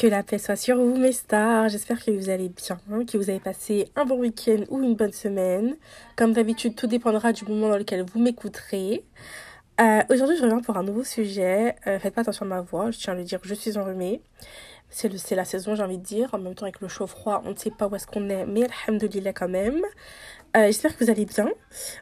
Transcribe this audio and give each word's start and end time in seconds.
Que 0.00 0.06
la 0.06 0.22
paix 0.22 0.38
soit 0.38 0.54
sur 0.54 0.76
vous, 0.76 0.96
mes 0.96 1.10
stars. 1.10 1.70
J'espère 1.70 2.04
que 2.04 2.12
vous 2.12 2.30
allez 2.30 2.50
bien, 2.50 2.78
que 3.04 3.18
vous 3.18 3.30
avez 3.30 3.40
passé 3.40 3.90
un 3.96 4.04
bon 4.04 4.20
week-end 4.20 4.62
ou 4.68 4.80
une 4.80 4.94
bonne 4.94 5.10
semaine. 5.10 5.76
Comme 6.14 6.32
d'habitude, 6.32 6.76
tout 6.76 6.86
dépendra 6.86 7.32
du 7.32 7.44
moment 7.46 7.70
dans 7.70 7.78
lequel 7.78 8.04
vous 8.04 8.20
m'écouterez. 8.20 9.04
Euh, 9.80 10.02
Aujourd'hui, 10.08 10.36
je 10.36 10.42
reviens 10.42 10.60
pour 10.60 10.76
un 10.76 10.84
nouveau 10.84 11.02
sujet. 11.02 11.74
Euh, 11.88 11.98
faites 11.98 12.14
pas 12.14 12.20
attention 12.20 12.46
à 12.46 12.48
ma 12.48 12.60
voix, 12.60 12.92
je 12.92 12.98
tiens 12.98 13.14
à 13.14 13.16
le 13.16 13.24
dire, 13.24 13.40
je 13.42 13.52
suis 13.54 13.76
enrhumée. 13.76 14.22
C'est 14.88 15.34
la 15.34 15.44
saison, 15.44 15.74
j'ai 15.74 15.82
envie 15.82 15.98
de 15.98 16.04
dire. 16.04 16.32
En 16.32 16.38
même 16.38 16.54
temps, 16.54 16.66
avec 16.66 16.80
le 16.80 16.86
chaud 16.86 17.08
froid, 17.08 17.42
on 17.44 17.50
ne 17.50 17.56
sait 17.56 17.72
pas 17.72 17.88
où 17.88 17.96
est-ce 17.96 18.06
qu'on 18.06 18.28
est, 18.30 18.46
mais 18.46 18.68
alhamdoulilah 18.86 19.32
quand 19.32 19.48
même. 19.48 19.80
Euh, 20.56 20.66
J'espère 20.66 20.96
que 20.96 21.02
vous 21.02 21.10
allez 21.10 21.24
bien. 21.24 21.48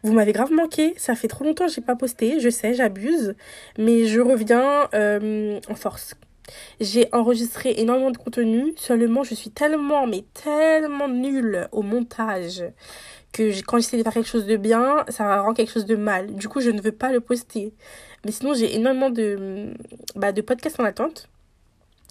Vous 0.03 0.13
m'avez 0.13 0.33
grave 0.33 0.53
manqué. 0.53 0.93
Ça 0.99 1.15
fait 1.15 1.29
trop 1.29 1.45
longtemps 1.45 1.65
que 1.65 1.73
j'ai 1.73 1.81
pas 1.81 1.97
posté. 1.97 2.41
Je 2.41 2.51
sais, 2.51 2.75
j'abuse. 2.75 3.35
Mais 3.79 4.05
je 4.05 4.21
reviens 4.21 4.91
en 4.93 5.75
force. 5.75 6.15
J'ai 6.81 7.09
enregistré 7.13 7.75
énormément 7.79 8.11
de 8.11 8.19
contenu. 8.19 8.75
Seulement, 8.77 9.23
je 9.23 9.35
suis 9.35 9.51
tellement, 9.51 10.07
mais 10.07 10.25
tellement 10.35 11.09
nulle 11.09 11.69
au 11.73 11.83
montage 11.83 12.65
que 13.33 13.61
quand 13.63 13.79
j'essaie 13.79 13.99
de 13.99 14.03
faire 14.03 14.15
quelque 14.15 14.29
chose 14.29 14.47
de 14.47 14.57
bien, 14.57 15.05
ça 15.09 15.43
rend 15.43 15.55
quelque 15.55 15.73
chose 15.73 15.87
de 15.87 15.97
mal. 15.97 16.35
Du 16.35 16.49
coup, 16.49 16.61
je 16.61 16.71
ne 16.71 16.81
veux 16.81 16.93
pas 16.93 17.13
le 17.13 17.21
poster. 17.21 17.73
Mais 18.25 18.33
sinon, 18.33 18.55
j'ai 18.55 18.75
énormément 18.75 19.11
de, 19.11 19.75
bah, 20.15 20.33
de 20.33 20.41
podcasts 20.41 20.81
en 20.81 20.85
attente. 20.85 21.29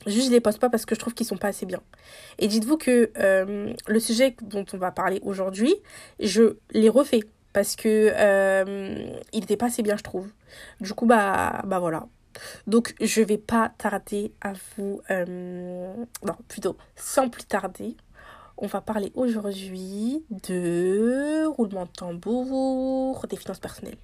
Juste, 0.05 0.27
je 0.27 0.31
les 0.31 0.41
poste 0.41 0.59
pas 0.59 0.69
parce 0.69 0.85
que 0.85 0.93
je 0.93 0.99
trouve 0.99 1.13
qu'ils 1.13 1.25
sont 1.25 1.37
pas 1.37 1.47
assez 1.47 1.65
bien. 1.65 1.81
Et 2.37 2.47
dites-vous 2.47 2.77
que 2.77 3.11
euh, 3.17 3.73
le 3.87 3.99
sujet 3.99 4.35
dont 4.41 4.65
on 4.73 4.77
va 4.77 4.91
parler 4.91 5.19
aujourd'hui, 5.23 5.73
je 6.19 6.57
les 6.71 6.89
refais 6.89 7.21
parce 7.53 7.75
que 7.75 8.11
euh, 8.13 9.07
il 9.33 9.39
n'était 9.39 9.57
pas 9.57 9.67
assez 9.67 9.81
bien, 9.81 9.97
je 9.97 10.03
trouve. 10.03 10.27
Du 10.79 10.93
coup, 10.93 11.05
bah, 11.05 11.61
bah 11.65 11.79
voilà. 11.79 12.07
Donc, 12.67 12.95
je 13.01 13.21
vais 13.21 13.37
pas 13.37 13.71
tarder 13.77 14.33
à 14.41 14.53
vous. 14.53 15.01
Euh, 15.09 15.93
non, 16.23 16.35
plutôt, 16.47 16.77
sans 16.95 17.29
plus 17.29 17.45
tarder, 17.45 17.95
on 18.57 18.67
va 18.67 18.81
parler 18.81 19.11
aujourd'hui 19.15 20.23
de 20.29 21.45
roulement 21.47 21.85
de 21.85 21.91
tambour, 21.91 23.25
des 23.29 23.35
finances 23.35 23.59
personnelles. 23.59 23.97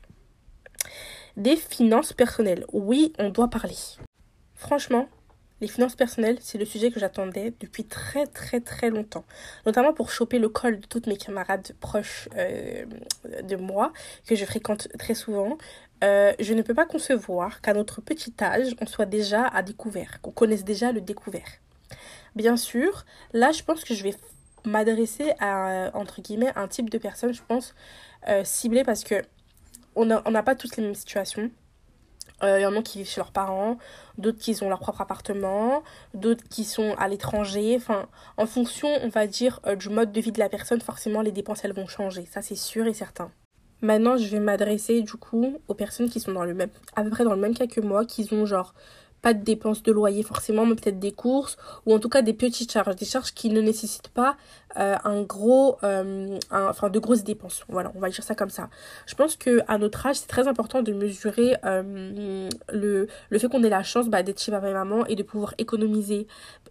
Des 1.38 1.56
finances 1.56 2.14
personnelles. 2.14 2.66
Oui, 2.74 3.14
on 3.18 3.30
doit 3.30 3.50
parler. 3.50 3.78
Franchement, 4.56 5.08
les 5.62 5.68
finances 5.68 5.96
personnelles, 5.96 6.38
c'est 6.42 6.58
le 6.58 6.66
sujet 6.66 6.92
que 6.92 7.00
j'attendais 7.00 7.54
depuis 7.60 7.86
très 7.86 8.26
très 8.26 8.60
très 8.60 8.90
longtemps. 8.90 9.24
Notamment 9.66 9.94
pour 9.94 10.12
choper 10.12 10.40
le 10.40 10.50
col 10.50 10.80
de 10.80 10.86
toutes 10.86 11.08
mes 11.08 11.18
camarades 11.18 11.72
proches 11.80 12.28
euh, 12.36 12.86
de 13.44 13.56
moi, 13.56 13.94
que 14.28 14.36
je 14.36 14.44
fréquente 14.44 14.88
très 14.98 15.14
souvent. 15.14 15.58
Euh, 16.04 16.34
je 16.40 16.54
ne 16.54 16.64
peux 16.64 16.74
pas 16.74 16.88
concevoir 16.88 17.62
qu'à 17.62 17.74
notre 17.74 18.02
petit 18.02 18.34
âge, 18.42 18.76
on 18.82 18.88
soit 18.88 19.06
déjà 19.06 19.46
à 19.48 19.62
découvert, 19.62 20.20
qu'on 20.22 20.32
connaisse 20.32 20.64
déjà 20.64 20.92
le 20.92 21.00
découvert. 21.00 21.48
Bien 22.36 22.58
sûr, 22.58 23.06
là, 23.34 23.52
je 23.52 23.62
pense 23.62 23.84
que 23.84 23.94
je 23.94 24.04
vais 24.04 24.16
m'adresser 24.66 25.34
à, 25.40 25.92
entre 25.94 26.22
guillemets, 26.22 26.52
un 26.56 26.68
type 26.68 26.90
de 26.90 26.98
personne, 26.98 27.34
je 27.34 27.42
pense, 27.48 27.76
euh, 28.30 28.44
ciblée 28.44 28.84
parce 28.84 29.04
que 29.04 29.16
on 29.96 30.06
n'a 30.06 30.24
on 30.26 30.32
pas 30.44 30.56
toutes 30.56 30.78
les 30.78 30.84
mêmes 30.84 30.96
situations. 30.96 31.52
Il 32.42 32.48
euh, 32.48 32.60
y 32.60 32.66
en 32.66 32.76
a 32.76 32.82
qui 32.82 33.00
vivent 33.00 33.10
chez 33.10 33.22
leurs 33.22 33.32
parents, 33.32 33.78
d'autres 34.18 34.40
qui 34.40 34.58
ont 34.62 34.70
leur 34.70 34.80
propre 34.80 35.02
appartement, 35.02 35.84
d'autres 36.14 36.44
qui 36.50 36.64
sont 36.64 36.96
à 36.98 37.08
l'étranger. 37.08 37.76
Enfin, 37.78 38.08
en 38.38 38.46
fonction, 38.46 38.90
on 39.04 39.10
va 39.10 39.28
dire, 39.28 39.60
euh, 39.68 39.76
du 39.76 39.90
mode 39.90 40.12
de 40.12 40.22
vie 40.22 40.32
de 40.32 40.40
la 40.40 40.50
personne, 40.50 40.82
forcément, 40.82 41.22
les 41.22 41.32
dépenses, 41.32 41.64
elles 41.64 41.74
vont 41.74 41.88
changer. 41.88 42.26
Ça, 42.32 42.42
c'est 42.42 42.56
sûr 42.56 42.88
et 42.88 42.94
certain. 42.94 43.32
Maintenant, 43.82 44.18
je 44.18 44.28
vais 44.28 44.40
m'adresser, 44.40 45.02
du 45.02 45.14
coup, 45.14 45.60
aux 45.68 45.74
personnes 45.74 46.10
qui 46.10 46.20
sont 46.20 46.32
dans 46.32 46.46
le 46.46 46.54
même, 46.54 46.70
à 46.96 47.04
peu 47.04 47.10
près 47.10 47.24
dans 47.24 47.34
le 47.34 47.42
même 47.42 47.56
cas 47.56 47.68
que 47.68 47.82
moi, 47.82 48.06
qui 48.06 48.28
ont 48.32 48.46
genre 48.46 48.74
pas 49.22 49.34
de 49.34 49.44
dépenses 49.44 49.84
de 49.84 49.92
loyer 49.92 50.24
forcément, 50.24 50.66
mais 50.66 50.76
peut-être 50.76 51.00
des 51.00 51.12
courses 51.12 51.58
ou 51.86 51.94
en 51.94 52.00
tout 52.00 52.10
cas 52.10 52.22
des 52.22 52.34
petites 52.34 52.72
charges, 52.72 52.96
des 52.96 53.06
charges 53.06 53.34
qui 53.34 53.50
ne 53.50 53.62
nécessitent 53.62 54.10
pas 54.10 54.36
euh, 54.78 54.96
un 55.04 55.22
gros, 55.24 55.78
euh, 55.84 56.38
enfin 56.52 56.90
de 56.90 57.00
grosses 57.00 57.24
dépenses. 57.24 57.64
Voilà, 57.68 57.92
on 57.96 58.00
va 58.00 58.10
dire 58.10 58.24
ça 58.24 58.36
comme 58.36 58.50
ça. 58.50 58.70
Je 59.06 59.16
pense 59.16 59.36
que 59.36 59.60
à 59.68 59.78
notre 59.78 60.06
âge, 60.06 60.18
c'est 60.18 60.28
très 60.28 60.48
important 60.48 60.82
de 60.82 60.94
mesurer 60.94 61.56
euh, 61.66 62.50
le, 62.72 63.08
le 63.30 63.40
fait 63.40 63.48
qu'on 63.50 63.64
ait 63.64 63.70
la 63.70 63.84
chance 63.84 64.08
bah, 64.08 64.24
d'être 64.24 64.42
chez 64.42 64.52
papa 64.52 64.70
et 64.70 64.74
maman 64.74 65.06
et 65.08 65.16
de 65.16 65.24
pouvoir 65.24 65.54
économiser 65.58 66.28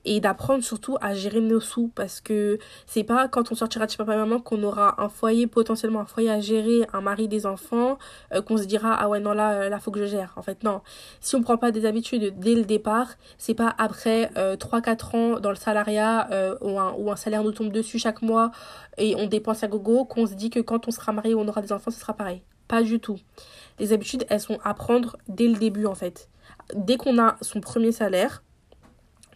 et 0.06 0.20
d'apprendre 0.20 0.64
surtout 0.64 0.96
à 1.02 1.12
gérer 1.12 1.40
nos 1.40 1.60
sous 1.60 1.88
parce 1.88 2.22
que 2.22 2.58
c'est 2.86 3.04
pas 3.04 3.28
quand 3.28 3.52
on 3.52 3.54
sortira 3.54 3.84
de 3.84 3.90
chez 3.90 3.98
papa 3.98 4.14
et 4.14 4.16
maman 4.16 4.40
qu'on 4.40 4.62
aura 4.62 5.02
un 5.02 5.10
foyer 5.10 5.46
potentiellement 5.46 6.00
un 6.00 6.06
foyer 6.06 6.30
à 6.30 6.40
gérer, 6.40 6.86
un 6.94 7.02
mari, 7.02 7.28
des 7.28 7.44
enfants, 7.44 7.98
qu'on 8.46 8.56
se 8.56 8.64
dira 8.64 8.94
ah 8.98 9.08
ouais 9.10 9.20
non 9.20 9.32
là 9.32 9.68
là 9.68 9.78
faut 9.78 9.90
que 9.90 10.00
je 10.00 10.06
gère. 10.06 10.32
En 10.36 10.42
fait 10.42 10.62
non, 10.62 10.80
si 11.20 11.36
on 11.36 11.42
prend 11.42 11.58
pas 11.58 11.70
des 11.70 11.84
habitudes 11.84 12.38
dès 12.38 12.54
le 12.54 12.64
départ, 12.64 13.08
c'est 13.36 13.54
pas 13.54 13.74
après 13.76 14.30
3-4 14.36 15.16
ans 15.16 15.40
dans 15.40 15.50
le 15.50 15.56
salariat 15.56 16.28
ou, 16.62 16.78
un, 16.78 16.94
ou 16.96 17.10
un 17.10 17.16
salaire 17.16 17.44
nous 17.44 17.52
tombe 17.52 17.70
dessus 17.70 17.89
chaque 17.98 18.22
mois 18.22 18.50
et 18.98 19.14
on 19.16 19.26
dépense 19.26 19.62
à 19.62 19.68
gogo, 19.68 20.04
qu'on 20.04 20.26
se 20.26 20.34
dit 20.34 20.50
que 20.50 20.60
quand 20.60 20.88
on 20.88 20.90
sera 20.90 21.12
marié 21.12 21.34
ou 21.34 21.40
on 21.40 21.48
aura 21.48 21.62
des 21.62 21.72
enfants, 21.72 21.90
ce 21.90 22.00
sera 22.00 22.14
pareil. 22.14 22.42
Pas 22.68 22.82
du 22.82 23.00
tout. 23.00 23.18
Les 23.78 23.92
habitudes, 23.92 24.24
elles 24.28 24.40
sont 24.40 24.58
à 24.62 24.74
prendre 24.74 25.16
dès 25.28 25.48
le 25.48 25.56
début 25.56 25.86
en 25.86 25.94
fait. 25.94 26.28
Dès 26.74 26.96
qu'on 26.96 27.18
a 27.18 27.36
son 27.40 27.60
premier 27.60 27.92
salaire, 27.92 28.42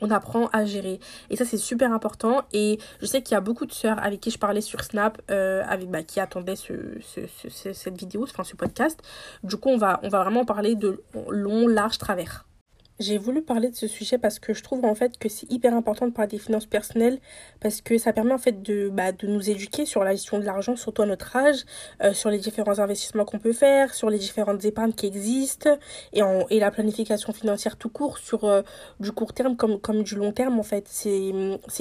on 0.00 0.10
apprend 0.10 0.48
à 0.52 0.64
gérer. 0.64 1.00
Et 1.30 1.36
ça, 1.36 1.44
c'est 1.44 1.56
super 1.56 1.92
important. 1.92 2.42
Et 2.52 2.78
je 3.00 3.06
sais 3.06 3.22
qu'il 3.22 3.34
y 3.34 3.36
a 3.36 3.40
beaucoup 3.40 3.66
de 3.66 3.72
sœurs 3.72 4.02
avec 4.02 4.20
qui 4.20 4.30
je 4.30 4.38
parlais 4.38 4.60
sur 4.60 4.82
Snap, 4.84 5.20
euh, 5.30 5.62
avec, 5.66 5.90
bah, 5.90 6.02
qui 6.02 6.20
attendaient 6.20 6.56
ce, 6.56 6.72
ce, 7.00 7.72
cette 7.72 7.98
vidéo, 7.98 8.24
enfin 8.24 8.44
ce 8.44 8.56
podcast. 8.56 9.00
Du 9.42 9.56
coup, 9.56 9.70
on 9.70 9.78
va 9.78 10.00
vraiment 10.04 10.44
parler 10.44 10.74
de 10.74 11.02
long, 11.28 11.66
large 11.66 11.98
travers. 11.98 12.44
J'ai 13.00 13.18
voulu 13.18 13.42
parler 13.42 13.70
de 13.70 13.74
ce 13.74 13.88
sujet 13.88 14.18
parce 14.18 14.38
que 14.38 14.54
je 14.54 14.62
trouve 14.62 14.84
en 14.84 14.94
fait 14.94 15.18
que 15.18 15.28
c'est 15.28 15.50
hyper 15.50 15.74
important 15.74 16.06
de 16.06 16.12
parler 16.12 16.30
des 16.30 16.38
finances 16.38 16.66
personnelles 16.66 17.18
parce 17.58 17.80
que 17.80 17.98
ça 17.98 18.12
permet 18.12 18.32
en 18.32 18.38
fait 18.38 18.62
de, 18.62 18.88
bah, 18.88 19.10
de 19.10 19.26
nous 19.26 19.50
éduquer 19.50 19.84
sur 19.84 20.04
la 20.04 20.12
gestion 20.12 20.38
de 20.38 20.44
l'argent, 20.44 20.76
surtout 20.76 21.02
à 21.02 21.06
notre 21.06 21.34
âge, 21.34 21.64
euh, 22.04 22.12
sur 22.12 22.30
les 22.30 22.38
différents 22.38 22.78
investissements 22.78 23.24
qu'on 23.24 23.40
peut 23.40 23.52
faire, 23.52 23.92
sur 23.94 24.10
les 24.10 24.18
différentes 24.18 24.64
épargnes 24.64 24.92
qui 24.92 25.06
existent 25.06 25.76
et, 26.12 26.22
en, 26.22 26.46
et 26.50 26.60
la 26.60 26.70
planification 26.70 27.32
financière 27.32 27.76
tout 27.76 27.88
court, 27.88 28.18
sur 28.18 28.44
euh, 28.44 28.62
du 29.00 29.10
court 29.10 29.32
terme 29.32 29.56
comme, 29.56 29.80
comme 29.80 30.04
du 30.04 30.14
long 30.14 30.30
terme 30.30 30.60
en 30.60 30.62
fait. 30.62 30.86
C'est, 30.88 31.32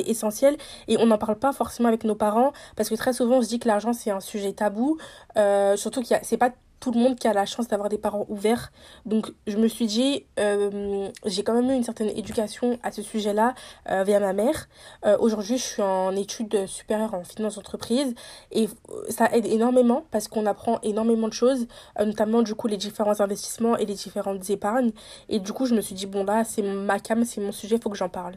essentiel 0.08 0.58
et 0.88 0.98
on 0.98 1.06
n'en 1.06 1.20
parle 1.20 1.38
pas 1.38 1.54
forcément 1.54 1.90
avec 1.90 2.04
nos 2.06 2.16
parents 2.16 2.54
parce 2.76 2.90
que 2.90 2.96
très 2.96 3.14
souvent 3.14 3.38
on 3.38 3.42
se 3.42 3.50
dit 3.50 3.60
que 3.60 3.68
l'argent 3.68 3.94
c'est 3.94 4.10
un 4.10 4.20
sujet 4.20 4.54
tabou, 4.54 4.98
euh, 5.38 5.76
surtout 5.76 6.02
qu'il 6.02 6.18
c'est 6.24 6.38
pas 6.38 6.52
tout 6.84 6.92
le 6.92 7.00
monde 7.00 7.18
qui 7.18 7.30
a 7.30 7.34
la 7.34 7.46
chance 7.46 7.70
d'avoir 7.70 7.88
des 7.88 7.98
parents 7.98 8.26
ouverts. 8.28 8.74
Donc 9.06 9.32
je 9.48 9.56
me 9.56 9.70
suis 9.70 9.86
dit, 9.86 10.26
euh, 10.38 11.10
j'ai 11.26 11.42
quand 11.42 11.54
même 11.54 11.70
eu 11.70 11.74
une 11.74 11.84
certaine 11.84 12.10
éducation 12.10 12.78
à 12.84 12.92
ce 12.92 13.02
sujet-là 13.02 13.56
euh, 13.90 14.04
via 14.04 14.20
ma 14.20 14.34
mère. 14.34 14.68
Euh, 15.06 15.16
aujourd'hui, 15.18 15.58
je 15.58 15.64
suis 15.64 15.82
en 15.82 16.14
études 16.14 16.68
supérieures 16.68 17.14
en 17.14 17.24
finance 17.24 17.56
d'entreprise 17.56 18.14
et 18.52 18.68
ça 19.08 19.30
aide 19.32 19.46
énormément 19.46 20.04
parce 20.12 20.28
qu'on 20.28 20.46
apprend 20.46 20.82
énormément 20.82 21.30
de 21.30 21.34
choses, 21.34 21.68
notamment 21.98 22.42
du 22.42 22.54
coup 22.54 22.68
les 22.68 22.78
différents 22.78 23.22
investissements 23.22 23.78
et 23.78 23.86
les 23.86 23.94
différentes 23.96 24.50
épargnes. 24.50 24.92
Et 25.30 25.40
du 25.40 25.54
coup, 25.54 25.66
je 25.66 25.76
me 25.76 25.80
suis 25.80 25.96
dit, 25.96 26.06
bon 26.06 26.26
là, 26.26 26.44
c'est 26.44 26.64
ma 26.64 27.00
cam, 27.00 27.24
c'est 27.24 27.40
mon 27.40 27.54
sujet, 27.54 27.78
il 27.78 27.82
faut 27.82 27.90
que 27.90 27.98
j'en 27.98 28.10
parle 28.10 28.36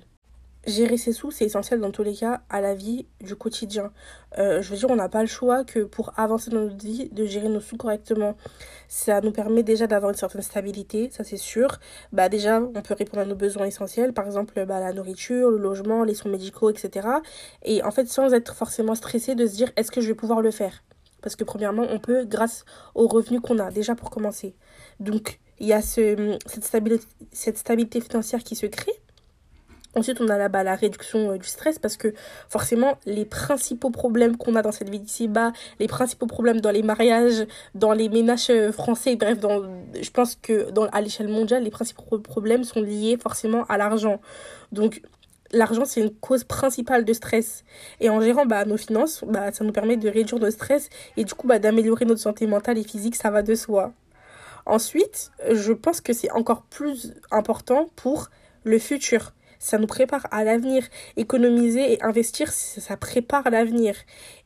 gérer 0.66 0.96
ses 0.96 1.12
sous, 1.12 1.30
c'est 1.30 1.44
essentiel 1.44 1.80
dans 1.80 1.90
tous 1.90 2.02
les 2.02 2.14
cas 2.14 2.42
à 2.50 2.60
la 2.60 2.74
vie 2.74 3.06
du 3.20 3.36
quotidien. 3.36 3.92
Euh, 4.38 4.60
je 4.62 4.70
veux 4.70 4.76
dire, 4.76 4.90
on 4.90 4.96
n'a 4.96 5.08
pas 5.08 5.22
le 5.22 5.28
choix 5.28 5.64
que 5.64 5.80
pour 5.80 6.12
avancer 6.16 6.50
dans 6.50 6.60
notre 6.60 6.84
vie, 6.84 7.08
de 7.10 7.24
gérer 7.24 7.48
nos 7.48 7.60
sous 7.60 7.76
correctement. 7.76 8.36
Ça 8.88 9.20
nous 9.20 9.32
permet 9.32 9.62
déjà 9.62 9.86
d'avoir 9.86 10.10
une 10.10 10.18
certaine 10.18 10.42
stabilité, 10.42 11.08
ça 11.10 11.24
c'est 11.24 11.36
sûr. 11.36 11.78
Bah 12.12 12.28
déjà, 12.28 12.60
on 12.60 12.82
peut 12.82 12.94
répondre 12.94 13.22
à 13.22 13.26
nos 13.26 13.36
besoins 13.36 13.66
essentiels, 13.66 14.12
par 14.12 14.26
exemple 14.26 14.64
bah, 14.66 14.80
la 14.80 14.92
nourriture, 14.92 15.50
le 15.50 15.58
logement, 15.58 16.04
les 16.04 16.14
soins 16.14 16.30
médicaux, 16.30 16.70
etc. 16.70 17.08
Et 17.62 17.82
en 17.82 17.90
fait, 17.90 18.08
sans 18.08 18.34
être 18.34 18.54
forcément 18.54 18.94
stressé 18.94 19.34
de 19.34 19.46
se 19.46 19.54
dire 19.54 19.70
est-ce 19.76 19.90
que 19.90 20.00
je 20.00 20.08
vais 20.08 20.14
pouvoir 20.14 20.42
le 20.42 20.50
faire? 20.50 20.82
Parce 21.22 21.36
que 21.36 21.44
premièrement, 21.44 21.86
on 21.88 21.98
peut 21.98 22.24
grâce 22.24 22.64
aux 22.94 23.06
revenus 23.06 23.40
qu'on 23.40 23.58
a, 23.58 23.70
déjà 23.70 23.94
pour 23.94 24.10
commencer. 24.10 24.54
Donc, 25.00 25.40
il 25.58 25.66
y 25.66 25.72
a 25.72 25.80
ce, 25.80 26.38
cette, 26.46 26.64
stabilité, 26.64 27.06
cette 27.32 27.58
stabilité 27.58 28.00
financière 28.00 28.44
qui 28.44 28.54
se 28.54 28.66
crée 28.66 28.92
Ensuite, 29.96 30.20
on 30.20 30.28
a 30.28 30.36
là-bas 30.36 30.62
la 30.62 30.74
réduction 30.74 31.30
euh, 31.30 31.38
du 31.38 31.48
stress 31.48 31.78
parce 31.78 31.96
que 31.96 32.12
forcément, 32.50 32.98
les 33.06 33.24
principaux 33.24 33.88
problèmes 33.88 34.36
qu'on 34.36 34.54
a 34.54 34.60
dans 34.60 34.70
cette 34.70 34.90
vie 34.90 35.00
d'ici-bas, 35.00 35.52
les 35.80 35.88
principaux 35.88 36.26
problèmes 36.26 36.60
dans 36.60 36.70
les 36.70 36.82
mariages, 36.82 37.46
dans 37.74 37.92
les 37.92 38.10
ménages 38.10 38.50
euh, 38.50 38.72
français, 38.72 39.16
bref, 39.16 39.40
dans, 39.40 39.62
je 39.98 40.10
pense 40.10 40.36
que 40.36 40.70
dans, 40.70 40.84
à 40.88 41.00
l'échelle 41.00 41.28
mondiale, 41.28 41.64
les 41.64 41.70
principaux 41.70 42.18
problèmes 42.18 42.62
sont 42.62 42.82
liés 42.82 43.16
forcément 43.16 43.64
à 43.70 43.78
l'argent. 43.78 44.20
Donc, 44.70 45.00
l'argent, 45.50 45.86
c'est 45.86 46.02
une 46.02 46.10
cause 46.14 46.44
principale 46.44 47.06
de 47.06 47.14
stress. 47.14 47.64
Et 48.00 48.10
en 48.10 48.20
gérant 48.20 48.44
bah, 48.44 48.66
nos 48.66 48.76
finances, 48.76 49.24
bah, 49.26 49.50
ça 49.50 49.64
nous 49.64 49.72
permet 49.72 49.96
de 49.96 50.10
réduire 50.10 50.38
notre 50.38 50.52
stress 50.52 50.90
et 51.16 51.24
du 51.24 51.32
coup 51.32 51.46
bah, 51.46 51.58
d'améliorer 51.58 52.04
notre 52.04 52.20
santé 52.20 52.46
mentale 52.46 52.76
et 52.76 52.84
physique, 52.84 53.16
ça 53.16 53.30
va 53.30 53.40
de 53.40 53.54
soi. 53.54 53.94
Ensuite, 54.66 55.30
je 55.50 55.72
pense 55.72 56.02
que 56.02 56.12
c'est 56.12 56.30
encore 56.32 56.64
plus 56.64 57.14
important 57.30 57.88
pour 57.96 58.28
le 58.64 58.78
futur 58.78 59.32
ça 59.58 59.78
nous 59.78 59.86
prépare 59.86 60.26
à 60.30 60.44
l'avenir. 60.44 60.84
Économiser 61.16 61.94
et 61.94 62.02
investir, 62.02 62.52
ça 62.52 62.96
prépare 62.96 63.50
l'avenir. 63.50 63.94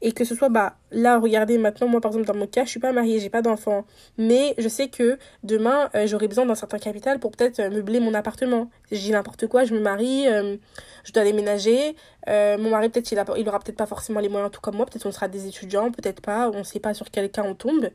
Et 0.03 0.13
que 0.13 0.25
ce 0.25 0.35
soit 0.35 0.49
bah, 0.49 0.77
là, 0.91 1.19
regardez, 1.19 1.59
maintenant, 1.59 1.87
moi, 1.87 2.01
par 2.01 2.11
exemple, 2.11 2.27
dans 2.27 2.35
mon 2.35 2.47
cas, 2.47 2.65
je 2.65 2.71
suis 2.71 2.81
pas 2.81 2.93
mariée, 2.93 3.21
j'ai 3.21 3.29
pas 3.29 3.43
d'enfant. 3.43 3.85
Mais 4.17 4.55
je 4.57 4.69
sais 4.69 4.89
que 4.89 5.19
demain, 5.43 5.91
euh, 5.95 6.07
j'aurai 6.07 6.27
besoin 6.27 6.47
d'un 6.47 6.55
certain 6.55 6.79
capital 6.79 7.19
pour 7.19 7.33
peut-être 7.33 7.61
euh, 7.61 7.71
meubler 7.71 8.01
mon 8.01 8.15
appartement. 8.15 8.71
Dis 8.91 9.11
n'importe 9.11 9.47
quoi, 9.47 9.65
je 9.65 9.75
me 9.75 9.81
marie, 9.81 10.27
euh, 10.27 10.57
je 11.05 11.13
dois 11.13 11.25
déménager. 11.25 11.97
mon 12.27 12.71
mari, 12.71 12.89
peut-être, 12.89 13.13
il, 13.13 13.23
il 13.37 13.49
aura 13.49 13.59
peut-être 13.59 13.77
pas 13.77 13.87
forcément 13.87 14.21
les 14.21 14.31
moyens, 14.31 14.51
tout 14.51 14.61
comme 14.63 14.77
moi. 14.77 14.87
Peut-être 14.87 15.05
on 15.05 15.13
sera 15.13 15.29
des 15.29 15.47
étudiants, 15.47 15.91
peut-être 15.91 16.23
pas. 16.23 16.51
On 16.51 16.65
sait 16.65 16.81
pas 16.81 16.95
sur 16.95 17.11
quel 17.11 17.31
cas 17.31 17.43
on 17.45 17.55
tombe. 17.55 17.91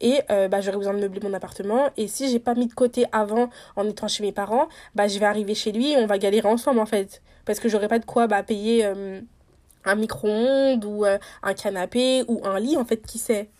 Et 0.00 0.20
bah, 0.28 0.60
j'aurai 0.60 0.78
besoin 0.78 0.94
de 0.94 1.00
meubler 1.00 1.20
mon 1.22 1.34
appartement. 1.34 1.90
Et 1.96 2.08
si 2.08 2.30
j'ai 2.30 2.38
pas 2.38 2.54
mis 2.54 2.66
de 2.66 2.74
côté 2.74 3.04
avant, 3.12 3.50
en 3.76 3.88
étant 3.88 4.08
chez 4.08 4.22
mes 4.22 4.32
parents, 4.32 4.68
bah, 4.94 5.06
je 5.06 5.18
vais 5.18 5.26
arriver 5.26 5.54
chez 5.54 5.72
lui 5.72 5.92
et 5.92 5.96
on 5.96 6.06
va 6.06 6.18
galérer 6.18 6.48
ensemble, 6.48 6.80
en 6.80 6.86
fait. 6.86 7.22
Parce 7.44 7.60
que 7.60 7.68
j'aurai 7.68 7.88
pas 7.88 7.98
de 7.98 8.04
quoi 8.04 8.26
bah, 8.26 8.42
payer 8.42 8.84
un 9.84 9.94
micro-ondes 9.94 10.84
ou 10.84 11.04
euh, 11.04 11.18
un 11.42 11.54
canapé 11.54 12.24
ou 12.28 12.40
un 12.44 12.58
lit, 12.60 12.76
en 12.76 12.84
fait, 12.84 13.06
qui 13.06 13.18
sait? 13.18 13.50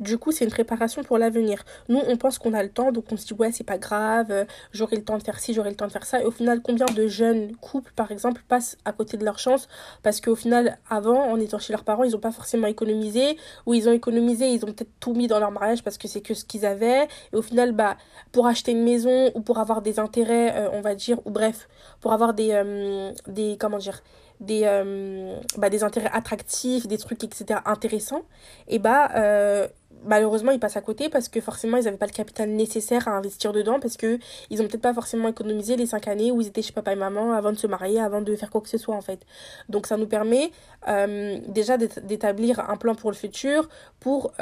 Du 0.00 0.18
coup, 0.18 0.32
c'est 0.32 0.44
une 0.44 0.50
préparation 0.50 1.04
pour 1.04 1.18
l'avenir. 1.18 1.62
Nous, 1.88 2.00
on 2.08 2.16
pense 2.16 2.40
qu'on 2.40 2.52
a 2.52 2.64
le 2.64 2.68
temps, 2.68 2.90
donc 2.90 3.04
on 3.12 3.16
se 3.16 3.26
dit, 3.26 3.34
ouais, 3.34 3.52
c'est 3.52 3.62
pas 3.62 3.78
grave, 3.78 4.26
euh, 4.32 4.44
j'aurai 4.72 4.96
le 4.96 5.04
temps 5.04 5.16
de 5.16 5.22
faire 5.22 5.38
ci, 5.38 5.54
j'aurai 5.54 5.70
le 5.70 5.76
temps 5.76 5.86
de 5.86 5.92
faire 5.92 6.04
ça. 6.04 6.20
Et 6.20 6.24
au 6.24 6.32
final, 6.32 6.62
combien 6.62 6.86
de 6.86 7.06
jeunes 7.06 7.54
couples, 7.58 7.92
par 7.94 8.10
exemple, 8.10 8.42
passent 8.48 8.76
à 8.84 8.92
côté 8.92 9.16
de 9.16 9.24
leur 9.24 9.38
chance? 9.38 9.68
Parce 10.02 10.20
qu'au 10.20 10.34
final, 10.34 10.78
avant, 10.90 11.30
en 11.30 11.38
étant 11.38 11.60
chez 11.60 11.72
leurs 11.72 11.84
parents, 11.84 12.02
ils 12.02 12.10
n'ont 12.10 12.18
pas 12.18 12.32
forcément 12.32 12.66
économisé, 12.66 13.38
ou 13.66 13.74
ils 13.74 13.88
ont 13.88 13.92
économisé, 13.92 14.48
ils 14.48 14.64
ont 14.64 14.72
peut-être 14.72 14.90
tout 14.98 15.14
mis 15.14 15.28
dans 15.28 15.38
leur 15.38 15.52
mariage 15.52 15.84
parce 15.84 15.96
que 15.96 16.08
c'est 16.08 16.22
que 16.22 16.34
ce 16.34 16.44
qu'ils 16.44 16.66
avaient. 16.66 17.06
Et 17.32 17.36
au 17.36 17.42
final, 17.42 17.70
bah, 17.70 17.96
pour 18.32 18.48
acheter 18.48 18.72
une 18.72 18.82
maison 18.82 19.30
ou 19.36 19.42
pour 19.42 19.58
avoir 19.58 19.80
des 19.80 20.00
intérêts, 20.00 20.56
euh, 20.56 20.70
on 20.72 20.80
va 20.80 20.96
dire, 20.96 21.20
ou 21.24 21.30
bref, 21.30 21.68
pour 22.00 22.12
avoir 22.12 22.34
des, 22.34 23.12
des 23.28 23.56
comment 23.60 23.78
dire, 23.78 24.02
des, 24.40 24.62
euh, 24.64 25.38
bah, 25.56 25.70
des 25.70 25.84
intérêts 25.84 26.10
attractifs, 26.12 26.86
des 26.86 26.98
trucs, 26.98 27.22
etc. 27.24 27.60
intéressants, 27.64 28.22
et 28.68 28.78
bah 28.78 29.10
euh, 29.16 29.68
malheureusement 30.06 30.50
ils 30.50 30.60
passent 30.60 30.76
à 30.76 30.82
côté 30.82 31.08
parce 31.08 31.28
que 31.28 31.40
forcément 31.40 31.76
ils 31.78 31.84
n'avaient 31.84 31.96
pas 31.96 32.06
le 32.06 32.12
capital 32.12 32.50
nécessaire 32.50 33.08
à 33.08 33.12
investir 33.12 33.52
dedans 33.52 33.80
parce 33.80 33.96
que 33.96 34.18
ils 34.50 34.60
ont 34.60 34.66
peut-être 34.66 34.82
pas 34.82 34.92
forcément 34.92 35.28
économisé 35.28 35.76
les 35.76 35.86
5 35.86 36.08
années 36.08 36.30
où 36.30 36.40
ils 36.40 36.48
étaient 36.48 36.62
chez 36.62 36.72
papa 36.72 36.92
et 36.92 36.96
maman 36.96 37.32
avant 37.32 37.52
de 37.52 37.56
se 37.56 37.66
marier, 37.66 38.00
avant 38.00 38.20
de 38.20 38.36
faire 38.36 38.50
quoi 38.50 38.60
que 38.60 38.68
ce 38.68 38.76
soit 38.76 38.94
en 38.94 39.00
fait. 39.00 39.20
Donc 39.68 39.86
ça 39.86 39.96
nous 39.96 40.06
permet 40.06 40.50
euh, 40.88 41.38
déjà 41.48 41.78
d'établir 41.78 42.60
un 42.68 42.76
plan 42.76 42.94
pour 42.94 43.10
le 43.10 43.16
futur, 43.16 43.68
pour, 44.00 44.32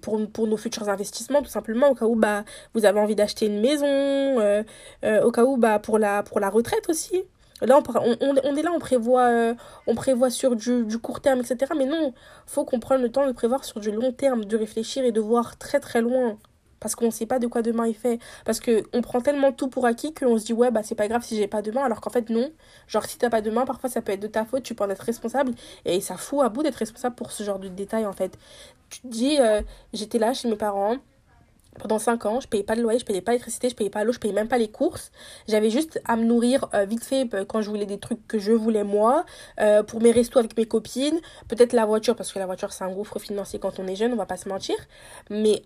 pour, 0.00 0.26
pour 0.30 0.46
nos 0.46 0.56
futurs 0.56 0.88
investissements 0.88 1.42
tout 1.42 1.50
simplement 1.50 1.90
au 1.90 1.94
cas 1.94 2.06
où 2.06 2.14
bah, 2.14 2.44
vous 2.72 2.86
avez 2.86 3.00
envie 3.00 3.16
d'acheter 3.16 3.46
une 3.46 3.60
maison, 3.60 4.38
au 5.22 5.30
cas 5.32 5.44
où 5.44 5.56
bah, 5.56 5.78
pour, 5.80 5.98
la, 5.98 6.22
pour 6.22 6.40
la 6.40 6.48
retraite 6.48 6.88
aussi. 6.88 7.24
Là, 7.62 7.80
on, 7.80 8.56
est 8.56 8.62
là, 8.62 8.70
on 8.72 8.78
prévoit, 8.78 9.26
euh, 9.26 9.54
on 9.86 9.94
prévoit 9.94 10.30
sur 10.30 10.54
du, 10.56 10.98
court 11.02 11.20
terme, 11.20 11.40
etc. 11.40 11.72
Mais 11.76 11.86
non, 11.86 12.14
faut 12.46 12.64
qu'on 12.64 12.80
prenne 12.80 13.02
le 13.02 13.10
temps 13.10 13.26
de 13.26 13.32
prévoir 13.32 13.64
sur 13.64 13.80
du 13.80 13.90
long 13.90 14.12
terme, 14.12 14.44
de 14.44 14.56
réfléchir 14.56 15.04
et 15.04 15.12
de 15.12 15.20
voir 15.20 15.58
très 15.58 15.80
très 15.80 16.00
loin. 16.00 16.38
Parce 16.80 16.94
qu'on 16.94 17.06
ne 17.06 17.10
sait 17.10 17.26
pas 17.26 17.40
de 17.40 17.48
quoi 17.48 17.62
demain 17.62 17.84
est 17.84 17.92
fait. 17.92 18.20
Parce 18.44 18.60
qu'on 18.60 19.02
prend 19.02 19.20
tellement 19.20 19.50
tout 19.50 19.68
pour 19.68 19.84
acquis 19.86 20.14
qu'on 20.14 20.38
se 20.38 20.44
dit, 20.44 20.52
ouais, 20.52 20.70
bah 20.70 20.82
c'est 20.84 20.94
pas 20.94 21.08
grave 21.08 21.24
si 21.24 21.36
j'ai 21.36 21.48
pas 21.48 21.60
demain. 21.60 21.82
Alors 21.82 22.00
qu'en 22.00 22.10
fait, 22.10 22.30
non. 22.30 22.52
Genre, 22.86 23.04
si 23.04 23.18
t'as 23.18 23.30
pas 23.30 23.40
demain, 23.40 23.64
parfois 23.64 23.90
ça 23.90 24.00
peut 24.00 24.12
être 24.12 24.20
de 24.20 24.28
ta 24.28 24.44
faute, 24.44 24.62
tu 24.62 24.74
peux 24.76 24.84
en 24.84 24.90
être 24.90 25.02
responsable. 25.02 25.52
Et 25.84 26.00
ça 26.00 26.16
fout 26.16 26.40
à 26.44 26.48
bout 26.48 26.62
d'être 26.62 26.76
responsable 26.76 27.16
pour 27.16 27.32
ce 27.32 27.42
genre 27.42 27.58
de 27.58 27.66
détails, 27.66 28.06
en 28.06 28.12
fait. 28.12 28.38
Tu 28.90 29.00
te 29.00 29.06
dis, 29.08 29.38
euh, 29.40 29.62
j'étais 29.92 30.20
là 30.20 30.32
chez 30.34 30.48
mes 30.48 30.56
parents 30.56 30.98
pendant 31.78 31.98
5 31.98 32.26
ans, 32.26 32.40
je 32.40 32.48
payais 32.48 32.62
pas 32.62 32.76
de 32.76 32.82
loyer, 32.82 32.98
je 32.98 33.04
payais 33.04 33.20
pas 33.20 33.32
l'électricité, 33.32 33.68
je 33.68 33.74
payais 33.74 33.90
pas 33.90 34.04
l'eau, 34.04 34.12
je 34.12 34.18
payais 34.18 34.34
même 34.34 34.48
pas 34.48 34.58
les 34.58 34.70
courses. 34.70 35.10
J'avais 35.46 35.70
juste 35.70 36.00
à 36.04 36.16
me 36.16 36.24
nourrir 36.24 36.66
euh, 36.74 36.84
vite 36.84 37.04
fait 37.04 37.32
euh, 37.34 37.44
quand 37.44 37.62
je 37.62 37.70
voulais 37.70 37.86
des 37.86 37.98
trucs 37.98 38.26
que 38.26 38.38
je 38.38 38.52
voulais 38.52 38.84
moi, 38.84 39.24
euh, 39.60 39.82
pour 39.82 40.00
mes 40.00 40.10
restos 40.10 40.38
avec 40.38 40.56
mes 40.56 40.66
copines, 40.66 41.20
peut-être 41.48 41.72
la 41.72 41.86
voiture, 41.86 42.16
parce 42.16 42.32
que 42.32 42.38
la 42.38 42.46
voiture 42.46 42.72
c'est 42.72 42.84
un 42.84 42.92
gouffre 42.92 43.18
financier 43.18 43.58
quand 43.58 43.78
on 43.78 43.86
est 43.86 43.96
jeune, 43.96 44.12
on 44.12 44.16
va 44.16 44.26
pas 44.26 44.36
se 44.36 44.48
mentir. 44.48 44.76
Mais 45.30 45.62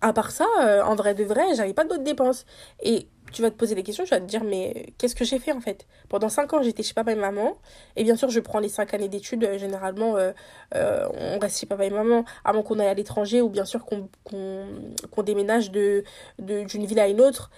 à 0.00 0.12
part 0.12 0.30
ça, 0.30 0.46
en 0.84 0.94
vrai 0.94 1.14
de 1.14 1.24
vrai, 1.24 1.54
j'avais 1.54 1.74
pas 1.74 1.84
d'autres 1.84 2.04
dépenses. 2.04 2.44
Et 2.82 3.08
tu 3.32 3.42
vas 3.42 3.50
te 3.50 3.56
poser 3.56 3.74
des 3.74 3.82
questions, 3.82 4.04
tu 4.04 4.10
vas 4.10 4.20
te 4.20 4.26
dire, 4.26 4.44
mais 4.44 4.92
qu'est-ce 4.98 5.14
que 5.14 5.24
j'ai 5.24 5.38
fait 5.38 5.52
en 5.52 5.60
fait? 5.60 5.86
Pendant 6.08 6.28
5 6.28 6.52
ans, 6.54 6.62
j'étais 6.62 6.82
chez 6.82 6.94
papa 6.94 7.12
et 7.12 7.16
maman. 7.16 7.56
Et 7.96 8.04
bien 8.04 8.16
sûr, 8.16 8.30
je 8.30 8.40
prends 8.40 8.58
les 8.58 8.68
5 8.68 8.94
années 8.94 9.08
d'études. 9.08 9.44
Euh, 9.44 9.58
généralement, 9.58 10.16
euh, 10.16 10.32
euh, 10.74 11.08
on 11.14 11.38
reste 11.38 11.60
chez 11.60 11.66
papa 11.66 11.84
et 11.84 11.90
maman 11.90 12.24
avant 12.44 12.62
qu'on 12.62 12.78
aille 12.78 12.88
à 12.88 12.94
l'étranger 12.94 13.40
ou 13.40 13.48
bien 13.48 13.64
sûr 13.64 13.84
qu'on 13.84 15.22
déménage 15.22 15.70
d'une 15.70 16.02
de, 16.38 16.86
ville 16.86 17.00
à 17.00 17.08
une 17.08 17.20
autre. 17.20 17.50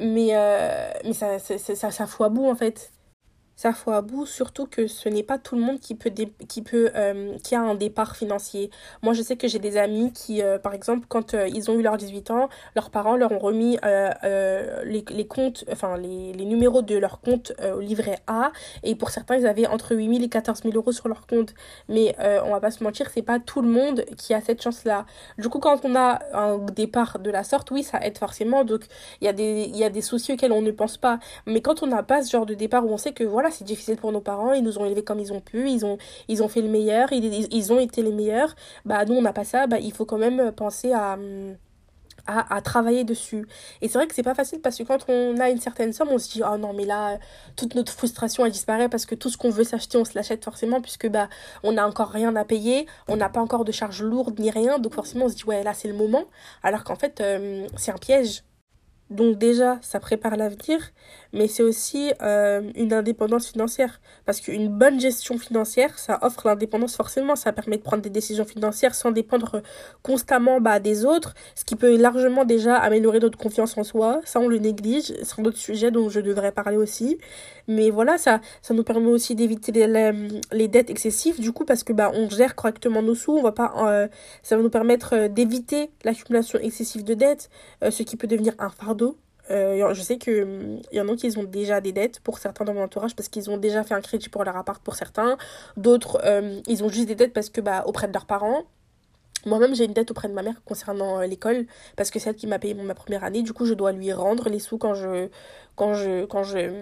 Mais, 0.00 0.32
mais 1.04 1.12
ça, 1.12 1.38
ça, 1.38 1.58
ça, 1.58 1.90
ça 1.90 2.06
fout 2.06 2.30
bout 2.30 2.48
en 2.48 2.54
fait 2.54 2.92
à 3.64 4.02
bout, 4.02 4.26
surtout 4.26 4.66
que 4.66 4.86
ce 4.86 5.08
n'est 5.08 5.22
pas 5.22 5.38
tout 5.38 5.56
le 5.56 5.62
monde 5.62 5.80
qui 5.80 5.94
peut, 5.94 6.10
qui 6.48 6.62
peut 6.62 6.90
euh, 6.94 7.36
qui 7.42 7.54
a 7.54 7.60
un 7.60 7.74
départ 7.74 8.16
financier. 8.16 8.70
Moi, 9.02 9.14
je 9.14 9.22
sais 9.22 9.36
que 9.36 9.48
j'ai 9.48 9.58
des 9.58 9.76
amis 9.76 10.12
qui, 10.12 10.42
euh, 10.42 10.58
par 10.58 10.74
exemple, 10.74 11.06
quand 11.08 11.34
euh, 11.34 11.48
ils 11.48 11.70
ont 11.70 11.74
eu 11.78 11.82
leurs 11.82 11.96
18 11.96 12.30
ans, 12.30 12.48
leurs 12.76 12.90
parents 12.90 13.16
leur 13.16 13.32
ont 13.32 13.38
remis 13.38 13.78
les, 13.82 15.04
les, 15.10 15.26
comptes, 15.26 15.64
enfin, 15.70 15.96
les, 15.96 16.32
les 16.32 16.44
numéros 16.44 16.82
de 16.82 16.96
leur 16.96 17.20
compte 17.20 17.52
au 17.74 17.80
livret 17.80 18.18
A, 18.26 18.52
et 18.82 18.94
pour 18.94 19.10
certains, 19.10 19.36
ils 19.36 19.46
avaient 19.46 19.66
entre 19.66 19.94
8 19.94 20.08
000 20.08 20.24
et 20.24 20.28
14 20.28 20.62
000 20.62 20.74
euros 20.74 20.92
sur 20.92 21.08
leur 21.08 21.26
compte. 21.26 21.54
Mais 21.88 22.14
on 22.44 22.50
va 22.50 22.60
pas 22.60 22.70
se 22.70 22.82
mentir, 22.84 23.10
c'est 23.12 23.22
pas 23.22 23.38
tout 23.38 23.62
le 23.62 23.68
monde 23.68 24.04
qui 24.16 24.34
a 24.34 24.40
cette 24.40 24.62
chance-là. 24.62 25.06
Du 25.38 25.48
coup, 25.48 25.58
quand 25.58 25.84
on 25.84 25.94
a 25.94 26.20
un 26.32 26.58
départ 26.58 27.18
de 27.18 27.30
la 27.30 27.44
sorte, 27.44 27.70
oui, 27.70 27.82
ça 27.82 27.98
aide 28.04 28.18
forcément, 28.18 28.64
donc 28.64 28.82
il 29.20 29.28
y, 29.28 29.78
y 29.78 29.84
a 29.84 29.90
des 29.90 30.02
soucis 30.02 30.32
auxquels 30.32 30.52
on 30.52 30.62
ne 30.62 30.70
pense 30.70 30.96
pas. 30.96 31.18
Mais 31.46 31.60
quand 31.60 31.82
on 31.82 31.86
n'a 31.86 32.02
pas 32.02 32.22
ce 32.22 32.30
genre 32.30 32.46
de 32.46 32.54
départ 32.54 32.86
où 32.86 32.90
on 32.90 32.98
sait 32.98 33.12
que, 33.12 33.24
voilà, 33.24 33.47
c'est 33.50 33.64
difficile 33.64 33.96
pour 33.96 34.12
nos 34.12 34.20
parents, 34.20 34.52
ils 34.52 34.62
nous 34.62 34.78
ont 34.78 34.84
élevés 34.84 35.04
comme 35.04 35.20
ils 35.20 35.32
ont 35.32 35.40
pu, 35.40 35.70
ils 35.70 35.84
ont, 35.84 35.98
ils 36.28 36.42
ont 36.42 36.48
fait 36.48 36.62
le 36.62 36.68
meilleur, 36.68 37.12
ils, 37.12 37.52
ils 37.52 37.72
ont 37.72 37.80
été 37.80 38.02
les 38.02 38.12
meilleurs. 38.12 38.54
Bah, 38.84 39.04
nous, 39.04 39.14
on 39.14 39.22
n'a 39.22 39.32
pas 39.32 39.44
ça, 39.44 39.66
bah, 39.66 39.78
il 39.78 39.92
faut 39.92 40.04
quand 40.04 40.18
même 40.18 40.52
penser 40.52 40.92
à. 40.92 41.18
À, 42.30 42.56
à, 42.56 42.60
travailler 42.60 43.04
dessus. 43.04 43.46
Et 43.80 43.88
c'est 43.88 43.96
vrai 43.96 44.06
que 44.06 44.14
c'est 44.14 44.22
pas 44.22 44.34
facile 44.34 44.60
parce 44.60 44.76
que 44.76 44.82
quand 44.82 45.08
on 45.08 45.38
a 45.38 45.48
une 45.48 45.60
certaine 45.60 45.94
somme, 45.94 46.08
on 46.10 46.18
se 46.18 46.30
dit 46.30 46.42
oh 46.44 46.58
non 46.58 46.74
mais 46.74 46.84
là 46.84 47.18
toute 47.56 47.74
notre 47.74 47.90
frustration 47.90 48.44
elle 48.44 48.52
disparaît 48.52 48.90
parce 48.90 49.06
que 49.06 49.14
tout 49.14 49.30
ce 49.30 49.38
qu'on 49.38 49.48
veut 49.48 49.64
s'acheter, 49.64 49.96
on 49.96 50.04
se 50.04 50.12
l'achète 50.14 50.44
forcément 50.44 50.82
puisque 50.82 51.08
bah 51.08 51.30
on 51.62 51.72
n'a 51.72 51.88
encore 51.88 52.10
rien 52.10 52.36
à 52.36 52.44
payer, 52.44 52.86
on 53.08 53.16
n'a 53.16 53.30
pas 53.30 53.40
encore 53.40 53.64
de 53.64 53.72
charges 53.72 54.02
lourdes 54.02 54.38
ni 54.40 54.50
rien, 54.50 54.78
donc 54.78 54.92
forcément 54.92 55.24
on 55.24 55.28
se 55.30 55.36
dit 55.36 55.44
ouais 55.44 55.62
là 55.62 55.72
c'est 55.72 55.88
le 55.88 55.94
moment 55.94 56.24
alors 56.62 56.84
qu'en 56.84 56.96
fait 56.96 57.18
euh, 57.22 57.66
c'est 57.78 57.92
un 57.92 57.98
piège. 57.98 58.42
Donc 59.10 59.38
déjà, 59.38 59.78
ça 59.80 60.00
prépare 60.00 60.36
l'avenir, 60.36 60.80
mais 61.32 61.48
c'est 61.48 61.62
aussi 61.62 62.12
euh, 62.22 62.62
une 62.74 62.92
indépendance 62.92 63.48
financière. 63.48 64.00
Parce 64.24 64.40
qu'une 64.40 64.68
bonne 64.68 65.00
gestion 65.00 65.38
financière, 65.38 65.98
ça 65.98 66.18
offre 66.22 66.46
l'indépendance 66.46 66.96
forcément. 66.96 67.36
Ça 67.36 67.52
permet 67.52 67.76
de 67.76 67.82
prendre 67.82 68.02
des 68.02 68.10
décisions 68.10 68.44
financières 68.44 68.94
sans 68.94 69.10
dépendre 69.10 69.62
constamment 70.02 70.60
bah, 70.60 70.80
des 70.80 71.04
autres, 71.04 71.34
ce 71.54 71.64
qui 71.64 71.76
peut 71.76 71.96
largement 71.96 72.44
déjà 72.44 72.76
améliorer 72.76 73.20
notre 73.20 73.38
confiance 73.38 73.76
en 73.76 73.84
soi. 73.84 74.20
Ça, 74.24 74.40
on 74.40 74.48
le 74.48 74.58
néglige. 74.58 75.12
C'est 75.22 75.40
un 75.40 75.44
autre 75.44 75.58
sujet 75.58 75.90
dont 75.90 76.08
je 76.08 76.20
devrais 76.20 76.52
parler 76.52 76.76
aussi. 76.76 77.18
Mais 77.66 77.90
voilà, 77.90 78.16
ça, 78.16 78.40
ça 78.62 78.72
nous 78.72 78.84
permet 78.84 79.08
aussi 79.08 79.34
d'éviter 79.34 79.72
les, 79.72 80.12
les, 80.52 80.68
dettes 80.68 80.88
excessives, 80.88 81.38
du 81.38 81.52
coup, 81.52 81.66
parce 81.66 81.84
que 81.84 81.92
bah, 81.92 82.10
on 82.14 82.30
gère 82.30 82.54
correctement 82.54 83.02
nos 83.02 83.14
sous. 83.14 83.32
On 83.32 83.42
va 83.42 83.52
pas, 83.52 83.74
euh, 83.86 84.08
ça 84.42 84.56
va 84.56 84.62
nous 84.62 84.70
permettre 84.70 85.14
euh, 85.14 85.28
d'éviter 85.28 85.90
l'accumulation 86.04 86.58
excessive 86.58 87.04
de 87.04 87.14
dettes, 87.14 87.50
ce 87.90 88.02
qui 88.02 88.16
peut 88.16 88.26
devenir 88.26 88.54
un 88.58 88.70
fardeau 88.70 89.16
euh, 89.50 89.94
je 89.94 90.02
sais 90.02 90.18
qu'il 90.18 90.42
hum, 90.42 90.80
y 90.92 91.00
en 91.00 91.08
a 91.08 91.16
qui 91.16 91.36
ont 91.38 91.44
déjà 91.44 91.80
des 91.80 91.92
dettes 91.92 92.20
pour 92.20 92.38
certains 92.38 92.64
dans 92.64 92.74
mon 92.74 92.82
entourage 92.82 93.14
parce 93.14 93.28
qu'ils 93.28 93.50
ont 93.50 93.56
déjà 93.56 93.82
fait 93.84 93.94
un 93.94 94.00
crédit 94.00 94.28
pour 94.28 94.44
leur 94.44 94.56
appart 94.56 94.82
pour 94.82 94.94
certains. 94.94 95.36
D'autres, 95.76 96.20
euh, 96.24 96.60
ils 96.66 96.84
ont 96.84 96.88
juste 96.88 97.08
des 97.08 97.14
dettes 97.14 97.32
parce 97.32 97.50
que 97.50 97.60
bah, 97.60 97.84
auprès 97.86 98.08
de 98.08 98.12
leurs 98.12 98.26
parents. 98.26 98.64
Moi-même, 99.46 99.72
j'ai 99.72 99.84
une 99.84 99.92
dette 99.92 100.10
auprès 100.10 100.28
de 100.28 100.34
ma 100.34 100.42
mère 100.42 100.60
concernant 100.64 101.20
euh, 101.20 101.26
l'école 101.26 101.66
parce 101.96 102.10
que 102.10 102.18
c'est 102.18 102.30
elle 102.30 102.36
qui 102.36 102.48
m'a 102.48 102.58
payé 102.58 102.74
ma 102.74 102.94
première 102.94 103.22
année. 103.22 103.42
Du 103.42 103.52
coup, 103.52 103.66
je 103.66 103.74
dois 103.74 103.92
lui 103.92 104.12
rendre 104.12 104.48
les 104.48 104.58
sous 104.58 104.78
quand 104.78 104.94
je 104.94 105.28
quand 105.76 105.94
je 105.94 106.24
quand 106.24 106.42
je 106.42 106.72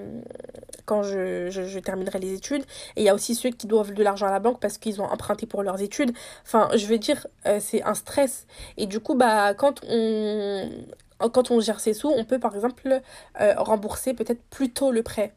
quand 0.87 1.03
je, 1.03 1.51
je, 1.51 1.79
terminerai 1.79 2.19
les 2.19 2.33
études. 2.33 2.63
Et 2.97 3.03
il 3.03 3.05
y 3.05 3.11
a 3.11 3.15
aussi 3.15 3.35
ceux 3.35 3.51
qui 3.51 3.67
doivent 3.67 3.93
de 3.93 4.03
l'argent 4.03 4.27
à 4.27 4.31
la 4.31 4.41
banque 4.41 4.59
parce 4.59 4.79
qu'ils 4.79 5.03
ont 5.03 5.05
emprunté 5.05 5.45
pour 5.47 5.63
leurs 5.63 5.83
études. 5.83 6.13
Enfin, 6.45 6.71
je 6.75 6.87
veux 6.87 6.99
dire, 6.99 7.27
c'est 7.61 7.83
un 7.83 7.95
stress. 7.95 8.47
Et 8.79 8.87
du 8.87 9.01
coup, 9.01 9.15
bah 9.15 9.53
quand 9.53 9.81
on 9.87 10.71
quand 11.19 11.51
on 11.51 11.61
gère 11.61 11.81
ses 11.81 11.95
sous, 11.95 12.09
on 12.09 12.25
peut 12.25 12.39
par 12.39 12.55
exemple 12.55 13.01
euh, 13.41 13.55
rembourser 13.57 14.15
peut-être 14.15 14.43
plus 14.51 14.73
tôt 14.73 14.91
le 14.91 15.03
prêt. 15.03 15.35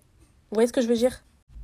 Vous 0.50 0.56
voyez 0.56 0.68
ce 0.68 0.74
que 0.74 0.82
je 0.82 0.88
veux 0.88 0.96
dire? 0.96 1.24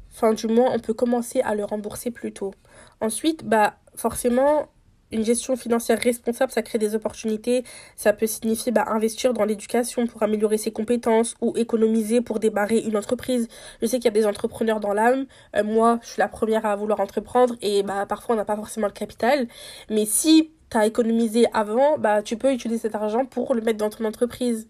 Fin 0.09 0.33
du 0.33 0.47
mois, 0.47 0.69
on 0.71 0.79
peut 0.79 0.93
commencer 0.93 1.41
à 1.41 1.55
le 1.55 1.65
rembourser 1.65 2.11
plus 2.11 2.31
tôt. 2.31 2.53
Ensuite, 3.01 3.43
bah 3.43 3.75
forcément, 3.95 4.69
une 5.11 5.23
gestion 5.23 5.55
financière 5.55 5.99
responsable, 5.99 6.51
ça 6.51 6.61
crée 6.61 6.77
des 6.77 6.95
opportunités. 6.95 7.63
Ça 7.95 8.13
peut 8.13 8.27
signifier 8.27 8.71
bah, 8.71 8.85
investir 8.87 9.33
dans 9.33 9.45
l'éducation 9.45 10.07
pour 10.07 10.23
améliorer 10.23 10.57
ses 10.57 10.71
compétences 10.71 11.35
ou 11.41 11.53
économiser 11.57 12.21
pour 12.21 12.39
démarrer 12.39 12.79
une 12.79 12.97
entreprise. 12.97 13.47
Je 13.81 13.87
sais 13.87 13.97
qu'il 13.97 14.05
y 14.05 14.07
a 14.07 14.11
des 14.11 14.25
entrepreneurs 14.25 14.79
dans 14.79 14.93
l'âme. 14.93 15.25
Euh, 15.55 15.63
moi, 15.63 15.99
je 16.01 16.09
suis 16.09 16.19
la 16.19 16.27
première 16.27 16.65
à 16.65 16.75
vouloir 16.75 16.99
entreprendre 16.99 17.55
et 17.61 17.83
bah, 17.83 18.05
parfois 18.05 18.35
on 18.35 18.37
n'a 18.37 18.45
pas 18.45 18.55
forcément 18.55 18.87
le 18.87 18.93
capital. 18.93 19.47
Mais 19.89 20.05
si 20.05 20.51
tu 20.69 20.77
as 20.77 20.85
économisé 20.85 21.45
avant, 21.53 21.97
bah, 21.97 22.21
tu 22.21 22.37
peux 22.37 22.51
utiliser 22.53 22.81
cet 22.81 22.95
argent 22.95 23.25
pour 23.25 23.53
le 23.55 23.61
mettre 23.61 23.77
dans 23.77 23.89
ton 23.89 24.05
entreprise. 24.05 24.67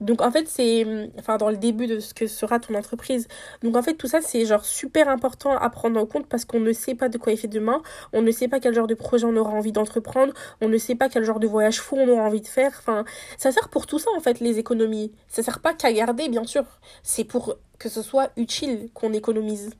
Donc 0.00 0.22
en 0.22 0.30
fait, 0.30 0.48
c'est 0.48 0.86
enfin 1.18 1.38
dans 1.38 1.50
le 1.50 1.56
début 1.56 1.86
de 1.86 1.98
ce 1.98 2.14
que 2.14 2.26
sera 2.26 2.60
ton 2.60 2.74
entreprise. 2.74 3.26
Donc 3.62 3.76
en 3.76 3.82
fait, 3.82 3.94
tout 3.94 4.06
ça 4.06 4.20
c'est 4.20 4.44
genre 4.46 4.64
super 4.64 5.08
important 5.08 5.56
à 5.56 5.68
prendre 5.70 6.00
en 6.00 6.06
compte 6.06 6.26
parce 6.28 6.44
qu'on 6.44 6.60
ne 6.60 6.72
sait 6.72 6.94
pas 6.94 7.08
de 7.08 7.18
quoi 7.18 7.32
il 7.32 7.38
fait 7.38 7.48
demain, 7.48 7.82
on 8.12 8.22
ne 8.22 8.30
sait 8.30 8.48
pas 8.48 8.60
quel 8.60 8.74
genre 8.74 8.86
de 8.86 8.94
projet 8.94 9.24
on 9.26 9.36
aura 9.36 9.52
envie 9.52 9.72
d'entreprendre, 9.72 10.32
on 10.60 10.68
ne 10.68 10.78
sait 10.78 10.94
pas 10.94 11.08
quel 11.08 11.24
genre 11.24 11.40
de 11.40 11.48
voyage 11.48 11.80
fou 11.80 11.96
on 11.98 12.08
aura 12.08 12.22
envie 12.22 12.40
de 12.40 12.46
faire. 12.46 12.72
Enfin, 12.78 13.04
ça 13.38 13.50
sert 13.52 13.68
pour 13.68 13.86
tout 13.86 13.98
ça 13.98 14.10
en 14.16 14.20
fait 14.20 14.40
les 14.40 14.58
économies. 14.58 15.12
Ça 15.28 15.42
sert 15.42 15.60
pas 15.60 15.74
qu'à 15.74 15.92
garder 15.92 16.28
bien 16.28 16.44
sûr, 16.44 16.64
c'est 17.02 17.24
pour 17.24 17.56
que 17.78 17.88
ce 17.88 18.02
soit 18.02 18.30
utile 18.36 18.90
qu'on 18.94 19.12
économise 19.12 19.70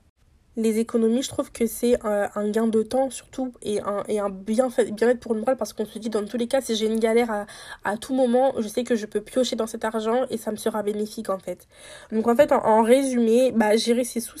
les 0.61 0.79
économies, 0.79 1.21
je 1.21 1.29
trouve 1.29 1.51
que 1.51 1.65
c'est 1.65 1.97
un, 2.05 2.49
gain 2.49 2.67
de 2.67 2.81
temps 2.83 3.09
surtout 3.09 3.53
et 3.61 3.79
un, 3.81 4.03
et 4.07 4.19
un 4.19 4.29
bien 4.29 4.69
bien-être 4.91 5.19
pour 5.19 5.33
le 5.33 5.39
moral 5.39 5.57
parce 5.57 5.73
qu'on 5.73 5.85
se 5.85 5.99
dit 5.99 6.09
dans 6.09 6.25
tous 6.25 6.37
les 6.37 6.47
cas 6.47 6.61
si 6.61 6.75
j'ai 6.75 6.87
une 6.87 6.99
galère 6.99 7.31
à, 7.31 7.45
à, 7.83 7.97
tout 7.97 8.13
moment, 8.13 8.53
je 8.59 8.67
sais 8.67 8.83
que 8.83 8.95
je 8.95 9.05
peux 9.05 9.21
piocher 9.21 9.55
dans 9.55 9.67
cet 9.67 9.85
argent 9.85 10.25
et 10.29 10.37
ça 10.37 10.51
me 10.51 10.57
sera 10.57 10.83
bénéfique 10.83 11.29
en 11.29 11.39
fait. 11.39 11.67
Donc 12.11 12.27
en 12.27 12.35
fait 12.35 12.51
en, 12.51 12.83
résumé, 12.83 13.51
bah 13.51 13.75
gérer 13.77 14.03
ses 14.03 14.19
sous 14.19 14.37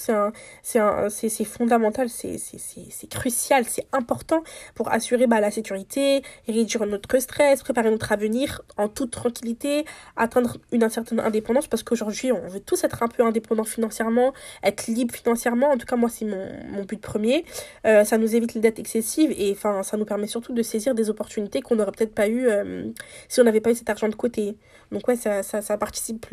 c'est 0.59 1.43
fondamental, 1.45 2.09
c'est 2.09 2.37
c'est 2.37 3.09
crucial, 3.09 3.65
c'est 3.65 3.87
important 3.91 4.43
pour 4.75 4.91
assurer 4.91 5.27
bah, 5.27 5.39
la 5.39 5.51
sécurité, 5.51 6.21
réduire 6.47 6.85
notre 6.85 7.19
stress, 7.19 7.63
préparer 7.63 7.91
notre 7.91 8.11
avenir 8.11 8.61
en 8.77 8.87
toute 8.87 9.11
tranquillité, 9.11 9.85
atteindre 10.15 10.57
une 10.71 10.89
certaine 10.89 11.19
indépendance 11.19 11.67
parce 11.67 11.83
qu'aujourd'hui 11.83 12.31
on 12.31 12.47
veut 12.47 12.59
tous 12.59 12.83
être 12.83 13.03
un 13.03 13.07
peu 13.07 13.23
indépendants 13.23 13.63
financièrement, 13.63 14.33
être 14.63 14.87
libre 14.87 15.13
financièrement 15.13 15.69
en 15.71 15.77
tout 15.77 15.85
cas 15.85 15.95
moi 15.95 16.08
c'est 16.09 16.25
mon, 16.25 16.83
but 16.83 16.99
premier. 17.01 17.45
Euh, 17.85 18.03
ça 18.03 18.17
nous 18.17 18.35
évite 18.35 18.53
les 18.53 18.61
dettes 18.61 18.79
excessives 18.79 19.31
et 19.37 19.51
enfin 19.51 19.83
ça 19.83 19.97
nous 19.97 20.05
permet 20.05 20.27
surtout 20.27 20.53
de 20.53 20.61
saisir 20.61 20.95
des 20.95 21.09
opportunités 21.09 21.61
qu'on 21.61 21.75
n'aurait 21.75 21.91
peut-être 21.91 22.15
pas 22.15 22.27
eu 22.27 22.47
euh, 22.47 22.89
si 23.27 23.39
on 23.41 23.43
n'avait 23.43 23.61
pas 23.61 23.71
eu 23.71 23.75
cet 23.75 23.89
argent 23.89 24.09
de 24.09 24.15
côté. 24.15 24.57
Donc 24.91 25.07
ouais, 25.07 25.15
ça, 25.15 25.43
ça, 25.43 25.77
participe, 25.77 26.25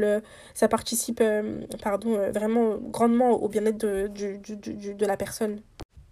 ça 0.55 0.69
participe 0.69 1.21
euh, 1.21 1.61
pardon, 1.83 2.19
vraiment 2.33 2.77
grandement 2.79 3.31
au 3.33 3.49
bien-être 3.49 3.79
de, 3.79 4.09
de, 4.09 4.93
de 4.93 5.07
la 5.07 5.17
personne. 5.17 5.61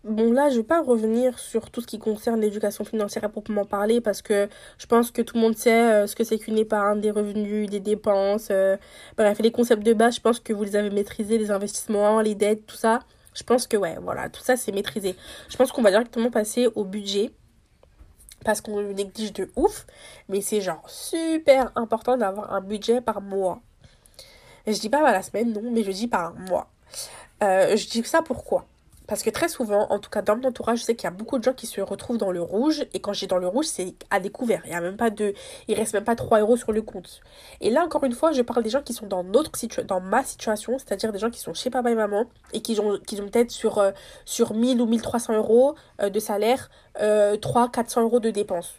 Bon, 0.05 0.31
là, 0.31 0.51
je 0.51 0.57
vais 0.59 0.63
pas 0.63 0.83
revenir 0.83 1.39
sur 1.39 1.71
tout 1.71 1.81
ce 1.81 1.87
qui 1.87 1.99
concerne 1.99 2.39
l'éducation 2.39 2.85
financière 2.85 3.25
à 3.25 3.31
proprement 3.31 3.65
parler 3.65 4.03
parce 4.03 4.21
que 4.21 4.51
je 4.77 4.85
pense 4.85 5.11
que 5.11 5.23
tout 5.23 5.37
le 5.37 5.41
monde 5.41 5.57
sait 5.57 6.07
ce 6.07 6.15
que 6.15 6.25
c'est 6.25 6.37
qu'une 6.37 6.59
épargne, 6.59 7.01
des 7.01 7.11
revenus, 7.11 7.71
des 7.71 7.81
dépenses. 7.81 8.53
bref, 9.17 9.39
les 9.41 9.51
concepts 9.51 9.83
de 9.83 9.95
base, 9.95 10.17
je 10.17 10.21
pense 10.21 10.41
que 10.41 10.53
vous 10.53 10.65
les 10.65 10.77
avez 10.77 10.91
maîtrisés, 10.91 11.39
les 11.39 11.51
investissements, 11.51 12.21
les 12.21 12.35
dettes, 12.35 12.67
tout 12.67 12.77
ça. 12.77 13.01
Je 13.35 13.43
pense 13.43 13.67
que 13.67 13.77
ouais, 13.77 13.97
voilà, 14.01 14.29
tout 14.29 14.43
ça 14.43 14.57
c'est 14.57 14.73
maîtrisé. 14.73 15.17
Je 15.49 15.57
pense 15.57 15.73
qu'on 15.73 15.83
va 15.83 15.91
directement 15.91 16.31
passer 16.31 16.69
au 16.75 16.85
budget 16.85 17.33
parce 18.45 18.61
qu'on 18.61 18.79
le 18.81 18.93
néglige 18.93 19.33
de 19.33 19.51
ouf, 19.57 19.87
mais 20.29 20.41
c'est 20.41 20.61
genre 20.61 20.89
super 20.89 21.73
important 21.77 22.17
d'avoir 22.17 22.53
un 22.53 22.61
budget 22.61 23.01
par 23.01 23.21
mois. 23.21 23.61
Je 24.67 24.79
dis 24.79 24.89
pas 24.89 25.01
par 25.01 25.13
la 25.13 25.23
semaine, 25.23 25.53
non, 25.53 25.71
mais 25.73 25.83
je 25.83 25.91
dis 25.91 26.09
par 26.09 26.35
mois. 26.35 26.71
Euh, 27.43 27.77
je 27.77 27.89
dis 27.89 28.05
ça 28.05 28.23
pourquoi? 28.23 28.67
Parce 29.07 29.23
que 29.23 29.31
très 29.31 29.49
souvent, 29.49 29.87
en 29.91 29.99
tout 29.99 30.11
cas 30.11 30.23
dans 30.23 30.37
mon 30.37 30.49
entourage, 30.49 30.81
je 30.81 30.85
sais 30.85 30.95
qu'il 30.95 31.05
y 31.05 31.09
a 31.09 31.11
beaucoup 31.11 31.39
de 31.39 31.45
gens 31.45 31.53
qui 31.53 31.67
se 31.67 31.81
retrouvent 31.81 32.17
dans 32.17 32.33
le 32.33 32.41
rouge. 32.41 32.87
Et 32.95 33.01
quand 33.01 33.13
j'ai 33.13 33.27
dans 33.27 33.39
le 33.39 33.47
rouge, 33.47 33.67
c'est 33.67 33.95
à 34.11 34.21
découvert. 34.21 34.63
Il 34.65 34.73
y 34.73 34.75
a 34.75 34.81
même 34.81 34.97
pas 34.97 35.11
de. 35.11 35.35
Il 35.69 35.75
reste 35.75 35.93
même 35.95 36.05
pas 36.05 36.17
3 36.17 36.41
euros 36.41 36.57
sur 36.57 36.73
le 36.73 36.83
compte. 36.83 37.21
Et 37.61 37.71
là, 37.71 37.85
encore 37.85 38.05
une 38.05 38.15
fois, 38.15 38.33
je 38.33 38.43
parle 38.43 38.63
des 38.63 38.71
gens 38.71 38.83
qui 38.83 38.95
sont 38.95 39.07
dans 39.07 39.23
notre 39.23 39.57
situation, 39.57 39.87
dans 39.87 40.01
ma 40.01 40.25
situation, 40.25 40.79
c'est-à-dire 40.79 41.13
des 41.13 41.19
gens 41.19 41.31
qui 41.31 41.41
sont 41.41 41.55
chez 41.55 41.71
papa 41.71 41.91
et 41.91 41.95
maman 41.95 42.27
et 42.53 42.63
qui 42.63 42.79
ont, 42.81 42.99
qui 43.07 43.21
ont 43.21 43.29
peut-être 43.29 43.51
sur, 43.51 43.79
euh, 43.79 43.91
sur 44.25 44.55
1000 44.55 44.81
ou 44.81 44.87
1300 44.87 45.35
euros 45.35 45.75
euh, 46.01 46.09
de 46.09 46.19
salaire, 46.19 46.71
euh, 47.01 47.37
3 47.37 47.71
400 47.71 48.03
euros 48.03 48.21
de 48.21 48.31
dépenses. 48.31 48.75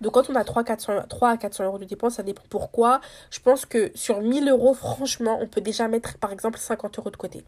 Donc 0.00 0.12
quand 0.12 0.30
on 0.30 0.34
a 0.34 0.44
3, 0.44 0.64
400, 0.64 0.92
3 1.08 1.30
à 1.30 1.36
400 1.36 1.64
euros 1.64 1.78
de 1.78 1.84
dépenses, 1.84 2.14
ça 2.14 2.22
dépend 2.22 2.42
pourquoi. 2.50 3.00
Je 3.30 3.40
pense 3.40 3.66
que 3.66 3.90
sur 3.94 4.20
1000 4.20 4.48
euros, 4.48 4.74
franchement, 4.74 5.38
on 5.40 5.46
peut 5.46 5.60
déjà 5.60 5.88
mettre 5.88 6.18
par 6.18 6.32
exemple 6.32 6.58
50 6.58 6.98
euros 6.98 7.10
de 7.10 7.16
côté. 7.16 7.44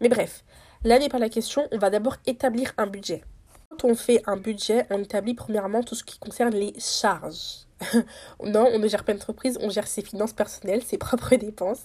Mais 0.00 0.08
bref, 0.08 0.44
Là 0.84 0.98
n'est 0.98 1.08
pas 1.08 1.20
la 1.20 1.28
question, 1.28 1.68
on 1.70 1.78
va 1.78 1.90
d'abord 1.90 2.16
établir 2.26 2.72
un 2.76 2.88
budget. 2.88 3.22
Quand 3.70 3.84
on 3.84 3.94
fait 3.94 4.20
un 4.26 4.36
budget, 4.36 4.84
on 4.90 4.98
établit 4.98 5.34
premièrement 5.34 5.84
tout 5.84 5.94
ce 5.94 6.02
qui 6.02 6.18
concerne 6.18 6.52
les 6.52 6.74
charges. 6.80 7.66
non, 8.44 8.68
on 8.72 8.80
ne 8.80 8.88
gère 8.88 9.04
pas 9.04 9.12
l'entreprise, 9.12 9.58
on 9.62 9.70
gère 9.70 9.86
ses 9.86 10.02
finances 10.02 10.32
personnelles, 10.32 10.82
ses 10.82 10.98
propres 11.06 11.36
dépenses. 11.36 11.84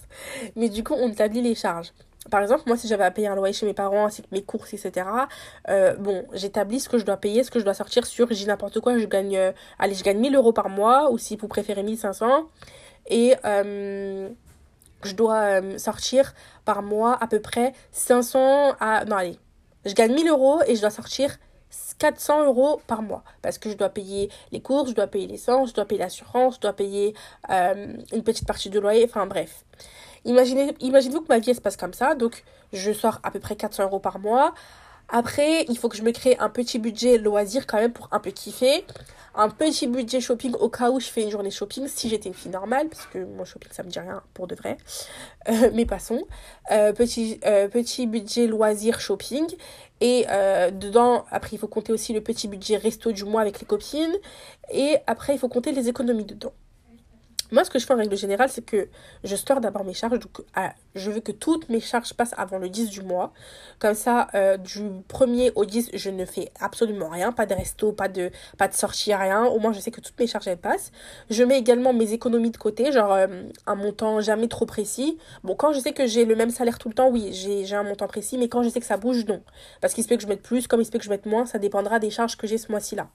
Mais 0.56 0.68
du 0.68 0.82
coup, 0.82 0.94
on 0.94 1.10
établit 1.10 1.42
les 1.42 1.54
charges. 1.54 1.92
Par 2.28 2.42
exemple, 2.42 2.64
moi, 2.66 2.76
si 2.76 2.88
j'avais 2.88 3.04
à 3.04 3.12
payer 3.12 3.28
un 3.28 3.36
loyer 3.36 3.54
chez 3.54 3.66
mes 3.66 3.72
parents, 3.72 4.04
ainsi 4.04 4.22
que 4.22 4.28
mes 4.32 4.42
courses, 4.42 4.74
etc., 4.74 5.06
euh, 5.68 5.94
bon, 5.94 6.26
j'établis 6.32 6.80
ce 6.80 6.88
que 6.88 6.98
je 6.98 7.04
dois 7.04 7.16
payer, 7.16 7.44
ce 7.44 7.52
que 7.52 7.60
je 7.60 7.64
dois 7.64 7.74
sortir 7.74 8.04
sur, 8.04 8.26
j'ai 8.32 8.46
n'importe 8.46 8.80
quoi, 8.80 8.98
je 8.98 9.06
gagne, 9.06 9.36
euh, 9.36 9.52
allez, 9.78 9.94
je 9.94 10.02
gagne 10.02 10.18
1000 10.18 10.34
euros 10.34 10.52
par 10.52 10.68
mois, 10.68 11.10
ou 11.12 11.18
si 11.18 11.36
vous 11.36 11.46
préférez 11.46 11.84
1500. 11.84 12.48
Et, 13.10 13.36
euh, 13.44 14.28
je 15.02 15.14
dois 15.14 15.60
euh, 15.60 15.78
sortir 15.78 16.34
par 16.64 16.82
mois 16.82 17.16
à 17.22 17.26
peu 17.26 17.40
près 17.40 17.72
500 17.92 18.74
à... 18.80 19.04
Non, 19.04 19.16
allez, 19.16 19.38
je 19.84 19.94
gagne 19.94 20.14
1000 20.14 20.28
euros 20.28 20.60
et 20.66 20.76
je 20.76 20.80
dois 20.80 20.90
sortir 20.90 21.36
400 21.98 22.46
euros 22.46 22.80
par 22.86 23.02
mois 23.02 23.22
parce 23.42 23.58
que 23.58 23.70
je 23.70 23.76
dois 23.76 23.88
payer 23.88 24.30
les 24.52 24.60
courses, 24.60 24.90
je 24.90 24.94
dois 24.94 25.06
payer 25.06 25.26
l'essence, 25.26 25.70
je 25.70 25.74
dois 25.74 25.84
payer 25.84 26.00
l'assurance, 26.00 26.56
je 26.56 26.60
dois 26.60 26.72
payer 26.72 27.14
euh, 27.50 27.94
une 28.12 28.22
petite 28.22 28.46
partie 28.46 28.70
de 28.70 28.80
loyer, 28.80 29.04
enfin 29.04 29.26
bref. 29.26 29.64
Imaginez, 30.24 30.74
imaginez-vous 30.80 31.22
que 31.22 31.28
ma 31.28 31.38
vie 31.38 31.54
se 31.54 31.60
passe 31.60 31.76
comme 31.76 31.94
ça, 31.94 32.14
donc 32.14 32.44
je 32.72 32.92
sors 32.92 33.20
à 33.22 33.30
peu 33.30 33.40
près 33.40 33.56
400 33.56 33.84
euros 33.84 34.00
par 34.00 34.18
mois. 34.18 34.54
Après, 35.08 35.64
il 35.68 35.78
faut 35.78 35.88
que 35.88 35.96
je 35.96 36.02
me 36.02 36.12
crée 36.12 36.36
un 36.38 36.50
petit 36.50 36.78
budget 36.78 37.18
loisir 37.18 37.66
quand 37.66 37.78
même 37.78 37.92
pour 37.92 38.08
un 38.12 38.20
peu 38.20 38.30
kiffer. 38.30 38.84
Un 39.34 39.50
petit 39.50 39.86
budget 39.86 40.20
shopping 40.20 40.54
au 40.54 40.68
cas 40.68 40.90
où 40.90 40.98
je 40.98 41.06
fais 41.06 41.22
une 41.22 41.30
journée 41.30 41.50
shopping, 41.50 41.86
si 41.86 42.08
j'étais 42.08 42.28
une 42.28 42.34
fille 42.34 42.50
normale, 42.50 42.88
parce 42.88 43.06
que 43.06 43.18
mon 43.18 43.44
shopping 43.44 43.70
ça 43.70 43.84
me 43.84 43.88
dit 43.88 44.00
rien 44.00 44.22
pour 44.34 44.48
de 44.48 44.54
vrai. 44.54 44.76
Euh, 45.48 45.70
mais 45.74 45.86
passons. 45.86 46.26
Euh, 46.72 46.92
petit, 46.92 47.40
euh, 47.46 47.68
petit 47.68 48.06
budget 48.06 48.46
loisir 48.46 49.00
shopping. 49.00 49.46
Et 50.00 50.26
dedans, 50.72 51.24
après, 51.30 51.50
il 51.56 51.58
faut 51.58 51.68
compter 51.68 51.92
aussi 51.92 52.12
le 52.12 52.20
petit 52.20 52.46
budget 52.46 52.76
resto 52.76 53.10
du 53.10 53.24
mois 53.24 53.40
avec 53.40 53.60
les 53.60 53.66
copines. 53.66 54.14
Et 54.72 54.96
après, 55.06 55.34
il 55.34 55.38
faut 55.38 55.48
compter 55.48 55.72
les 55.72 55.88
économies 55.88 56.24
dedans. 56.24 56.52
Moi, 57.50 57.64
ce 57.64 57.70
que 57.70 57.78
je 57.78 57.86
fais 57.86 57.94
en 57.94 57.98
règle 57.98 58.16
générale, 58.16 58.48
c'est 58.50 58.64
que 58.64 58.88
je 59.24 59.36
store 59.36 59.60
d'abord 59.60 59.84
mes 59.84 59.94
charges. 59.94 60.18
Donc, 60.18 60.42
je 60.94 61.10
veux 61.10 61.20
que 61.20 61.32
toutes 61.32 61.68
mes 61.68 61.80
charges 61.80 62.12
passent 62.12 62.34
avant 62.36 62.58
le 62.58 62.68
10 62.68 62.90
du 62.90 63.02
mois. 63.02 63.32
Comme 63.78 63.94
ça, 63.94 64.28
euh, 64.34 64.56
du 64.56 64.82
1er 65.08 65.52
au 65.54 65.64
10, 65.64 65.90
je 65.94 66.10
ne 66.10 66.24
fais 66.24 66.50
absolument 66.60 67.08
rien. 67.08 67.32
Pas 67.32 67.46
de 67.46 67.54
resto, 67.54 67.92
pas 67.92 68.08
de, 68.08 68.30
pas 68.58 68.68
de 68.68 68.74
sortie, 68.74 69.14
rien. 69.14 69.44
Au 69.44 69.58
moins, 69.58 69.72
je 69.72 69.80
sais 69.80 69.90
que 69.90 70.00
toutes 70.00 70.18
mes 70.18 70.26
charges, 70.26 70.54
passent. 70.56 70.92
Je 71.30 71.42
mets 71.42 71.58
également 71.58 71.92
mes 71.92 72.12
économies 72.12 72.50
de 72.50 72.56
côté, 72.56 72.92
genre 72.92 73.12
euh, 73.12 73.26
un 73.66 73.74
montant 73.74 74.20
jamais 74.20 74.48
trop 74.48 74.66
précis. 74.66 75.18
Bon, 75.44 75.54
quand 75.54 75.72
je 75.72 75.80
sais 75.80 75.92
que 75.92 76.06
j'ai 76.06 76.24
le 76.24 76.36
même 76.36 76.50
salaire 76.50 76.78
tout 76.78 76.88
le 76.88 76.94
temps, 76.94 77.08
oui, 77.08 77.30
j'ai 77.32 77.74
un 77.74 77.82
montant 77.82 78.08
précis. 78.08 78.38
Mais 78.38 78.48
quand 78.48 78.62
je 78.62 78.68
sais 78.68 78.80
que 78.80 78.86
ça 78.86 78.96
bouge, 78.96 79.24
non. 79.26 79.42
Parce 79.80 79.94
qu'il 79.94 80.04
se 80.04 80.08
peut 80.08 80.16
que 80.16 80.22
je 80.22 80.28
mette 80.28 80.42
plus, 80.42 80.66
comme 80.66 80.80
il 80.80 80.84
se 80.84 80.90
peut 80.90 80.98
que 80.98 81.04
je 81.04 81.10
mette 81.10 81.26
moins. 81.26 81.46
Ça 81.46 81.58
dépendra 81.58 81.98
des 81.98 82.10
charges 82.10 82.36
que 82.36 82.46
j'ai 82.46 82.58
ce 82.58 82.70
mois-ci 82.70 82.94
là. 82.96 83.08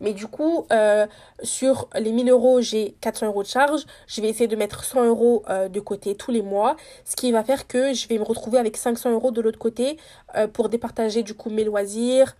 Mais 0.00 0.14
du 0.14 0.26
coup, 0.26 0.66
euh, 0.72 1.06
sur 1.42 1.88
les 1.94 2.10
1000 2.10 2.30
euros, 2.30 2.60
j'ai 2.60 2.96
400 3.00 3.26
euros 3.26 3.42
de 3.42 3.48
charge. 3.48 3.82
Je 4.06 4.20
vais 4.20 4.28
essayer 4.28 4.48
de 4.48 4.56
mettre 4.56 4.84
100 4.84 5.04
euros 5.04 5.42
euh, 5.48 5.68
de 5.68 5.80
côté 5.80 6.14
tous 6.14 6.30
les 6.30 6.42
mois. 6.42 6.76
Ce 7.04 7.16
qui 7.16 7.30
va 7.32 7.44
faire 7.44 7.66
que 7.66 7.92
je 7.92 8.08
vais 8.08 8.18
me 8.18 8.24
retrouver 8.24 8.58
avec 8.58 8.76
500 8.76 9.12
euros 9.12 9.30
de 9.30 9.40
l'autre 9.40 9.58
côté 9.58 9.98
euh, 10.36 10.48
pour 10.48 10.70
départager 10.70 11.22
du 11.22 11.34
coup 11.34 11.50
mes 11.50 11.64
loisirs. 11.64 12.36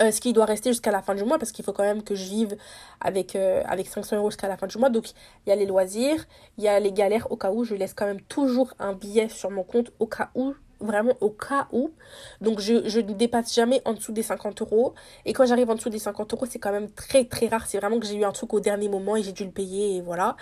ce 0.00 0.20
qui 0.20 0.32
doit 0.32 0.46
rester 0.46 0.70
jusqu'à 0.70 0.90
la 0.90 1.00
fin 1.00 1.14
du 1.14 1.24
mois 1.24 1.38
parce 1.38 1.52
qu'il 1.52 1.64
faut 1.64 1.72
quand 1.72 1.84
même 1.84 2.02
que 2.02 2.16
je 2.16 2.24
vive 2.24 2.56
avec, 3.00 3.36
avec 3.36 3.86
500 3.86 4.16
euros 4.16 4.30
jusqu'à 4.30 4.48
la 4.48 4.56
fin 4.56 4.66
du 4.66 4.78
mois. 4.78 4.90
Donc 4.90 5.10
il 5.46 5.50
y 5.50 5.52
a 5.52 5.56
les 5.56 5.66
loisirs, 5.66 6.26
il 6.58 6.64
y 6.64 6.68
a 6.68 6.80
les 6.80 6.92
galères 6.92 7.30
au 7.30 7.36
cas 7.36 7.52
où 7.52 7.62
je 7.62 7.76
laisse 7.76 7.94
quand 7.94 8.06
même 8.06 8.20
toujours 8.22 8.74
un 8.80 8.94
billet 8.94 9.28
sur 9.28 9.50
mon 9.52 9.62
compte 9.62 9.92
au 10.00 10.06
cas 10.06 10.30
où 10.34 10.54
vraiment 10.80 11.14
au 11.20 11.30
cas 11.30 11.68
où. 11.72 11.92
Donc 12.40 12.60
je, 12.60 12.74
ne 12.74 13.12
dépasse 13.12 13.54
jamais 13.54 13.82
en 13.84 13.94
dessous 13.94 14.12
des 14.12 14.22
50 14.22 14.62
euros. 14.62 14.94
Et 15.24 15.32
quand 15.32 15.46
j'arrive 15.46 15.70
en 15.70 15.74
dessous 15.74 15.90
des 15.90 15.98
50 15.98 16.32
euros, 16.34 16.46
c'est 16.46 16.58
quand 16.58 16.72
même 16.72 16.90
très 16.90 17.24
très 17.24 17.48
rare. 17.48 17.66
C'est 17.66 17.78
vraiment 17.78 17.98
que 17.98 18.06
j'ai 18.06 18.16
eu 18.16 18.24
un 18.24 18.32
truc 18.32 18.52
au 18.54 18.60
dernier 18.60 18.88
moment 18.88 19.16
et 19.16 19.22
j'ai 19.22 19.32
dû 19.32 19.44
le 19.44 19.50
payer 19.50 19.96
et 19.96 20.00
voilà. 20.00 20.36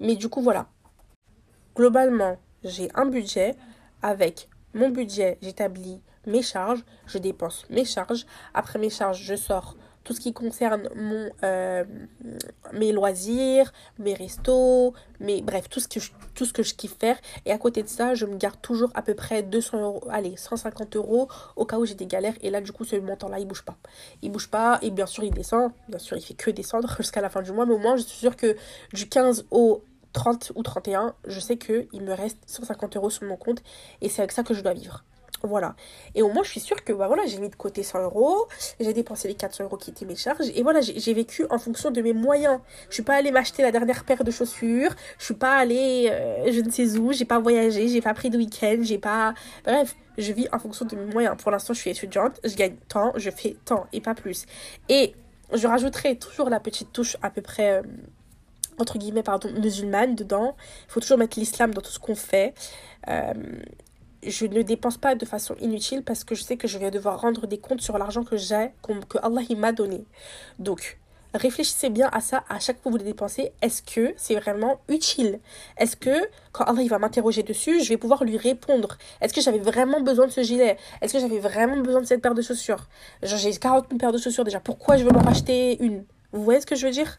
Mais 0.00 0.16
du 0.16 0.28
coup, 0.28 0.42
voilà. 0.42 0.68
Globalement, 1.76 2.36
j'ai 2.64 2.90
un 2.94 3.06
budget. 3.06 3.54
Avec 4.00 4.48
mon 4.74 4.90
budget, 4.90 5.38
j'établis 5.42 6.00
mes 6.26 6.42
charges, 6.42 6.84
je 7.06 7.18
dépense 7.18 7.66
mes 7.68 7.84
charges. 7.84 8.26
Après 8.54 8.78
mes 8.78 8.90
charges, 8.90 9.20
je 9.22 9.34
sors 9.34 9.76
tout 10.08 10.14
ce 10.14 10.20
qui 10.20 10.32
concerne 10.32 10.88
euh, 11.42 11.84
mes 12.72 12.92
loisirs, 12.92 13.74
mes 13.98 14.14
restos, 14.14 14.94
bref, 15.20 15.68
tout 15.68 15.80
ce, 15.80 15.86
que 15.86 16.00
je, 16.00 16.12
tout 16.34 16.46
kiffe 16.50 16.96
faire. 16.98 17.18
Et 17.44 17.52
à 17.52 17.58
côté 17.58 17.82
de 17.82 17.88
ça, 17.88 18.14
je 18.14 18.24
me 18.24 18.38
garde 18.38 18.58
toujours 18.62 18.90
à 18.94 19.02
peu 19.02 19.12
près 19.12 19.42
200 19.42 19.82
euros, 19.82 20.02
allez, 20.08 20.34
150 20.34 20.96
euros 20.96 21.28
au 21.56 21.66
cas 21.66 21.76
où 21.76 21.84
j'ai 21.84 21.94
des 21.94 22.06
galères. 22.06 22.32
Et 22.40 22.48
là, 22.48 22.62
du 22.62 22.72
coup, 22.72 22.84
ce 22.84 22.96
montant-là, 22.96 23.38
il 23.38 23.46
bouge 23.46 23.66
pas. 23.66 23.76
Il 24.22 24.32
bouge 24.32 24.48
pas 24.48 24.78
et 24.80 24.90
bien 24.90 25.04
sûr, 25.04 25.24
il 25.24 25.34
descend. 25.34 25.72
Bien 25.90 25.98
sûr, 25.98 26.16
il 26.16 26.22
fait 26.22 26.32
que 26.32 26.50
descendre 26.50 26.90
jusqu'à 26.96 27.20
la 27.20 27.28
fin 27.28 27.42
du 27.42 27.52
mois. 27.52 27.66
Mais 27.66 27.74
au 27.74 27.78
moins, 27.78 27.96
je 27.96 28.02
suis 28.04 28.16
sûre 28.16 28.34
que 28.34 28.56
du 28.94 29.10
15 29.10 29.44
au 29.50 29.84
30 30.14 30.52
ou 30.54 30.62
31, 30.62 31.16
je 31.26 31.38
sais 31.38 31.58
qu'il 31.58 32.00
me 32.00 32.14
reste 32.14 32.38
150 32.46 32.96
euros 32.96 33.10
sur 33.10 33.24
mon 33.28 33.36
compte 33.36 33.62
et 34.00 34.08
c'est 34.08 34.22
avec 34.22 34.32
ça 34.32 34.42
que 34.42 34.54
je 34.54 34.62
dois 34.62 34.72
vivre. 34.72 35.04
Voilà. 35.42 35.74
Et 36.14 36.22
au 36.22 36.30
moins, 36.30 36.42
je 36.42 36.50
suis 36.50 36.60
sûre 36.60 36.82
que 36.84 36.92
bah, 36.92 37.06
voilà, 37.06 37.26
j'ai 37.26 37.38
mis 37.38 37.48
de 37.48 37.54
côté 37.54 37.82
100 37.82 38.02
euros, 38.02 38.48
j'ai 38.80 38.92
dépensé 38.92 39.28
les 39.28 39.34
400 39.34 39.64
euros 39.64 39.76
qui 39.76 39.90
étaient 39.90 40.06
mes 40.06 40.16
charges, 40.16 40.48
et 40.54 40.62
voilà, 40.62 40.80
j'ai 40.80 41.14
vécu 41.14 41.46
en 41.50 41.58
fonction 41.58 41.90
de 41.90 42.00
mes 42.02 42.12
moyens. 42.12 42.60
Je 42.88 42.94
suis 42.94 43.02
pas 43.02 43.14
allée 43.14 43.30
m'acheter 43.30 43.62
la 43.62 43.70
dernière 43.70 44.04
paire 44.04 44.24
de 44.24 44.30
chaussures, 44.30 44.94
je 45.18 45.24
suis 45.24 45.34
pas 45.34 45.54
allée 45.54 46.08
euh, 46.10 46.50
je 46.52 46.60
ne 46.60 46.70
sais 46.70 46.98
où, 46.98 47.12
j'ai 47.12 47.24
pas 47.24 47.38
voyagé, 47.38 47.88
j'ai 47.88 48.00
pas 48.00 48.14
pris 48.14 48.30
de 48.30 48.38
week-end, 48.38 48.78
j'ai 48.82 48.98
pas. 48.98 49.34
Bref, 49.64 49.94
je 50.16 50.32
vis 50.32 50.48
en 50.52 50.58
fonction 50.58 50.84
de 50.84 50.96
mes 50.96 51.12
moyens. 51.12 51.36
Pour 51.36 51.50
l'instant, 51.50 51.74
je 51.74 51.80
suis 51.80 51.90
étudiante, 51.90 52.40
je 52.44 52.54
gagne 52.56 52.76
tant, 52.88 53.12
je 53.16 53.30
fais 53.30 53.56
tant, 53.64 53.86
et 53.92 54.00
pas 54.00 54.14
plus. 54.14 54.46
Et 54.88 55.14
je 55.52 55.66
rajouterai 55.66 56.18
toujours 56.18 56.50
la 56.50 56.60
petite 56.60 56.92
touche 56.92 57.16
à 57.22 57.30
peu 57.30 57.42
près. 57.42 57.78
Euh, 57.78 57.82
entre 58.80 58.96
guillemets, 58.96 59.24
pardon, 59.24 59.50
musulmane 59.60 60.14
dedans. 60.14 60.56
Il 60.86 60.92
faut 60.92 61.00
toujours 61.00 61.18
mettre 61.18 61.38
l'islam 61.38 61.74
dans 61.74 61.80
tout 61.80 61.90
ce 61.90 61.98
qu'on 61.98 62.14
fait. 62.14 62.54
Euh, 63.08 63.32
je 64.26 64.46
ne 64.46 64.62
dépense 64.62 64.96
pas 64.96 65.14
de 65.14 65.24
façon 65.24 65.54
inutile 65.60 66.02
parce 66.02 66.24
que 66.24 66.34
je 66.34 66.42
sais 66.42 66.56
que 66.56 66.68
je 66.68 66.78
vais 66.78 66.90
devoir 66.90 67.20
rendre 67.20 67.46
des 67.46 67.58
comptes 67.58 67.80
sur 67.80 67.98
l'argent 67.98 68.24
que 68.24 68.36
j'ai, 68.36 68.70
que 69.08 69.18
Allah 69.22 69.42
m'a 69.56 69.72
donné. 69.72 70.04
Donc, 70.58 70.98
réfléchissez 71.34 71.90
bien 71.90 72.08
à 72.12 72.20
ça 72.20 72.44
à 72.48 72.58
chaque 72.58 72.80
fois 72.80 72.90
que 72.90 72.98
vous 72.98 73.04
le 73.04 73.04
dépensez. 73.04 73.52
Est-ce 73.62 73.82
que 73.82 74.14
c'est 74.16 74.34
vraiment 74.34 74.80
utile? 74.88 75.40
Est-ce 75.76 75.96
que 75.96 76.28
quand 76.52 76.64
Allah 76.64 76.82
va 76.88 76.98
m'interroger 76.98 77.42
dessus, 77.42 77.82
je 77.82 77.88
vais 77.88 77.96
pouvoir 77.96 78.24
lui 78.24 78.36
répondre? 78.36 78.98
Est-ce 79.20 79.32
que 79.32 79.40
j'avais 79.40 79.58
vraiment 79.58 80.00
besoin 80.00 80.26
de 80.26 80.32
ce 80.32 80.42
gilet? 80.42 80.76
Est-ce 81.00 81.12
que 81.12 81.20
j'avais 81.20 81.38
vraiment 81.40 81.76
besoin 81.76 82.00
de 82.00 82.06
cette 82.06 82.22
paire 82.22 82.34
de 82.34 82.42
chaussures? 82.42 82.88
J'ai 83.22 83.52
40 83.52 83.86
000 83.88 83.98
paires 83.98 84.12
de 84.12 84.18
chaussures 84.18 84.44
déjà. 84.44 84.60
Pourquoi 84.60 84.96
je 84.96 85.04
veux 85.04 85.12
m'en 85.12 85.22
racheter 85.22 85.82
une? 85.82 86.04
Vous 86.32 86.42
voyez 86.42 86.60
ce 86.60 86.66
que 86.66 86.76
je 86.76 86.86
veux 86.86 86.92
dire? 86.92 87.18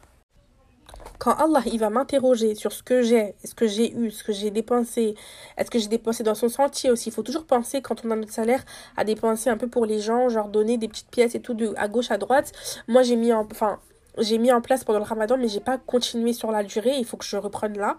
Quand 1.19 1.33
Allah 1.33 1.61
il 1.65 1.79
va 1.79 1.89
m'interroger 1.89 2.55
sur 2.55 2.71
ce 2.71 2.81
que 2.81 3.03
j'ai, 3.03 3.35
ce 3.43 3.53
que 3.53 3.67
j'ai 3.67 3.93
eu, 3.93 4.09
ce 4.09 4.23
que 4.23 4.31
j'ai 4.31 4.51
dépensé, 4.51 5.15
est-ce 5.57 5.69
que 5.69 5.77
j'ai 5.77 5.89
dépensé 5.89 6.23
dans 6.23 6.33
son 6.33 6.49
sentier 6.49 6.89
aussi, 6.89 7.09
il 7.09 7.11
faut 7.11 7.23
toujours 7.23 7.45
penser 7.45 7.81
quand 7.81 8.03
on 8.05 8.11
a 8.11 8.15
notre 8.15 8.31
salaire 8.31 8.63
à 8.97 9.03
dépenser 9.03 9.49
un 9.49 9.57
peu 9.57 9.67
pour 9.67 9.85
les 9.85 9.99
gens, 9.99 10.29
genre 10.29 10.47
donner 10.47 10.77
des 10.77 10.87
petites 10.87 11.11
pièces 11.11 11.35
et 11.35 11.41
tout 11.41 11.55
à 11.75 11.87
gauche 11.89 12.09
à 12.09 12.17
droite. 12.17 12.53
Moi 12.87 13.03
j'ai 13.03 13.17
mis 13.17 13.33
en 13.33 13.45
enfin 13.51 13.79
j'ai 14.17 14.37
mis 14.37 14.51
en 14.51 14.61
place 14.61 14.83
pendant 14.83 14.99
le 14.99 15.05
ramadan 15.05 15.37
mais 15.37 15.47
j'ai 15.49 15.59
pas 15.59 15.77
continué 15.77 16.33
sur 16.33 16.51
la 16.51 16.63
durée, 16.63 16.95
il 16.97 17.05
faut 17.05 17.17
que 17.17 17.25
je 17.25 17.37
reprenne 17.37 17.77
là. 17.77 17.97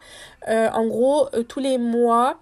Euh, 0.49 0.69
en 0.71 0.87
gros, 0.87 1.29
euh, 1.35 1.43
tous 1.43 1.61
les 1.61 1.79
mois 1.79 2.39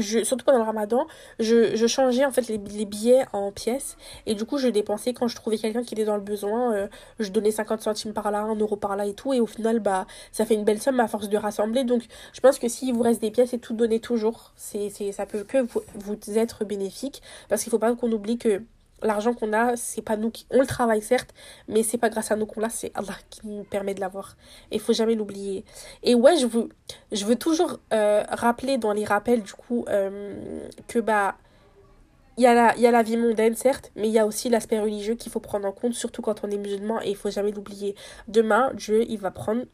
je, 0.00 0.24
surtout 0.24 0.44
pendant 0.44 0.58
le 0.58 0.64
ramadan, 0.64 1.06
je, 1.38 1.86
changeais 1.86 2.24
en 2.24 2.32
fait 2.32 2.48
les, 2.48 2.58
billets 2.58 3.24
en 3.32 3.52
pièces. 3.52 3.96
Et 4.26 4.34
du 4.34 4.44
coup 4.44 4.58
je 4.58 4.68
dépensais 4.68 5.12
quand 5.12 5.28
je 5.28 5.36
trouvais 5.36 5.58
quelqu'un 5.58 5.82
qui 5.82 5.94
était 5.94 6.04
dans 6.04 6.16
le 6.16 6.22
besoin, 6.22 6.74
euh, 6.74 6.88
je 7.18 7.30
donnais 7.30 7.50
50 7.50 7.82
centimes 7.82 8.12
par 8.12 8.30
là, 8.30 8.40
1 8.40 8.56
euro 8.56 8.76
par 8.76 8.96
là 8.96 9.06
et 9.06 9.14
tout. 9.14 9.32
Et 9.32 9.40
au 9.40 9.46
final 9.46 9.80
bah 9.80 10.06
ça 10.32 10.44
fait 10.44 10.54
une 10.54 10.64
belle 10.64 10.80
somme 10.80 11.00
à 11.00 11.08
force 11.08 11.28
de 11.28 11.36
rassembler. 11.36 11.84
Donc 11.84 12.02
je 12.32 12.40
pense 12.40 12.58
que 12.58 12.68
s'il 12.68 12.94
vous 12.94 13.02
reste 13.02 13.20
des 13.20 13.30
pièces 13.30 13.52
et 13.52 13.58
tout 13.58 13.74
donner 13.74 14.00
toujours, 14.00 14.52
c'est, 14.56 14.90
c'est, 14.90 15.12
ça 15.12 15.26
peut 15.26 15.44
que 15.44 15.58
vous, 15.58 15.82
vous 15.94 16.38
être 16.38 16.64
bénéfique. 16.64 17.22
Parce 17.48 17.62
qu'il 17.62 17.70
faut 17.70 17.78
pas 17.78 17.94
qu'on 17.94 18.10
oublie 18.12 18.38
que 18.38 18.62
l'argent 19.02 19.34
qu'on 19.34 19.52
a, 19.52 19.76
c'est 19.76 20.02
pas 20.02 20.16
nous 20.16 20.30
qui. 20.30 20.46
On 20.50 20.60
le 20.60 20.66
travaille 20.66 21.02
certes, 21.02 21.34
mais 21.68 21.82
c'est 21.82 21.98
pas 21.98 22.08
grâce 22.08 22.30
à 22.30 22.36
nous 22.36 22.46
qu'on 22.46 22.60
l'a, 22.60 22.70
c'est 22.70 22.92
Allah 22.94 23.14
qui 23.30 23.46
nous 23.46 23.64
permet 23.64 23.94
de 23.94 24.00
l'avoir. 24.00 24.36
Et 24.70 24.76
il 24.76 24.80
faut 24.80 24.92
jamais 24.92 25.14
l'oublier. 25.14 25.64
Et 26.02 26.14
ouais, 26.14 26.36
je 26.36 26.46
veux, 26.46 26.68
je 27.12 27.24
veux 27.24 27.36
toujours 27.36 27.78
euh, 27.92 28.22
rappeler 28.28 28.78
dans 28.78 28.92
les 28.92 29.04
rappels, 29.04 29.42
du 29.42 29.52
coup, 29.52 29.84
euh, 29.88 30.60
que 30.88 30.98
bah. 30.98 31.36
Il 32.36 32.44
y, 32.44 32.46
a 32.46 32.54
la, 32.54 32.74
il 32.76 32.80
y 32.80 32.86
a 32.86 32.90
la 32.90 33.02
vie 33.02 33.18
mondaine, 33.18 33.54
certes, 33.54 33.92
mais 33.96 34.08
il 34.08 34.12
y 34.12 34.18
a 34.18 34.24
aussi 34.24 34.48
l'aspect 34.48 34.80
religieux 34.80 35.14
qu'il 35.14 35.30
faut 35.30 35.40
prendre 35.40 35.68
en 35.68 35.72
compte, 35.72 35.92
surtout 35.92 36.22
quand 36.22 36.42
on 36.42 36.50
est 36.50 36.56
musulman, 36.56 37.02
et 37.02 37.10
il 37.10 37.16
faut 37.16 37.28
jamais 37.28 37.50
l'oublier. 37.50 37.94
Demain, 38.28 38.70
Dieu, 38.72 39.04
il 39.10 39.18
va 39.18 39.30
prendre 39.30 39.64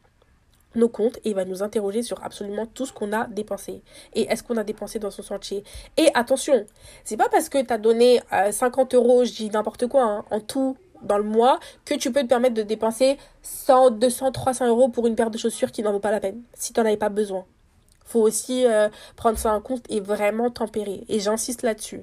nos 0.77 0.89
comptes 0.89 1.17
et 1.17 1.29
il 1.29 1.35
va 1.35 1.45
nous 1.45 1.63
interroger 1.63 2.03
sur 2.03 2.23
absolument 2.23 2.65
tout 2.65 2.85
ce 2.85 2.93
qu'on 2.93 3.11
a 3.13 3.27
dépensé. 3.27 3.81
Et 4.13 4.23
est-ce 4.31 4.43
qu'on 4.43 4.57
a 4.57 4.63
dépensé 4.63 4.99
dans 4.99 5.11
son 5.11 5.23
sentier? 5.23 5.63
Et 5.97 6.09
attention, 6.13 6.65
c'est 7.03 7.17
pas 7.17 7.29
parce 7.29 7.49
que 7.49 7.61
tu 7.61 7.73
as 7.73 7.77
donné 7.77 8.21
50 8.51 8.93
euh, 8.93 8.97
euros, 8.97 9.25
je 9.25 9.33
dis 9.33 9.49
n'importe 9.49 9.87
quoi, 9.87 10.03
hein, 10.03 10.25
en 10.31 10.39
tout 10.39 10.77
dans 11.01 11.17
le 11.17 11.23
mois, 11.23 11.59
que 11.85 11.93
tu 11.93 12.11
peux 12.11 12.21
te 12.21 12.27
permettre 12.27 12.55
de 12.55 12.63
dépenser 12.63 13.17
100, 13.43 13.91
200, 13.91 14.31
300 14.31 14.67
euros 14.67 14.89
pour 14.89 15.05
une 15.05 15.15
paire 15.15 15.29
de 15.29 15.37
chaussures 15.37 15.71
qui 15.71 15.83
n'en 15.83 15.91
vaut 15.91 15.99
pas 15.99 16.11
la 16.11 16.19
peine, 16.19 16.41
si 16.53 16.73
tu 16.73 16.79
n'en 16.79 16.85
avais 16.87 16.97
pas 16.97 17.09
besoin. 17.09 17.45
Faut 18.05 18.21
aussi 18.21 18.65
euh, 18.65 18.89
prendre 19.15 19.37
ça 19.37 19.53
en 19.53 19.61
compte 19.61 19.83
et 19.89 19.99
vraiment 19.99 20.49
tempérer. 20.49 21.03
Et 21.09 21.19
j'insiste 21.19 21.61
là-dessus. 21.61 22.01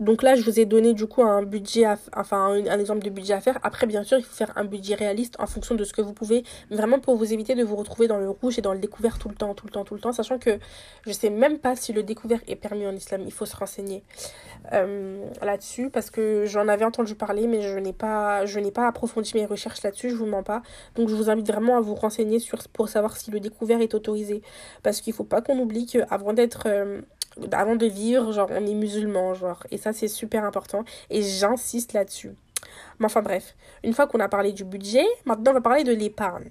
Donc 0.00 0.22
là, 0.22 0.34
je 0.34 0.42
vous 0.42 0.58
ai 0.58 0.64
donné 0.64 0.94
du 0.94 1.06
coup 1.06 1.22
un 1.22 1.42
budget, 1.42 1.86
enfin 2.16 2.54
un, 2.54 2.78
exemple 2.78 3.04
de 3.04 3.10
budget 3.10 3.34
à 3.34 3.40
faire. 3.40 3.58
Après, 3.62 3.86
bien 3.86 4.02
sûr, 4.02 4.18
il 4.18 4.24
faut 4.24 4.34
faire 4.34 4.52
un 4.56 4.64
budget 4.64 4.94
réaliste 4.94 5.36
en 5.38 5.46
fonction 5.46 5.74
de 5.74 5.84
ce 5.84 5.92
que 5.92 6.02
vous 6.02 6.12
pouvez, 6.12 6.44
vraiment 6.70 6.98
pour 6.98 7.16
vous 7.16 7.32
éviter 7.32 7.54
de 7.54 7.62
vous 7.62 7.76
retrouver 7.76 8.08
dans 8.08 8.18
le 8.18 8.28
rouge 8.30 8.58
et 8.58 8.62
dans 8.62 8.72
le 8.72 8.78
découvert 8.78 9.18
tout 9.18 9.28
le 9.28 9.34
temps, 9.34 9.54
tout 9.54 9.66
le 9.66 9.72
temps, 9.72 9.84
tout 9.84 9.94
le 9.94 10.00
temps, 10.00 10.12
sachant 10.12 10.38
que 10.38 10.58
je 11.06 11.12
sais 11.12 11.30
même 11.30 11.58
pas 11.58 11.76
si 11.76 11.92
le 11.92 12.02
découvert 12.02 12.40
est 12.46 12.56
permis 12.56 12.86
en 12.86 12.92
islam. 12.92 13.22
Il 13.24 13.32
faut 13.32 13.46
se 13.46 13.56
renseigner 13.56 14.02
euh, 14.72 15.24
là-dessus 15.42 15.90
parce 15.90 16.10
que 16.10 16.44
j'en 16.46 16.68
avais 16.68 16.84
entendu 16.84 17.14
parler, 17.14 17.46
mais 17.46 17.62
je 17.62 17.78
n'ai 17.78 17.92
pas, 17.92 18.44
pas 18.74 18.88
approfondi 18.88 19.32
mes 19.34 19.46
recherches 19.46 19.82
là-dessus. 19.82 20.10
Je 20.10 20.16
vous 20.16 20.26
mens 20.26 20.42
pas. 20.42 20.62
Donc 20.96 21.08
je 21.08 21.14
vous 21.14 21.30
invite 21.30 21.46
vraiment 21.46 21.76
à 21.76 21.80
vous 21.80 21.94
renseigner 21.94 22.38
sur 22.38 22.58
pour 22.72 22.88
savoir 22.88 23.16
si 23.16 23.30
le 23.30 23.40
découvert 23.40 23.80
est 23.80 23.94
autorisé, 23.94 24.42
parce 24.82 25.00
qu'il 25.00 25.12
faut 25.12 25.24
pas 25.24 25.42
qu'on 25.42 25.58
oublie 25.58 25.86
qu'avant 25.86 26.32
d'être 26.32 26.64
euh, 26.66 27.02
avant 27.52 27.76
de 27.76 27.86
vivre, 27.86 28.32
genre, 28.32 28.48
on 28.50 28.66
est 28.66 28.74
musulman, 28.74 29.34
genre. 29.34 29.62
Et 29.70 29.78
ça, 29.78 29.92
c'est 29.92 30.08
super 30.08 30.44
important. 30.44 30.84
Et 31.10 31.22
j'insiste 31.22 31.92
là-dessus. 31.92 32.34
Mais 32.98 33.06
enfin, 33.06 33.22
bref. 33.22 33.54
Une 33.84 33.92
fois 33.92 34.06
qu'on 34.06 34.20
a 34.20 34.28
parlé 34.28 34.52
du 34.52 34.64
budget, 34.64 35.06
maintenant, 35.24 35.52
on 35.52 35.54
va 35.54 35.60
parler 35.60 35.84
de 35.84 35.92
l'épargne. 35.92 36.50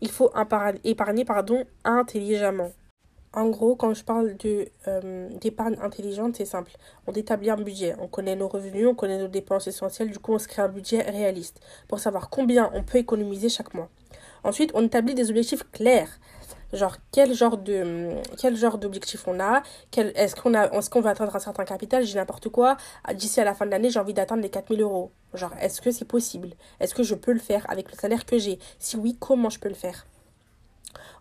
Il 0.00 0.10
faut 0.10 0.32
épargner, 0.84 1.24
pardon, 1.24 1.64
intelligemment. 1.84 2.72
En 3.34 3.48
gros, 3.48 3.76
quand 3.76 3.94
je 3.94 4.04
parle 4.04 4.36
euh, 4.44 5.28
d'épargne 5.40 5.76
intelligente, 5.80 6.36
c'est 6.36 6.44
simple. 6.44 6.72
On 7.06 7.12
établit 7.12 7.48
un 7.48 7.56
budget, 7.56 7.94
on 7.98 8.06
connaît 8.06 8.36
nos 8.36 8.48
revenus, 8.48 8.86
on 8.86 8.94
connaît 8.94 9.18
nos 9.18 9.28
dépenses 9.28 9.68
essentielles, 9.68 10.10
du 10.10 10.18
coup 10.18 10.34
on 10.34 10.38
se 10.38 10.46
crée 10.46 10.60
un 10.60 10.68
budget 10.68 11.00
réaliste 11.00 11.60
pour 11.88 11.98
savoir 11.98 12.28
combien 12.28 12.70
on 12.74 12.82
peut 12.82 12.98
économiser 12.98 13.48
chaque 13.48 13.72
mois. 13.72 13.88
Ensuite, 14.44 14.72
on 14.74 14.84
établit 14.84 15.14
des 15.14 15.30
objectifs 15.30 15.64
clairs 15.70 16.18
genre 16.72 16.96
quel 17.12 17.34
genre 17.34 17.58
de 17.58 18.10
quel 18.38 18.56
genre 18.56 18.78
d'objectif 18.78 19.26
on 19.28 19.40
a? 19.40 19.62
Quel, 19.90 20.12
est-ce 20.16 20.36
qu'on 20.36 20.54
a 20.54 20.68
est-ce 20.70 20.90
qu'on 20.90 21.00
va 21.00 21.10
atteindre 21.10 21.34
un 21.34 21.40
certain 21.40 21.64
capital? 21.64 22.04
J'ai 22.04 22.16
n'importe 22.16 22.48
quoi 22.48 22.76
d'ici 23.14 23.40
à 23.40 23.44
la 23.44 23.54
fin 23.54 23.66
de 23.66 23.70
l'année 23.70 23.90
j'ai 23.90 24.00
envie 24.00 24.14
d'atteindre 24.14 24.42
les 24.42 24.50
4000 24.50 24.80
euros 24.82 25.12
genre 25.34 25.52
est-ce 25.60 25.80
que 25.80 25.90
c'est 25.90 26.04
possible? 26.04 26.50
Est-ce 26.80 26.94
que 26.94 27.02
je 27.02 27.14
peux 27.14 27.32
le 27.32 27.40
faire 27.40 27.68
avec 27.70 27.90
le 27.90 27.96
salaire 27.96 28.26
que 28.26 28.38
j'ai? 28.38 28.58
Si 28.78 28.96
oui 28.96 29.16
comment 29.18 29.50
je 29.50 29.58
peux 29.58 29.68
le 29.68 29.74
faire? 29.74 30.06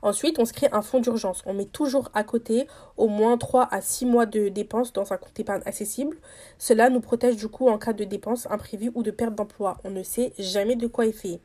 Ensuite, 0.02 0.40
on 0.40 0.46
se 0.46 0.54
crée 0.54 0.68
un 0.72 0.82
fonds 0.82 1.00
d'urgence. 1.00 1.44
On 1.46 1.54
met 1.54 1.66
toujours 1.66 2.10
à 2.14 2.24
côté 2.24 2.68
au 2.98 3.08
moins 3.08 3.38
3 3.38 3.68
à 3.72 3.82
6 3.82 4.06
mois 4.06 4.26
de 4.26 4.50
dépenses 4.50 4.94
dans 4.94 5.14
un 5.14 5.18
compte 5.18 5.40
épargne 5.40 5.62
accessible. 5.66 6.18
Cela 6.58 6.90
nous 6.90 7.02
protège 7.02 7.36
du 7.36 7.48
coup 7.48 7.70
en 7.70 7.78
cas 7.78 7.94
de 7.94 8.04
dépenses 8.04 8.48
imprévues 8.50 8.92
ou 8.96 9.04
de 9.04 9.12
perte 9.12 9.36
d'emploi. 9.36 9.78
On 9.84 9.92
ne 9.92 10.04
sait 10.04 10.34
jamais 10.40 10.76
de 10.76 10.88
quoi 10.88 11.06
est 11.06 11.12
fait. 11.12 11.40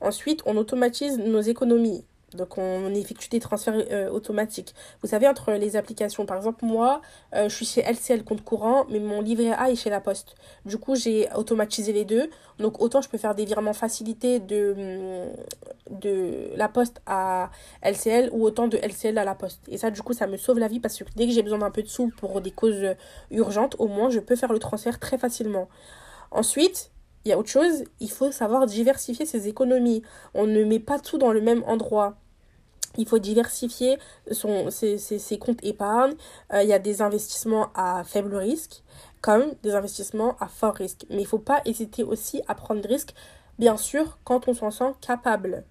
Ensuite, 0.00 0.42
on 0.46 0.56
automatise 0.56 1.18
nos 1.18 1.40
économies. 1.40 2.04
Donc 2.34 2.58
on 2.58 2.94
effectue 2.94 3.28
des 3.28 3.40
transferts 3.40 3.74
euh, 3.90 4.10
automatiques. 4.10 4.74
Vous 5.02 5.08
savez, 5.08 5.28
entre 5.28 5.52
les 5.52 5.76
applications, 5.76 6.26
par 6.26 6.36
exemple, 6.36 6.64
moi, 6.64 7.00
euh, 7.34 7.48
je 7.48 7.54
suis 7.54 7.66
chez 7.66 7.82
LCL 7.82 8.24
compte 8.24 8.42
courant, 8.44 8.86
mais 8.90 9.00
mon 9.00 9.20
livret 9.20 9.52
A 9.52 9.70
est 9.70 9.76
chez 9.76 9.90
la 9.90 10.00
Poste. 10.00 10.34
Du 10.64 10.78
coup, 10.78 10.94
j'ai 10.94 11.28
automatisé 11.34 11.92
les 11.92 12.04
deux. 12.04 12.30
Donc 12.58 12.80
autant 12.80 13.00
je 13.00 13.08
peux 13.08 13.18
faire 13.18 13.34
des 13.34 13.44
virements 13.44 13.72
facilités 13.72 14.38
de, 14.38 14.74
mm, 15.90 15.98
de 16.00 16.50
la 16.56 16.68
Poste 16.68 17.00
à 17.06 17.50
LCL 17.82 18.30
ou 18.32 18.44
autant 18.44 18.68
de 18.68 18.78
LCL 18.78 19.18
à 19.18 19.24
la 19.24 19.34
Poste. 19.34 19.60
Et 19.68 19.78
ça, 19.78 19.90
du 19.90 20.02
coup, 20.02 20.12
ça 20.12 20.26
me 20.26 20.36
sauve 20.36 20.58
la 20.58 20.68
vie 20.68 20.80
parce 20.80 20.98
que 20.98 21.04
dès 21.16 21.26
que 21.26 21.32
j'ai 21.32 21.42
besoin 21.42 21.58
d'un 21.58 21.70
peu 21.70 21.82
de 21.82 21.88
sous 21.88 22.10
pour 22.16 22.40
des 22.40 22.50
causes 22.50 22.94
urgentes, 23.30 23.76
au 23.78 23.88
moins, 23.88 24.10
je 24.10 24.20
peux 24.20 24.36
faire 24.36 24.52
le 24.52 24.58
transfert 24.58 24.98
très 24.98 25.18
facilement. 25.18 25.68
Ensuite, 26.30 26.90
il 27.24 27.28
y 27.28 27.32
a 27.32 27.38
autre 27.38 27.50
chose, 27.50 27.84
il 28.00 28.10
faut 28.10 28.32
savoir 28.32 28.66
diversifier 28.66 29.26
ses 29.26 29.46
économies. 29.48 30.02
On 30.34 30.46
ne 30.46 30.64
met 30.64 30.80
pas 30.80 30.98
tout 30.98 31.18
dans 31.18 31.32
le 31.32 31.40
même 31.40 31.62
endroit. 31.66 32.16
Il 32.96 33.08
faut 33.08 33.18
diversifier 33.18 33.98
son, 34.30 34.70
ses, 34.70 35.38
comptes 35.38 35.64
épargne. 35.64 36.14
Euh, 36.52 36.62
il 36.62 36.68
y 36.68 36.72
a 36.72 36.78
des 36.78 37.02
investissements 37.02 37.68
à 37.74 38.04
faible 38.04 38.36
risque 38.36 38.82
comme 39.22 39.54
des 39.62 39.74
investissements 39.74 40.36
à 40.40 40.48
fort 40.48 40.74
risque. 40.74 41.06
Mais 41.08 41.18
il 41.18 41.22
ne 41.22 41.26
faut 41.26 41.38
pas 41.38 41.62
hésiter 41.64 42.02
aussi 42.02 42.42
à 42.48 42.54
prendre 42.54 42.82
des 42.82 42.88
risques, 42.88 43.14
bien 43.58 43.76
sûr, 43.76 44.18
quand 44.24 44.48
on 44.48 44.54
s'en 44.54 44.70
sent 44.70 44.92
capable. 45.00 45.64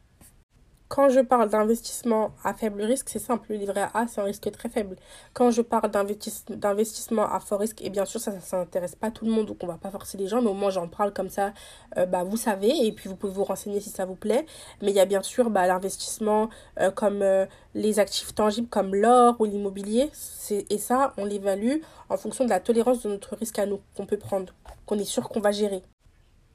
Quand 0.91 1.07
je 1.07 1.21
parle 1.21 1.47
d'investissement 1.47 2.33
à 2.43 2.53
faible 2.53 2.81
risque, 2.81 3.07
c'est 3.07 3.17
simple, 3.17 3.45
le 3.51 3.55
livret 3.55 3.87
A, 3.93 4.07
c'est 4.07 4.19
un 4.19 4.25
risque 4.25 4.51
très 4.51 4.67
faible. 4.67 4.97
Quand 5.33 5.49
je 5.49 5.61
parle 5.61 5.89
d'investissement 5.89 7.31
à 7.31 7.39
fort 7.39 7.61
risque, 7.61 7.81
et 7.81 7.89
bien 7.89 8.03
sûr, 8.03 8.19
ça, 8.19 8.37
ça 8.41 8.57
n'intéresse 8.57 8.95
pas 8.95 9.09
tout 9.09 9.23
le 9.23 9.31
monde, 9.31 9.45
donc 9.45 9.63
on 9.63 9.67
va 9.67 9.77
pas 9.77 9.89
forcer 9.89 10.17
les 10.17 10.27
gens, 10.27 10.41
mais 10.41 10.49
au 10.49 10.53
moins 10.53 10.69
j'en 10.69 10.89
parle 10.89 11.13
comme 11.13 11.29
ça, 11.29 11.53
euh, 11.95 12.05
bah, 12.05 12.25
vous 12.25 12.35
savez, 12.35 12.85
et 12.85 12.91
puis 12.91 13.07
vous 13.07 13.15
pouvez 13.15 13.31
vous 13.31 13.45
renseigner 13.45 13.79
si 13.79 13.89
ça 13.89 14.03
vous 14.03 14.15
plaît. 14.15 14.45
Mais 14.81 14.91
il 14.91 14.95
y 14.97 14.99
a 14.99 15.05
bien 15.05 15.21
sûr 15.21 15.49
bah, 15.49 15.65
l'investissement 15.65 16.49
euh, 16.81 16.91
comme 16.91 17.21
euh, 17.21 17.45
les 17.73 17.99
actifs 17.99 18.35
tangibles 18.35 18.67
comme 18.67 18.93
l'or 18.93 19.37
ou 19.39 19.45
l'immobilier, 19.45 20.11
et 20.49 20.77
ça, 20.77 21.13
on 21.15 21.23
l'évalue 21.23 21.77
en 22.09 22.17
fonction 22.17 22.43
de 22.43 22.49
la 22.49 22.59
tolérance 22.59 23.03
de 23.03 23.07
notre 23.11 23.37
risque 23.37 23.59
à 23.59 23.65
nous, 23.65 23.79
qu'on 23.95 24.05
peut 24.05 24.17
prendre, 24.17 24.53
qu'on 24.85 24.99
est 24.99 25.05
sûr 25.05 25.29
qu'on 25.29 25.39
va 25.39 25.53
gérer. 25.53 25.83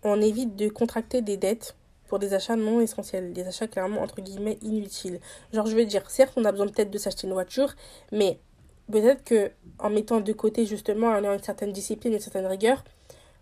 On 0.02 0.20
évite 0.20 0.56
de 0.56 0.68
contracter 0.68 1.22
des 1.22 1.38
dettes 1.38 1.74
pour 2.08 2.18
des 2.18 2.34
achats 2.34 2.56
non 2.56 2.80
essentiels, 2.80 3.32
des 3.32 3.46
achats 3.46 3.66
clairement 3.66 4.02
entre 4.02 4.20
guillemets 4.20 4.58
inutiles. 4.62 5.20
Genre 5.52 5.66
je 5.66 5.76
veux 5.76 5.84
dire, 5.84 6.08
certes 6.10 6.34
on 6.36 6.44
a 6.44 6.52
besoin 6.52 6.66
peut-être 6.68 6.90
de 6.90 6.98
s'acheter 6.98 7.26
une 7.26 7.32
voiture, 7.32 7.74
mais 8.12 8.38
peut-être 8.90 9.24
que 9.24 9.50
en 9.78 9.90
mettant 9.90 10.20
de 10.20 10.32
côté 10.32 10.66
justement, 10.66 11.08
en 11.08 11.22
ayant 11.22 11.34
une 11.34 11.42
certaine 11.42 11.72
discipline, 11.72 12.12
une 12.12 12.20
certaine 12.20 12.46
rigueur, 12.46 12.84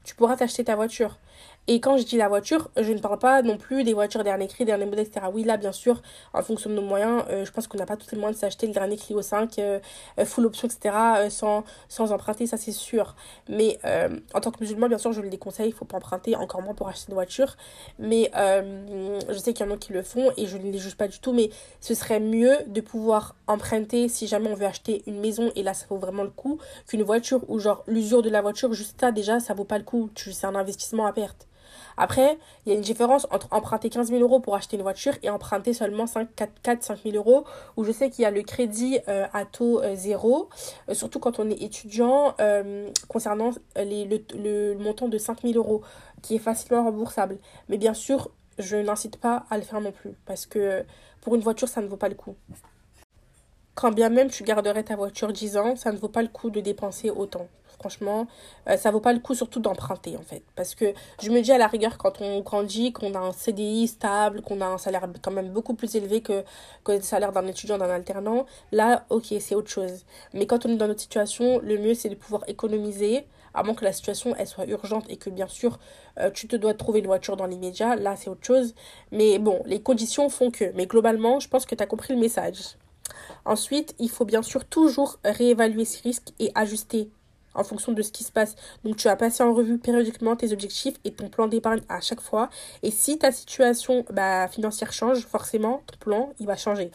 tu 0.05 0.15
pourras 0.15 0.37
t'acheter 0.37 0.65
ta 0.65 0.77
voiture. 0.77 1.19
Et 1.67 1.81
quand 1.81 1.97
je 1.97 2.05
dis 2.05 2.19
la 2.19 2.29
voiture, 2.29 2.69
je 2.77 2.93
ne 2.93 2.99
parle 2.99 3.19
pas 3.19 3.41
non 3.41 3.57
plus 3.57 3.85
des 3.85 3.95
voitures 3.95 4.23
dernier 4.23 4.49
cri, 4.49 4.67
dernier 4.67 4.85
modèle, 4.85 5.07
etc. 5.07 5.27
Oui, 5.33 5.45
là, 5.45 5.57
bien 5.57 5.73
sûr, 5.73 6.03
en 6.35 6.43
fonction 6.43 6.69
de 6.69 6.75
nos 6.75 6.83
moyens, 6.83 7.25
euh, 7.31 7.47
je 7.47 7.53
pense 7.53 7.67
qu'on 7.69 7.79
n'a 7.79 7.87
pas 7.87 7.97
tous 7.97 8.11
les 8.13 8.19
moyens 8.19 8.37
de 8.37 8.41
s'acheter 8.41 8.67
le 8.67 8.75
dernier 8.75 8.99
Clio 8.99 9.23
5, 9.23 9.59
euh, 9.59 9.81
euh, 10.19 10.27
full 10.27 10.45
option, 10.45 10.69
etc., 10.69 10.95
sans, 11.31 11.65
sans 11.89 12.13
emprunter, 12.13 12.47
ça 12.47 12.59
c'est 12.59 12.73
sûr. 12.73 13.17
Mais 13.49 13.79
en 14.35 14.41
tant 14.41 14.51
que 14.51 14.61
musulman, 14.61 14.89
bien 14.89 14.99
sûr, 14.99 15.13
je 15.13 15.23
le 15.23 15.31
déconseille, 15.31 15.69
il 15.69 15.73
faut 15.73 15.85
pas 15.85 15.97
emprunter, 15.97 16.37
encore 16.37 16.61
moins 16.63 16.75
pour 16.75 16.89
acheter 16.89 17.07
une 17.09 17.15
voiture. 17.15 17.57
Mais 17.99 18.31
je 18.35 19.39
sais 19.39 19.55
qu'il 19.55 19.67
y 19.67 19.69
en 19.69 19.73
a 19.73 19.77
qui 19.79 19.93
le 19.93 20.03
font 20.03 20.33
et 20.37 20.47
je 20.47 20.59
ne 20.59 20.71
les 20.71 20.79
juge 20.79 20.97
pas 20.97 21.09
du 21.09 21.19
tout, 21.19 21.33
mais 21.33 21.51
ce 21.81 21.95
serait 21.95 22.21
mieux 22.21 22.57
de 22.67 22.81
pouvoir 22.81 23.37
emprunter 23.47 24.09
si 24.09 24.27
jamais 24.27 24.49
on 24.51 24.55
veut 24.55 24.67
acheter 24.67 25.03
une 25.07 25.21
maison, 25.21 25.51
et 25.57 25.63
là, 25.63 25.75
ça 25.75 25.87
vaut 25.89 25.97
vraiment 25.97 26.25
le 26.25 26.31
coup, 26.31 26.59
qu'une 26.87 27.03
voiture 27.03 27.41
où, 27.49 27.59
genre, 27.59 27.85
l'usure 27.87 28.23
de 28.23 28.31
la 28.31 28.43
voiture, 28.43 28.73
juste 28.73 29.01
ça, 29.01 29.13
déjà, 29.13 29.41
ça 29.41 29.55
vaut 29.55 29.65
pas 29.65 29.79
le 29.79 29.85
coup. 29.85 30.11
C'est 30.17 30.47
un 30.47 30.55
investissement 30.55 31.07
à 31.07 31.13
perte. 31.13 31.34
Après, 31.97 32.39
il 32.65 32.71
y 32.71 32.73
a 32.73 32.75
une 32.77 32.83
différence 32.83 33.27
entre 33.31 33.49
emprunter 33.51 33.91
15 33.91 34.09
000 34.09 34.21
euros 34.21 34.41
pour 34.41 34.55
acheter 34.55 34.77
une 34.77 34.83
voiture 34.83 35.15
et 35.23 35.31
emprunter 35.31 35.73
seulement 35.73 36.07
5, 36.07 36.29
4, 36.35 36.53
4 36.63 36.83
5 36.83 37.03
000 37.05 37.17
euros, 37.17 37.45
où 37.77 37.85
je 37.85 37.93
sais 37.93 38.11
qu'il 38.11 38.23
y 38.23 38.27
a 38.27 38.31
le 38.31 38.43
crédit 38.43 38.99
euh, 39.09 39.27
à 39.33 39.45
taux 39.45 39.83
euh, 39.83 39.95
zéro, 39.95 40.49
euh, 40.89 40.95
surtout 40.95 41.21
quand 41.21 41.39
on 41.39 41.49
est 41.51 41.63
étudiant, 41.63 42.35
concernant 43.09 43.51
le, 43.77 44.19
le, 44.37 44.79
montant 44.79 45.09
de 45.09 45.19
5 45.19 45.43
000 45.43 45.55
euros, 45.55 45.83
qui 46.23 46.37
est 46.37 46.39
facilement 46.39 46.85
remboursable. 46.85 47.39
Mais 47.69 47.79
bien 47.79 47.95
sûr, 47.95 48.31
je 48.59 48.77
n'incite 48.77 49.17
pas 49.19 49.45
à 49.51 49.57
le 49.57 49.63
faire 49.63 49.81
non 49.81 49.93
plus, 49.93 50.15
parce 50.27 50.47
que 50.47 50.85
pour 51.21 51.35
une 51.35 51.41
voiture, 51.41 51.69
ça 51.69 51.81
ne 51.81 51.87
vaut 51.87 51.97
pas 51.97 52.09
le 52.09 52.15
coup. 52.15 52.35
Quand 53.75 53.91
bien 53.91 54.09
même 54.09 54.31
tu 54.31 54.45
garderais 54.45 54.85
ta 54.85 54.95
voiture 54.95 55.33
10 55.33 55.57
ans, 55.57 55.77
ça 55.77 55.91
ne 55.91 55.97
vaut 55.97 56.09
pas 56.09 56.23
le 56.23 56.29
coup 56.29 56.51
de 56.51 56.61
dépenser 56.61 57.11
autant. 57.11 57.49
Franchement, 57.79 58.27
euh, 58.69 58.77
ça 58.77 58.91
vaut 58.91 59.01
pas 59.01 59.13
le 59.13 59.19
coup 59.19 59.35
surtout 59.35 59.61
d'emprunter 59.61 60.17
en 60.17 60.23
fait. 60.23 60.43
Parce 60.57 60.75
que 60.75 60.93
je 61.21 61.31
me 61.31 61.41
dis 61.41 61.53
à 61.53 61.59
la 61.59 61.67
rigueur 61.67 61.99
quand 61.99 62.21
on 62.21 62.41
grandit, 62.41 62.93
qu'on 62.93 63.15
a 63.15 63.19
un 63.19 63.33
CDI 63.33 63.89
stable, 63.89 64.43
qu'on 64.43 64.61
a 64.61 64.67
un 64.67 64.79
salaire 64.79 65.07
quand 65.23 65.31
même 65.31 65.51
beaucoup 65.51 65.75
plus 65.75 65.95
élevé 65.97 66.21
que, 66.21 66.45
que 66.85 66.93
le 66.93 67.03
salaire 67.03 67.33
d'un 67.33 67.47
étudiant, 67.47 67.79
d'un 67.79 67.91
alternant, 67.91 68.47
là 68.73 69.05
ok 69.11 69.35
c'est 69.41 69.55
autre 69.55 69.71
chose. 69.71 70.05
Mais 70.33 70.47
quand 70.47 70.67
on 70.67 70.71
est 70.71 70.77
dans 70.77 70.89
notre 70.89 71.01
situation, 71.01 71.61
le 71.61 71.79
mieux 71.79 71.95
c'est 71.95 72.09
de 72.09 72.15
pouvoir 72.15 72.43
économiser 72.49 73.27
avant 73.55 73.75
que 73.75 73.85
la 73.85 73.93
situation 73.93 74.35
elle 74.37 74.49
soit 74.49 74.67
urgente 74.67 75.05
et 75.09 75.17
que 75.17 75.31
bien 75.31 75.47
sûr 75.47 75.79
euh, 76.19 76.31
tu 76.31 76.49
te 76.49 76.57
dois 76.57 76.75
trouver 76.75 77.01
une 77.01 77.07
voiture 77.07 77.37
dans 77.37 77.47
l'immédiat, 77.47 77.97
là 77.97 78.17
c'est 78.17 78.31
autre 78.31 78.45
chose. 78.45 78.75
Mais 79.13 79.39
bon, 79.39 79.63
les 79.67 79.81
conditions 79.81 80.29
font 80.29 80.51
que. 80.51 80.73
Mais 80.75 80.87
globalement, 80.87 81.41
je 81.41 81.49
pense 81.49 81.67
que 81.67 81.75
tu 81.75 81.83
as 81.83 81.87
compris 81.87 82.15
le 82.15 82.21
message. 82.21 82.77
Ensuite, 83.45 83.95
il 83.99 84.11
faut 84.11 84.25
bien 84.25 84.43
sûr 84.43 84.65
toujours 84.65 85.19
réévaluer 85.25 85.85
ces 85.85 86.01
risques 86.01 86.33
et 86.39 86.51
ajuster 86.55 87.11
en 87.55 87.65
fonction 87.65 87.93
de 87.93 88.03
ce 88.03 88.13
qui 88.13 88.25
se 88.25 88.33
passe. 88.33 88.57
Donc 88.85 88.97
tu 88.97 89.09
vas 89.09 89.17
passer 89.17 89.43
en 89.43 89.55
revue 89.55 89.79
périodiquement 89.79 90.37
tes 90.37 90.53
objectifs 90.53 90.95
et 91.05 91.13
ton 91.13 91.29
plan 91.29 91.49
d'épargne 91.49 91.81
à 91.89 92.01
chaque 92.01 92.21
fois. 92.21 92.51
Et 92.83 92.91
si 92.91 93.19
ta 93.19 93.33
situation 93.33 94.05
bah, 94.11 94.49
financière 94.49 94.93
change, 94.93 95.27
forcément, 95.27 95.83
ton 95.87 95.97
plan, 95.99 96.33
il 96.41 96.47
va 96.47 96.57
changer. 96.57 96.91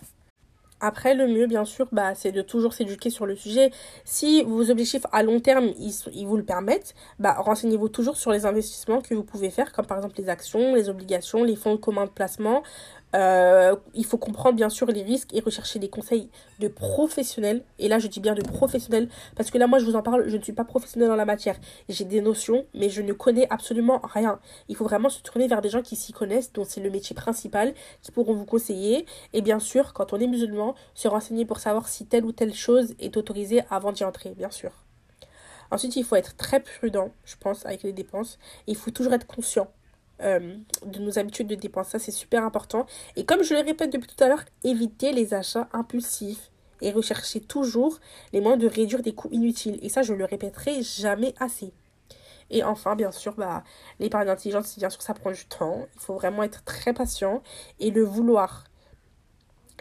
Après, 0.82 1.14
le 1.14 1.28
mieux, 1.28 1.46
bien 1.46 1.66
sûr, 1.66 1.88
bah, 1.92 2.16
c'est 2.16 2.32
de 2.32 2.42
toujours 2.42 2.74
s'éduquer 2.74 3.10
sur 3.10 3.26
le 3.26 3.36
sujet. 3.36 3.72
Si 4.06 4.44
vos 4.44 4.72
objectifs 4.72 5.06
à 5.12 5.24
long 5.24 5.42
terme, 5.42 5.74
ils, 5.78 6.26
vous 6.26 6.38
le 6.38 6.44
permettent, 6.44 6.96
bah, 7.20 7.36
renseignez-vous 7.38 7.90
toujours 7.90 8.16
sur 8.16 8.32
les 8.32 8.46
investissements 8.46 9.02
que 9.02 9.14
vous 9.14 9.24
pouvez 9.24 9.50
faire, 9.50 9.74
comme 9.74 9.86
par 9.86 9.98
exemple 9.98 10.16
les 10.18 10.30
actions, 10.30 10.76
les 10.76 10.88
obligations, 10.88 11.44
les 11.44 11.58
fonds 11.58 11.74
de 11.74 11.80
commun 11.80 12.06
de 12.06 12.12
placement, 12.12 12.64
euh, 13.16 13.76
il 13.94 14.06
faut 14.06 14.18
comprendre 14.18 14.56
bien 14.56 14.70
sûr 14.70 14.88
les 14.88 15.02
risques 15.02 15.34
et 15.34 15.40
rechercher 15.40 15.80
des 15.80 15.90
conseils 15.90 16.30
de 16.60 16.68
professionnels. 16.68 17.64
Et 17.80 17.88
là, 17.88 18.00
je 18.00 18.08
dis 18.08 18.20
bien 18.20 18.36
de 18.36 18.42
professionnels 18.42 19.10
parce 19.36 19.52
que 19.52 19.58
là, 19.58 19.68
moi, 19.68 19.80
je 19.80 19.86
vous 19.86 19.96
en 19.96 20.02
parle, 20.02 20.28
je 20.28 20.38
ne 20.38 20.42
suis 20.42 20.54
pas 20.54 20.66
professionnelle 20.66 21.10
dans 21.10 21.16
la 21.16 21.26
matière. 21.26 21.58
J'ai 21.88 22.06
des 22.06 22.22
notions, 22.22 22.66
mais 22.74 22.90
je 22.90 23.02
ne 23.02 23.14
connais 23.14 23.48
absolument 23.50 24.02
rien. 24.04 24.40
Il 24.68 24.76
faut 24.76 24.86
vraiment 24.86 25.10
se 25.10 25.22
tourner 25.22 25.48
vers 25.48 25.62
des 25.62 25.70
gens 25.70 25.82
qui 25.82 25.96
s'y 25.96 26.14
connaissent, 26.14 26.54
dont 26.54 26.66
c'est 26.66 26.82
le 26.82 26.90
métier 26.90 27.16
principal, 27.16 27.74
qui 28.02 28.12
pourront 28.12 28.34
vous 28.34 28.46
conseiller. 28.46 29.06
Et 29.34 29.42
bien 29.42 29.60
sûr, 29.60 29.94
quand 29.94 30.14
on 30.14 30.20
est 30.20 30.28
musulman, 30.28 30.76
se 30.94 31.08
renseigner 31.08 31.46
pour 31.46 31.60
savoir 31.60 31.88
si 31.88 32.06
telle 32.06 32.26
ou 32.26 32.32
telle 32.32 32.54
chose 32.54 32.94
est 33.00 33.18
autorisée 33.18 33.62
avant 33.70 33.92
d'y 33.92 34.04
entrer, 34.04 34.32
bien 34.32 34.52
sûr. 34.52 34.72
Ensuite, 35.72 35.96
il 35.96 36.04
faut 36.04 36.16
être 36.16 36.36
très 36.36 36.62
prudent, 36.62 37.12
je 37.26 37.36
pense, 37.40 37.66
avec 37.66 37.84
les 37.84 37.94
dépenses. 37.94 38.40
il 38.66 38.76
faut 38.76 38.90
toujours 38.92 39.14
être 39.14 39.28
conscient 39.28 39.68
euh, 40.22 40.56
de 40.86 41.00
nos 41.00 41.18
habitudes 41.18 41.48
de 41.48 41.56
dépenses. 41.56 41.90
Ça, 41.90 42.00
c'est 42.00 42.12
super 42.12 42.44
important. 42.44 42.86
Et 43.16 43.26
comme 43.26 43.44
je 43.44 43.54
le 43.54 43.62
répète 43.62 43.92
depuis 43.92 44.10
tout 44.14 44.24
à 44.24 44.28
l'heure, 44.28 44.44
éviter 44.64 45.12
les 45.12 45.34
achats 45.34 45.70
impulsifs 45.74 46.52
et 46.82 46.92
rechercher 46.92 47.42
toujours 47.42 48.00
les 48.34 48.42
moyens 48.42 48.62
de 48.62 48.68
réduire 48.68 49.02
des 49.02 49.14
coûts 49.14 49.30
inutiles. 49.32 49.80
Et 49.82 49.90
ça, 49.90 50.02
je 50.02 50.14
le 50.14 50.26
répéterai 50.26 50.82
jamais 50.82 51.34
assez. 51.40 51.74
Et 52.50 52.64
enfin, 52.64 52.96
bien 52.96 53.12
sûr, 53.12 53.36
bah, 53.36 53.64
l'épargne 54.00 54.30
intelligente, 54.30 54.66
bien 54.78 54.90
sûr, 54.90 55.02
ça 55.02 55.14
prend 55.14 55.32
du 55.32 55.46
temps. 55.46 55.86
Il 55.96 56.02
faut 56.02 56.16
vraiment 56.16 56.44
être 56.44 56.64
très 56.64 56.94
patient 56.94 57.44
et 57.80 57.92
le 57.92 58.04
vouloir 58.04 58.64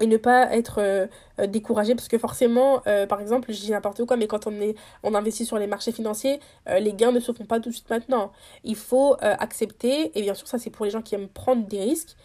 et 0.01 0.07
ne 0.07 0.17
pas 0.17 0.55
être 0.55 0.79
euh, 0.79 1.07
euh, 1.39 1.47
découragé 1.47 1.95
parce 1.95 2.09
que 2.09 2.19
forcément 2.19 2.83
euh, 2.87 3.07
par 3.07 3.21
exemple 3.21 3.51
dis 3.53 3.71
n'importe 3.71 4.05
quoi 4.05 4.17
mais 4.17 4.27
quand 4.27 4.47
on 4.47 4.53
est 4.61 4.75
on 5.03 5.15
investit 5.15 5.45
sur 5.45 5.59
les 5.59 5.67
marchés 5.67 5.93
financiers 5.93 6.41
les 6.67 6.93
gains 6.93 7.13
ne 7.13 7.21
se 7.21 7.33
font 7.33 7.45
pas 7.45 7.61
tout 7.61 7.71
de 7.71 7.75
suite 7.75 7.91
maintenant 7.91 8.33
il 8.65 8.77
faut 8.77 9.17
accepter 9.21 10.13
et 10.19 10.23
bien 10.23 10.35
sûr 10.35 10.47
ça 10.47 10.59
c'est 10.59 10.71
pour 10.71 10.85
les 10.85 10.91
gens 10.91 11.03
qui 11.03 11.15
aiment 11.15 11.29
prendre 11.29 11.67
des 11.67 11.81
risques 11.81 12.17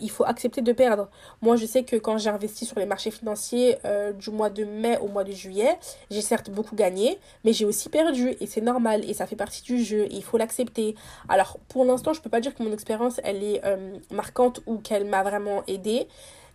il 0.00 0.10
faut 0.10 0.24
accepter 0.24 0.62
de 0.62 0.72
perdre. 0.72 1.08
Moi, 1.42 1.54
je 1.54 1.64
sais 1.64 1.84
que 1.84 1.94
quand 1.94 2.18
j'ai 2.18 2.28
investi 2.28 2.66
sur 2.66 2.80
les 2.80 2.86
marchés 2.86 3.12
financiers 3.12 3.76
du 4.18 4.30
mois 4.30 4.50
de 4.50 4.64
mai 4.64 4.98
au 4.98 5.06
mois 5.06 5.22
de 5.22 5.30
juillet, 5.30 5.78
j'ai 6.10 6.22
certes 6.22 6.50
beaucoup 6.50 6.74
gagné, 6.74 7.20
mais 7.44 7.52
j'ai 7.52 7.64
aussi 7.64 7.88
perdu 7.88 8.34
et 8.40 8.46
c'est 8.46 8.62
normal 8.62 9.08
et 9.08 9.14
ça 9.14 9.26
fait 9.26 9.36
partie 9.36 9.62
du 9.62 9.84
jeu 9.84 10.08
il 10.10 10.24
faut 10.24 10.38
l'accepter. 10.38 10.96
Alors, 11.28 11.56
pour 11.68 11.84
l'instant, 11.84 12.12
je 12.12 12.20
peux 12.20 12.30
pas 12.30 12.40
dire 12.40 12.52
que 12.52 12.64
mon 12.64 12.72
expérience 12.72 13.20
elle 13.22 13.44
est 13.44 13.62
marquante 14.10 14.60
ou 14.66 14.78
qu'elle 14.78 15.04
m'a 15.04 15.22
vraiment 15.22 15.62
aidé 15.68 16.08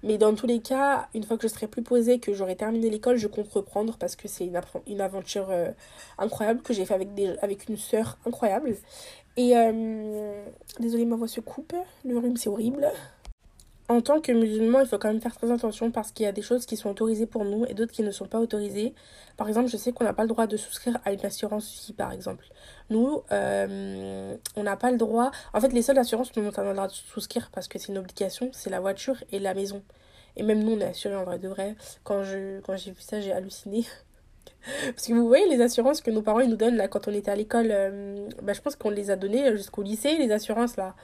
mais 0.06 0.20
dans 0.20 0.36
tous 0.36 0.46
les 0.46 0.60
cas, 0.60 1.10
une 1.16 1.24
fois 1.24 1.36
que 1.36 1.48
je 1.48 1.54
serai 1.54 1.68
plus 1.68 1.82
posée, 1.82 2.20
que 2.20 2.32
j'aurai 2.34 2.56
terminé 2.56 2.90
l'école, 2.92 3.18
je 3.18 3.28
compte 3.28 3.50
reprendre 3.52 3.98
parce 3.98 4.16
que 4.16 4.28
c'est 4.28 4.46
une, 4.46 4.62
une 4.88 5.02
aventure 5.02 5.48
euh, 5.50 5.72
incroyable 6.20 6.62
que 6.62 6.74
j'ai 6.74 6.86
fait 6.86 6.94
avec, 6.94 7.16
des, 7.16 7.36
avec 7.42 7.68
une 7.68 7.78
sœur 7.78 8.18
incroyable. 8.26 8.76
Et 9.36 9.58
euh, 9.58 10.46
désolée, 10.80 11.06
ma 11.06 11.16
voix 11.16 11.28
se 11.28 11.42
coupe, 11.42 11.74
le 12.06 12.18
rhume 12.20 12.38
c'est 12.38 12.50
horrible. 12.50 12.88
En 13.88 14.02
tant 14.02 14.20
que 14.20 14.32
musulman, 14.32 14.80
il 14.82 14.88
faut 14.88 14.98
quand 14.98 15.10
même 15.10 15.22
faire 15.22 15.36
très 15.36 15.52
attention 15.52 15.92
parce 15.92 16.12
qu'il 16.12 16.26
y 16.26 16.28
a 16.28 16.32
des 16.32 16.42
choses 16.42 16.66
qui 16.66 16.76
sont 16.76 16.90
autorisées 16.90 17.28
pour 17.28 17.46
nous 17.46 17.66
et 17.66 17.76
d'autres 17.76 17.92
qui 17.92 18.02
ne 18.02 18.10
sont 18.10 18.26
pas 18.26 18.40
autorisées. 18.40 18.96
Par 19.38 19.48
exemple, 19.48 19.70
je 19.70 19.78
sais 19.78 19.92
qu'on 19.92 20.06
n'a 20.06 20.14
pas 20.14 20.24
le 20.24 20.30
droit 20.30 20.48
de 20.48 20.58
souscrire 20.58 20.98
à 21.06 21.14
une 21.14 21.24
assurance 21.24 21.86
vie, 21.86 21.94
par 21.94 22.12
exemple. 22.12 22.46
Nous, 22.90 23.22
euh, 23.32 24.36
on 24.56 24.64
n'a 24.64 24.76
pas 24.76 24.90
le 24.90 24.98
droit. 24.98 25.30
En 25.54 25.62
fait, 25.62 25.72
les 25.72 25.84
seules 25.84 26.00
assurances 26.00 26.32
dont 26.32 26.42
on 26.42 26.62
a 26.62 26.64
le 26.64 26.74
droit 26.74 26.88
de 26.88 26.94
souscrire 26.94 27.52
parce 27.54 27.68
que 27.68 27.78
c'est 27.78 27.90
une 27.90 28.00
obligation, 28.00 28.50
c'est 28.54 28.72
la 28.72 28.80
voiture 28.80 29.24
et 29.32 29.38
la 29.38 29.54
maison. 29.54 29.84
Et 30.36 30.42
même 30.42 30.64
nous, 30.64 30.72
on 30.74 30.80
est 30.80 30.86
assurés 30.86 31.16
en 31.16 31.24
vrai 31.24 31.38
de 31.38 31.48
vrai. 31.48 31.76
Quand 32.04 32.24
j'ai 32.24 32.62
vu 32.92 33.02
ça, 33.02 33.22
j'ai 33.22 33.32
halluciné. 33.34 33.86
Parce 34.96 35.06
que 35.08 35.14
vous 35.14 35.28
voyez 35.28 35.48
les 35.48 35.62
assurances 35.62 36.02
que 36.02 36.10
nos 36.10 36.24
parents 36.24 36.40
ils 36.40 36.50
nous 36.50 36.56
donnent 36.56 36.76
là 36.76 36.88
quand 36.88 37.08
on 37.08 37.14
était 37.14 37.30
à 37.30 37.36
l'école, 37.36 37.68
euh, 37.70 38.28
bah, 38.42 38.54
je 38.54 38.62
pense 38.62 38.76
qu'on 38.76 38.90
les 38.90 39.12
a 39.12 39.16
données 39.16 39.56
jusqu'au 39.56 39.84
lycée, 39.84 40.18
les 40.18 40.32
assurances 40.32 40.76
là. 40.76 40.96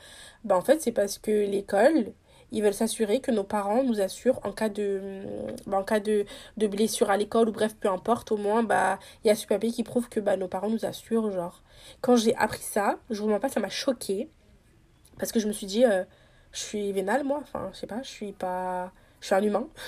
Bah, 0.43 0.57
en 0.57 0.61
fait, 0.61 0.81
c'est 0.81 0.91
parce 0.91 1.19
que 1.19 1.31
l'école, 1.31 2.13
ils 2.51 2.61
veulent 2.61 2.73
s'assurer 2.73 3.21
que 3.21 3.31
nos 3.31 3.43
parents 3.43 3.83
nous 3.83 4.01
assurent 4.01 4.39
en 4.43 4.51
cas 4.51 4.69
de, 4.69 5.21
bah, 5.67 5.77
en 5.77 5.83
cas 5.83 5.99
de, 5.99 6.25
blessure 6.57 7.09
à 7.09 7.17
l'école 7.17 7.49
ou 7.49 7.51
bref, 7.51 7.75
peu 7.79 7.89
importe, 7.89 8.31
au 8.31 8.37
moins, 8.37 8.63
bah, 8.63 8.99
il 9.23 9.27
y 9.27 9.31
a 9.31 9.35
ce 9.35 9.47
papier 9.47 9.71
qui 9.71 9.83
prouve 9.83 10.09
que 10.09 10.19
bah, 10.19 10.37
nos 10.37 10.47
parents 10.47 10.69
nous 10.69 10.85
assurent. 10.85 11.31
Genre, 11.31 11.63
quand 12.01 12.15
j'ai 12.15 12.35
appris 12.35 12.61
ça, 12.61 12.99
je 13.09 13.21
vous 13.21 13.29
mens 13.29 13.39
pas, 13.39 13.49
ça 13.49 13.59
m'a 13.59 13.69
choqué 13.69 14.29
parce 15.17 15.31
que 15.31 15.39
je 15.39 15.47
me 15.47 15.53
suis 15.53 15.67
dit, 15.67 15.85
euh, 15.85 16.03
je 16.51 16.59
suis 16.59 16.91
vénale, 16.91 17.23
moi, 17.23 17.39
enfin, 17.41 17.69
je 17.73 17.77
sais 17.77 17.87
pas, 17.87 18.01
je 18.03 18.09
suis 18.09 18.31
pas. 18.33 18.91
Je 19.19 19.27
suis 19.27 19.35
un 19.35 19.43
humain. 19.43 19.67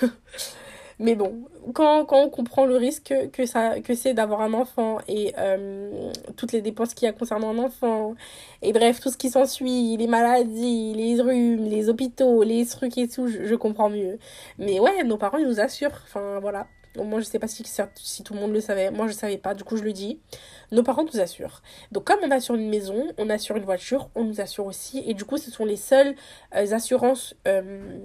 Mais 0.98 1.14
bon, 1.14 1.44
quand, 1.74 2.04
quand 2.04 2.22
on 2.22 2.30
comprend 2.30 2.66
le 2.66 2.76
risque 2.76 3.14
que, 3.32 3.46
ça, 3.46 3.80
que 3.80 3.94
c'est 3.94 4.14
d'avoir 4.14 4.40
un 4.40 4.52
enfant 4.54 4.98
et 5.08 5.34
euh, 5.38 6.12
toutes 6.36 6.52
les 6.52 6.60
dépenses 6.60 6.94
qu'il 6.94 7.06
y 7.06 7.08
a 7.08 7.12
concernant 7.12 7.50
un 7.50 7.58
enfant, 7.58 8.14
et 8.62 8.72
bref, 8.72 9.00
tout 9.00 9.10
ce 9.10 9.16
qui 9.16 9.30
s'ensuit, 9.30 9.96
les 9.96 10.06
maladies, 10.06 10.94
les 10.94 11.20
rhumes, 11.20 11.64
les 11.64 11.88
hôpitaux, 11.88 12.42
les 12.42 12.64
trucs 12.66 12.96
et 12.98 13.08
tout, 13.08 13.28
je, 13.28 13.54
comprends 13.54 13.90
mieux. 13.90 14.18
Mais 14.58 14.80
ouais, 14.80 15.04
nos 15.04 15.16
parents, 15.16 15.38
ils 15.38 15.46
nous 15.46 15.60
assurent. 15.60 16.00
Enfin, 16.04 16.38
voilà. 16.40 16.66
Moi, 16.96 17.18
je 17.18 17.24
sais 17.24 17.40
pas 17.40 17.48
si, 17.48 17.64
si 17.96 18.22
tout 18.22 18.34
le 18.34 18.40
monde 18.40 18.52
le 18.52 18.60
savait. 18.60 18.90
Moi, 18.92 19.08
je 19.08 19.12
savais 19.12 19.36
pas. 19.36 19.54
Du 19.54 19.64
coup, 19.64 19.76
je 19.76 19.82
le 19.82 19.92
dis. 19.92 20.20
Nos 20.70 20.84
parents 20.84 21.04
nous 21.04 21.20
assurent. 21.20 21.62
Donc, 21.90 22.04
comme 22.04 22.20
on 22.22 22.30
assure 22.30 22.54
une 22.54 22.68
maison, 22.68 23.08
on 23.18 23.30
assure 23.30 23.56
une 23.56 23.64
voiture, 23.64 24.10
on 24.14 24.24
nous 24.24 24.40
assure 24.40 24.66
aussi. 24.66 25.02
Et 25.06 25.14
du 25.14 25.24
coup, 25.24 25.36
ce 25.36 25.50
sont 25.50 25.64
les 25.64 25.76
seules 25.76 26.14
euh, 26.54 26.72
assurances 26.72 27.34
euh, 27.48 27.98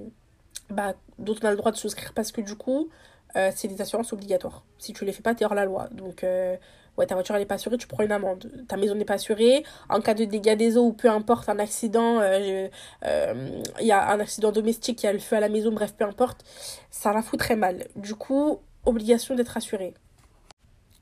bah, 0.70 0.94
dont 1.18 1.36
on 1.42 1.46
a 1.46 1.52
le 1.52 1.58
droit 1.58 1.72
de 1.72 1.78
souscrire 1.78 2.14
parce 2.14 2.32
que 2.32 2.42
du 2.42 2.56
coup, 2.56 2.90
euh, 3.36 3.52
c'est 3.56 3.68
des 3.68 3.82
assurances 3.82 4.14
obligatoires. 4.14 4.64
Si 4.78 4.94
tu 4.94 5.06
les 5.06 5.12
fais 5.12 5.22
pas, 5.22 5.36
tu 5.36 5.44
es 5.44 5.46
hors 5.46 5.56
la 5.56 5.66
loi. 5.66 5.88
Donc, 5.92 6.24
euh, 6.24 6.56
ouais, 6.98 7.06
ta 7.06 7.16
voiture 7.16 7.36
elle 7.36 7.44
est 7.44 7.46
pas 7.46 7.56
assurée, 7.56 7.78
tu 7.78 7.88
prends 7.88 8.04
une 8.04 8.12
amende. 8.12 8.52
Ta 8.68 8.78
maison 8.78 8.96
n'est 8.96 9.06
pas 9.06 9.16
assurée. 9.16 9.64
En 9.90 10.02
cas 10.02 10.14
de 10.14 10.26
dégâts 10.26 10.58
des 10.58 10.78
eaux 10.78 10.88
ou 10.88 10.94
peu 10.94 11.10
importe, 11.10 11.50
un 11.50 11.60
accident, 11.60 12.22
il 12.22 12.70
euh, 13.06 13.62
y 13.82 13.92
a 13.92 14.10
un 14.10 14.20
accident 14.20 14.52
domestique, 14.52 15.04
il 15.04 15.06
y 15.06 15.10
a 15.10 15.14
le 15.14 15.20
feu 15.20 15.36
à 15.36 15.40
la 15.40 15.50
maison, 15.50 15.72
bref, 15.72 15.94
peu 15.96 16.06
importe, 16.06 16.44
ça 16.90 17.14
la 17.14 17.22
fout 17.22 17.40
très 17.40 17.56
mal. 17.56 17.88
Du 17.96 18.16
coup, 18.16 18.60
obligation 18.86 19.36
d'être 19.36 19.58
assuré. 19.58 19.94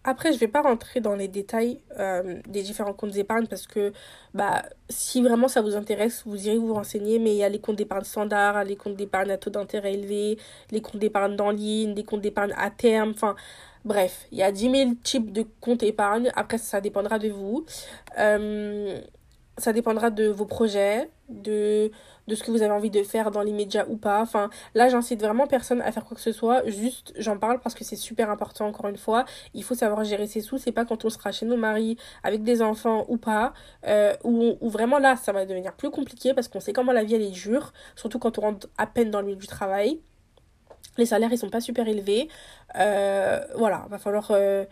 Après, 0.08 0.32
je 0.32 0.40
vais 0.40 0.48
pas 0.48 0.62
rentrer 0.62 1.02
dans 1.02 1.16
les 1.16 1.28
détails 1.28 1.82
euh, 2.00 2.40
des 2.48 2.64
différents 2.64 2.94
comptes 2.94 3.12
d'épargne 3.12 3.46
parce 3.46 3.68
que 3.68 3.92
bah, 4.34 4.64
si 4.88 5.22
vraiment 5.22 5.50
ça 5.50 5.62
vous 5.62 5.76
intéresse, 5.76 6.24
vous 6.26 6.48
irez 6.48 6.58
vous 6.58 6.74
renseigner. 6.74 7.20
Mais 7.20 7.32
il 7.32 7.36
y 7.36 7.44
a 7.44 7.50
les 7.50 7.60
comptes 7.60 7.76
d'épargne 7.76 8.06
standard, 8.06 8.64
les 8.64 8.78
comptes 8.78 8.96
d'épargne 8.96 9.32
à 9.32 9.38
taux 9.38 9.50
d'intérêt 9.50 9.96
élevé, 9.96 10.38
les 10.72 10.80
comptes 10.80 11.02
d'épargne 11.02 11.36
en 11.42 11.52
ligne, 11.52 11.94
les 11.94 12.06
comptes 12.06 12.22
d'épargne 12.22 12.54
à 12.58 12.72
terme. 12.72 13.10
Enfin, 13.10 13.36
bref, 13.84 14.28
il 14.32 14.38
y 14.38 14.44
a 14.44 14.52
10 14.54 14.72
000 14.72 14.92
types 15.04 15.34
de 15.34 15.44
comptes 15.60 15.84
épargne. 15.84 16.32
Après, 16.38 16.58
ça 16.58 16.80
dépendra 16.80 17.20
de 17.20 17.28
vous. 17.28 17.66
Euh, 18.18 19.02
ça 19.58 19.74
dépendra 19.74 20.10
de 20.10 20.28
vos 20.28 20.46
projets, 20.46 21.10
de, 21.30 21.92
de 22.28 22.36
ce 22.36 22.44
que 22.44 22.52
vous 22.52 22.62
avez 22.62 22.72
envie 22.72 22.90
de 22.90 23.02
faire 23.04 23.32
dans 23.32 23.42
l'immédiat 23.42 23.88
ou 23.90 23.98
pas. 23.98 24.22
Enfin, 24.22 24.50
là, 24.76 24.88
j'incite 24.90 25.22
vraiment 25.22 25.48
personne 25.48 25.82
à 25.82 25.92
faire 25.92 26.06
quoi 26.06 26.16
que 26.16 26.22
ce 26.22 26.32
soit. 26.32 26.68
Juste, 26.68 27.14
j'en 27.18 27.38
parle 27.38 27.60
parce 27.60 27.76
que 27.76 27.84
c'est 27.84 27.96
super 27.96 28.30
important, 28.30 28.68
encore 28.68 28.88
une 28.88 28.98
fois. 28.98 29.26
Il 29.54 29.64
faut 29.64 29.76
savoir 29.76 30.04
gérer 30.04 30.28
ses 30.28 30.42
sous. 30.42 30.58
C'est 30.58 30.72
pas 30.72 30.86
quand 30.86 31.06
on 31.06 31.10
sera 31.10 31.32
chez 31.32 31.46
nos 31.46 31.58
maris, 31.58 31.98
avec 32.24 32.44
des 32.44 32.62
enfants 32.62 33.06
ou 33.10 33.18
pas, 33.18 33.54
euh, 33.88 34.14
où, 34.24 34.58
vraiment 34.70 35.00
là, 35.00 35.16
ça 35.16 35.32
va 35.32 35.46
devenir 35.46 35.74
plus 35.74 35.90
compliqué 35.90 36.34
parce 36.34 36.48
qu'on 36.48 36.60
sait 36.60 36.74
comment 36.74 36.92
la 36.92 37.04
vie, 37.04 37.16
elle 37.16 37.24
est 37.24 37.32
dure. 37.32 37.74
Surtout 37.96 38.20
quand 38.20 38.38
on 38.38 38.42
rentre 38.42 38.68
à 38.78 38.88
peine 38.88 39.12
dans 39.12 39.22
le 39.22 39.28
milieu 39.28 39.40
du 39.40 39.48
travail 39.48 40.00
les 40.98 41.06
salaires 41.06 41.32
ils 41.32 41.38
sont 41.38 41.50
pas 41.50 41.62
super 41.62 41.88
élevés 41.88 42.28
euh, 42.76 43.40
voilà 43.56 43.86
va 43.90 43.98
falloir 43.98 44.30
euh, 44.32 44.66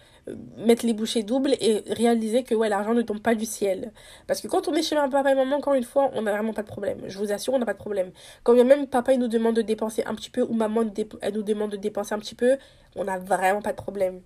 mettre 0.58 0.86
les 0.86 0.94
bouchées 0.94 1.24
doubles 1.24 1.56
et 1.60 1.84
réaliser 1.88 2.44
que 2.44 2.56
l'argent 2.56 2.94
ne 2.94 3.02
tombe 3.02 3.22
pas 3.22 3.36
du 3.36 3.46
ciel. 3.46 3.92
Parce 4.28 4.42
que 4.42 4.48
quand 4.48 4.68
on 4.68 4.74
est 4.74 4.82
chez 4.82 4.96
un 4.96 5.10
papa 5.10 5.32
et 5.32 5.36
maman 5.36 5.58
encore 5.58 5.76
une 5.76 5.84
fois 5.84 6.10
on 6.14 6.24
n'a 6.24 6.32
vraiment 6.32 6.54
pas 6.54 6.64
de 6.64 6.68
problème. 6.68 7.00
Je 7.08 7.18
vous 7.18 7.32
assure 7.32 7.54
on 7.54 7.60
n'a 7.60 7.66
pas 7.66 7.74
de 7.74 7.80
problème. 7.80 8.12
Quand 8.44 8.56
même 8.56 8.88
papa 8.88 9.16
nous 9.18 9.28
demande 9.28 9.56
de 9.56 9.62
dépenser 9.62 10.04
un 10.06 10.16
petit 10.16 10.30
peu 10.30 10.42
ou 10.42 10.54
maman 10.54 10.84
nous 10.84 11.44
demande 11.44 11.72
de 11.72 11.78
dépenser 11.78 12.14
un 12.14 12.20
petit 12.20 12.36
peu 12.36 12.58
on 12.96 13.04
n'a 13.04 13.20
vraiment 13.20 13.62
pas 13.62 13.72
de 13.72 13.78
problème. 13.78 14.22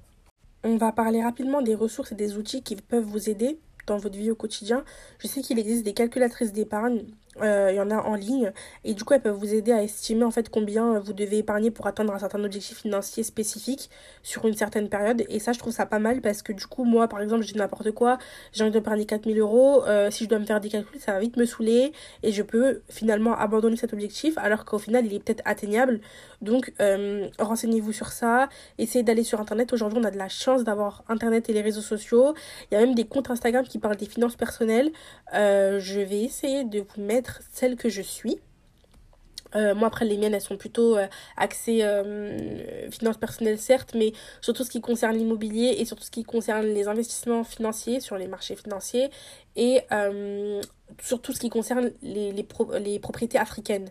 On 0.63 0.77
va 0.77 0.91
parler 0.91 1.23
rapidement 1.23 1.61
des 1.61 1.75
ressources 1.75 2.11
et 2.11 2.15
des 2.15 2.37
outils 2.37 2.63
qui 2.63 2.75
peuvent 2.75 3.03
vous 3.03 3.29
aider 3.29 3.59
dans 3.87 3.97
votre 3.97 4.17
vie 4.17 4.31
au 4.31 4.35
quotidien. 4.35 4.83
Je 5.17 5.27
sais 5.27 5.41
qu'il 5.41 5.57
existe 5.59 5.83
des 5.83 5.93
calculatrices 5.93 6.53
d'épargne 6.53 7.05
euh, 7.41 7.69
il 7.71 7.75
y 7.75 7.79
en 7.79 7.91
a 7.91 7.97
en 7.97 8.15
ligne. 8.15 8.51
Et 8.83 8.93
du 8.93 9.03
coup 9.03 9.13
elles 9.13 9.21
peuvent 9.21 9.35
vous 9.35 9.53
aider 9.53 9.71
à 9.71 9.83
estimer 9.83 10.23
en 10.23 10.31
fait 10.31 10.49
combien 10.49 10.99
vous 10.99 11.13
devez 11.13 11.37
épargner 11.37 11.71
pour 11.71 11.87
atteindre 11.87 12.13
un 12.13 12.19
certain 12.19 12.43
objectif 12.43 12.79
financier 12.79 13.23
spécifique 13.23 13.89
sur 14.23 14.45
une 14.45 14.55
certaine 14.55 14.89
période. 14.89 15.23
Et 15.29 15.39
ça 15.39 15.53
je 15.53 15.59
trouve 15.59 15.73
ça 15.73 15.85
pas 15.85 15.99
mal 15.99 16.21
parce 16.21 16.41
que 16.41 16.53
du 16.53 16.65
coup 16.65 16.83
moi 16.83 17.07
par 17.07 17.21
exemple 17.21 17.43
dis 17.43 17.55
n'importe 17.55 17.91
quoi. 17.91 18.17
J'ai 18.51 18.63
envie 18.63 18.71
d'épargner 18.71 19.05
4000 19.05 19.39
euros. 19.39 19.83
Euh, 19.85 20.11
si 20.11 20.25
je 20.25 20.29
dois 20.29 20.39
me 20.39 20.45
faire 20.45 20.59
des 20.59 20.69
calculs 20.69 20.99
ça 20.99 21.13
va 21.13 21.19
vite 21.19 21.37
me 21.37 21.45
saouler 21.45 21.91
et 22.23 22.31
je 22.31 22.43
peux 22.43 22.81
finalement 22.89 23.37
abandonner 23.37 23.77
cet 23.77 23.93
objectif 23.93 24.37
alors 24.37 24.65
qu'au 24.65 24.79
final 24.79 25.05
il 25.05 25.13
est 25.13 25.19
peut-être 25.19 25.43
atteignable. 25.45 26.01
Donc 26.41 26.73
euh, 26.81 27.27
renseignez-vous 27.37 27.93
sur 27.93 28.07
ça. 28.07 28.49
Essayez 28.77 29.03
d'aller 29.03 29.23
sur 29.23 29.39
internet. 29.39 29.71
Aujourd'hui 29.71 29.99
on 30.01 30.03
a 30.03 30.11
de 30.11 30.17
la 30.17 30.29
chance 30.29 30.63
d'avoir 30.63 31.03
internet 31.07 31.49
et 31.49 31.53
les 31.53 31.61
réseaux 31.61 31.81
sociaux. 31.81 32.33
Il 32.71 32.75
y 32.75 32.77
a 32.77 32.81
même 32.81 32.95
des 32.95 33.05
comptes 33.05 33.29
Instagram 33.29 33.65
qui 33.65 33.77
parlent 33.77 33.97
des 33.97 34.07
finances 34.07 34.35
personnelles. 34.35 34.91
Je 35.31 35.99
vais 35.99 36.21
essayer 36.21 36.63
de 36.63 36.79
vous 36.79 37.01
mettre 37.01 37.28
celle 37.51 37.75
que 37.75 37.89
je 37.89 38.01
suis. 38.01 38.39
Euh, 39.55 39.73
moi, 39.73 39.87
après, 39.87 40.05
les 40.05 40.17
miennes, 40.17 40.33
elles 40.33 40.41
sont 40.41 40.57
plutôt 40.57 40.97
euh, 40.97 41.07
axées 41.37 41.79
euh, 41.83 42.89
finances 42.91 43.17
personnelles, 43.17 43.57
certes, 43.57 43.93
mais 43.95 44.13
sur 44.41 44.53
tout 44.53 44.63
ce 44.63 44.69
qui 44.69 44.81
concerne 44.81 45.17
l'immobilier 45.17 45.75
et 45.79 45.85
sur 45.85 45.97
tout 45.97 46.03
ce 46.03 46.11
qui 46.11 46.23
concerne 46.23 46.65
les 46.67 46.87
investissements 46.87 47.43
financiers 47.43 47.99
sur 47.99 48.17
les 48.17 48.27
marchés 48.27 48.55
financiers 48.55 49.09
et 49.55 49.81
sur 51.01 51.21
tout 51.21 51.33
ce 51.33 51.39
qui 51.39 51.49
concerne 51.49 51.91
les, 52.01 52.31
les, 52.31 52.99
propriétés 52.99 53.37
africaines. 53.37 53.89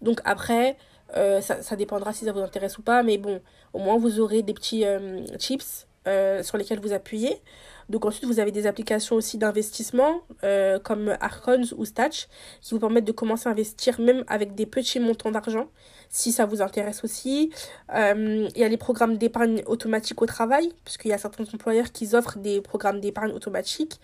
Donc, 0.00 0.20
après, 0.24 0.76
ça, 1.12 1.76
dépendra 1.76 2.12
si 2.12 2.24
ça 2.24 2.32
vous 2.32 2.40
intéresse 2.40 2.78
ou 2.78 2.82
pas, 2.82 3.02
mais 3.02 3.18
bon, 3.18 3.40
au 3.72 3.78
moins, 3.78 3.98
vous 3.98 4.20
aurez 4.20 4.42
des 4.42 4.54
petits 4.54 4.84
chips 5.38 5.86
sur 6.42 6.56
lesquels 6.56 6.80
vous 6.80 6.92
appuyez. 6.92 7.40
Donc 7.90 8.06
ensuite, 8.06 8.24
vous 8.24 8.38
avez 8.38 8.52
des 8.52 8.68
applications 8.68 9.16
aussi 9.16 9.36
d'investissement 9.36 10.22
euh, 10.44 10.78
comme 10.78 11.16
Arcons 11.20 11.64
ou 11.76 11.84
Statch 11.84 12.28
qui 12.62 12.72
vous 12.72 12.80
permettent 12.80 13.04
de 13.04 13.12
commencer 13.12 13.48
à 13.48 13.52
investir 13.52 14.00
même 14.00 14.24
avec 14.28 14.54
des 14.54 14.64
petits 14.64 15.00
montants 15.00 15.32
d'argent 15.32 15.66
si 16.08 16.30
ça 16.30 16.46
vous 16.46 16.62
intéresse 16.62 17.02
aussi. 17.02 17.50
Euh, 17.94 18.48
il 18.54 18.60
y 18.60 18.64
a 18.64 18.68
les 18.68 18.76
programmes 18.76 19.16
d'épargne 19.16 19.62
automatique 19.66 20.22
au 20.22 20.26
travail 20.26 20.72
puisqu'il 20.84 21.08
y 21.08 21.12
a 21.12 21.18
certains 21.18 21.44
employeurs 21.52 21.90
qui 21.90 22.14
offrent 22.14 22.38
des 22.38 22.60
programmes 22.60 23.00
d'épargne 23.00 23.32
automatique. 23.32 24.00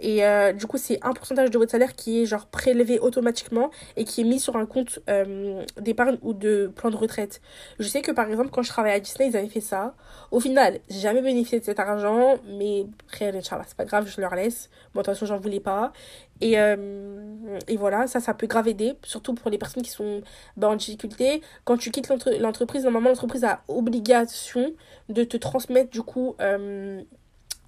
Et 0.00 0.24
euh, 0.24 0.52
du 0.52 0.66
coup, 0.66 0.78
c'est 0.78 0.98
un 1.02 1.12
pourcentage 1.12 1.50
de 1.50 1.58
votre 1.58 1.70
salaire 1.70 1.94
qui 1.94 2.22
est 2.22 2.26
genre 2.26 2.46
prélevé 2.46 2.98
automatiquement 2.98 3.70
et 3.96 4.04
qui 4.04 4.22
est 4.22 4.24
mis 4.24 4.40
sur 4.40 4.56
un 4.56 4.66
compte 4.66 4.98
euh, 5.08 5.62
d'épargne 5.80 6.18
ou 6.22 6.32
de 6.32 6.72
plan 6.74 6.90
de 6.90 6.96
retraite. 6.96 7.40
Je 7.78 7.86
sais 7.86 8.00
que 8.00 8.10
par 8.10 8.28
exemple, 8.28 8.48
quand 8.50 8.62
je 8.62 8.70
travaillais 8.70 8.96
à 8.96 9.00
Disney, 9.00 9.28
ils 9.28 9.36
avaient 9.36 9.48
fait 9.48 9.60
ça. 9.60 9.94
Au 10.30 10.40
final, 10.40 10.80
j'ai 10.88 11.00
jamais 11.00 11.20
bénéficié 11.20 11.60
de 11.60 11.64
cet 11.64 11.78
argent, 11.78 12.36
mais 12.48 12.86
après, 13.08 13.32
c'est 13.42 13.76
pas 13.76 13.84
grave, 13.84 14.06
je 14.08 14.20
leur 14.20 14.34
laisse. 14.34 14.70
Bon, 14.94 15.02
attention, 15.02 15.26
j'en 15.26 15.38
voulais 15.38 15.60
pas. 15.60 15.92
Et, 16.40 16.58
euh, 16.58 17.58
et 17.68 17.76
voilà, 17.76 18.06
ça, 18.06 18.20
ça 18.20 18.32
peut 18.32 18.46
grave 18.46 18.68
aider, 18.68 18.94
surtout 19.02 19.34
pour 19.34 19.50
les 19.50 19.58
personnes 19.58 19.82
qui 19.82 19.90
sont 19.90 20.22
bah, 20.56 20.68
en 20.68 20.76
difficulté. 20.76 21.42
Quand 21.64 21.76
tu 21.76 21.90
quittes 21.90 22.10
l'entreprise, 22.40 22.84
normalement, 22.84 23.10
l'entreprise 23.10 23.44
a 23.44 23.62
obligation 23.68 24.72
de 25.10 25.24
te 25.24 25.36
transmettre 25.36 25.90
du 25.90 26.02
coup 26.02 26.34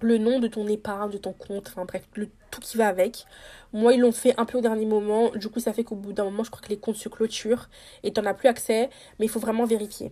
le 0.03 0.17
nom 0.17 0.39
de 0.39 0.47
ton 0.47 0.67
épargne, 0.67 1.11
de 1.11 1.17
ton 1.17 1.33
compte, 1.33 1.67
enfin 1.67 1.85
bref, 1.85 2.07
tout 2.51 2.61
qui 2.61 2.77
va 2.77 2.87
avec. 2.87 3.25
Moi, 3.71 3.93
ils 3.93 3.99
l'ont 3.99 4.11
fait 4.11 4.39
un 4.39 4.45
peu 4.45 4.59
au 4.59 4.61
dernier 4.61 4.85
moment. 4.85 5.31
Du 5.31 5.49
coup, 5.49 5.59
ça 5.59 5.73
fait 5.73 5.83
qu'au 5.83 5.95
bout 5.95 6.13
d'un 6.13 6.25
moment, 6.25 6.43
je 6.43 6.51
crois 6.51 6.61
que 6.61 6.69
les 6.69 6.77
comptes 6.77 6.97
se 6.97 7.09
clôturent 7.09 7.69
et 8.03 8.13
tu 8.13 8.21
n'en 8.21 8.27
as 8.27 8.33
plus 8.33 8.47
accès. 8.47 8.89
Mais 9.19 9.25
il 9.25 9.29
faut 9.29 9.39
vraiment 9.39 9.65
vérifier. 9.65 10.11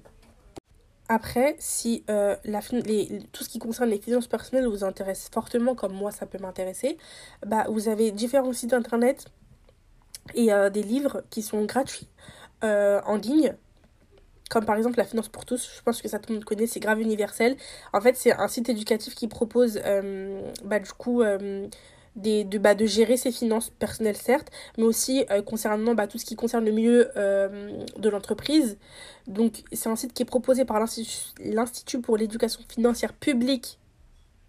Après, 1.09 1.57
si 1.59 2.05
euh, 2.09 2.35
tout 3.33 3.43
ce 3.43 3.49
qui 3.49 3.59
concerne 3.59 3.89
les 3.89 3.99
finances 3.99 4.27
personnelles 4.27 4.65
vous 4.65 4.85
intéresse 4.85 5.29
fortement, 5.31 5.75
comme 5.75 5.93
moi 5.93 6.09
ça 6.09 6.25
peut 6.25 6.37
m'intéresser, 6.37 6.97
bah, 7.45 7.65
vous 7.69 7.89
avez 7.89 8.11
différents 8.11 8.53
sites 8.53 8.71
internet 8.71 9.25
et 10.35 10.53
euh, 10.53 10.69
des 10.69 10.83
livres 10.83 11.23
qui 11.29 11.41
sont 11.41 11.65
gratuits 11.65 12.07
euh, 12.63 13.01
en 13.05 13.17
ligne 13.17 13.55
comme 14.51 14.65
par 14.65 14.75
exemple 14.75 14.97
la 14.97 15.05
finance 15.05 15.29
pour 15.29 15.45
tous, 15.45 15.71
je 15.77 15.81
pense 15.81 16.01
que 16.01 16.09
ça 16.09 16.19
tout 16.19 16.29
le 16.29 16.35
monde 16.35 16.43
connaît, 16.43 16.67
c'est 16.67 16.81
grave 16.81 16.99
universel. 16.99 17.55
En 17.93 18.01
fait, 18.01 18.17
c'est 18.17 18.33
un 18.33 18.49
site 18.49 18.67
éducatif 18.67 19.15
qui 19.15 19.29
propose 19.29 19.79
euh, 19.85 20.41
bah, 20.65 20.79
du 20.79 20.91
coup 20.91 21.21
euh, 21.21 21.67
des, 22.17 22.43
de, 22.43 22.57
bah, 22.57 22.75
de 22.75 22.85
gérer 22.85 23.15
ses 23.15 23.31
finances 23.31 23.69
personnelles 23.69 24.17
certes, 24.17 24.51
mais 24.77 24.83
aussi 24.83 25.25
euh, 25.31 25.41
concernant 25.41 25.95
bah, 25.95 26.07
tout 26.07 26.17
ce 26.17 26.25
qui 26.25 26.35
concerne 26.35 26.65
le 26.65 26.71
milieu 26.71 27.09
de 27.15 28.09
l'entreprise. 28.09 28.77
Donc 29.27 29.63
c'est 29.71 29.87
un 29.87 29.95
site 29.95 30.13
qui 30.13 30.23
est 30.23 30.25
proposé 30.25 30.65
par 30.65 30.79
l'Institut 31.39 32.01
pour 32.01 32.17
l'éducation 32.17 32.59
financière 32.67 33.13
publique 33.13 33.79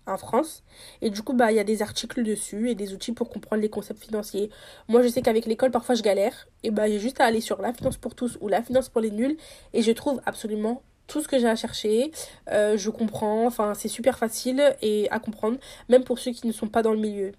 en 0.07 0.17
France. 0.17 0.63
Et 1.01 1.11
du 1.11 1.23
coup, 1.23 1.33
bah, 1.33 1.53
il 1.53 1.57
y 1.57 1.61
a 1.61 1.65
des 1.65 1.83
articles 1.83 2.23
dessus 2.23 2.71
et 2.71 2.75
des 2.75 2.93
outils 2.93 3.13
pour 3.13 3.29
comprendre 3.31 3.63
les 3.63 3.69
concepts 3.69 4.05
financiers. 4.05 4.51
Moi, 4.89 5.03
je 5.03 5.09
sais 5.09 5.23
qu'avec 5.23 5.47
l'école, 5.47 5.71
parfois, 5.71 5.95
je 5.95 6.03
galère. 6.03 6.49
Et 6.63 6.71
bah, 6.71 6.89
j'ai 6.89 6.99
juste 6.99 7.21
à 7.21 7.25
aller 7.25 7.41
sur 7.41 7.61
la 7.63 7.73
finance 7.73 7.97
pour 7.97 8.15
tous 8.15 8.39
ou 8.41 8.49
la 8.49 8.63
finance 8.63 8.89
pour 8.89 9.01
les 9.01 9.11
nuls. 9.11 9.37
Et 9.73 9.83
je 9.83 9.93
trouve 9.93 10.21
absolument 10.27 10.83
tout 11.07 11.21
ce 11.21 11.29
que 11.29 11.39
j'ai 11.39 11.49
à 11.49 11.57
chercher. 11.57 12.11
Euh, 12.51 12.77
je 12.77 12.91
comprends. 12.91 13.47
Enfin, 13.47 13.75
c'est 13.75 13.89
super 13.89 14.19
facile 14.19 14.75
et 14.83 15.11
à 15.11 15.19
comprendre, 15.19 15.59
même 15.89 16.05
pour 16.05 16.19
ceux 16.19 16.33
qui 16.33 16.47
ne 16.47 16.53
sont 16.53 16.69
pas 16.69 16.83
dans 16.83 16.93
le 16.93 16.99
milieu. 16.99 17.33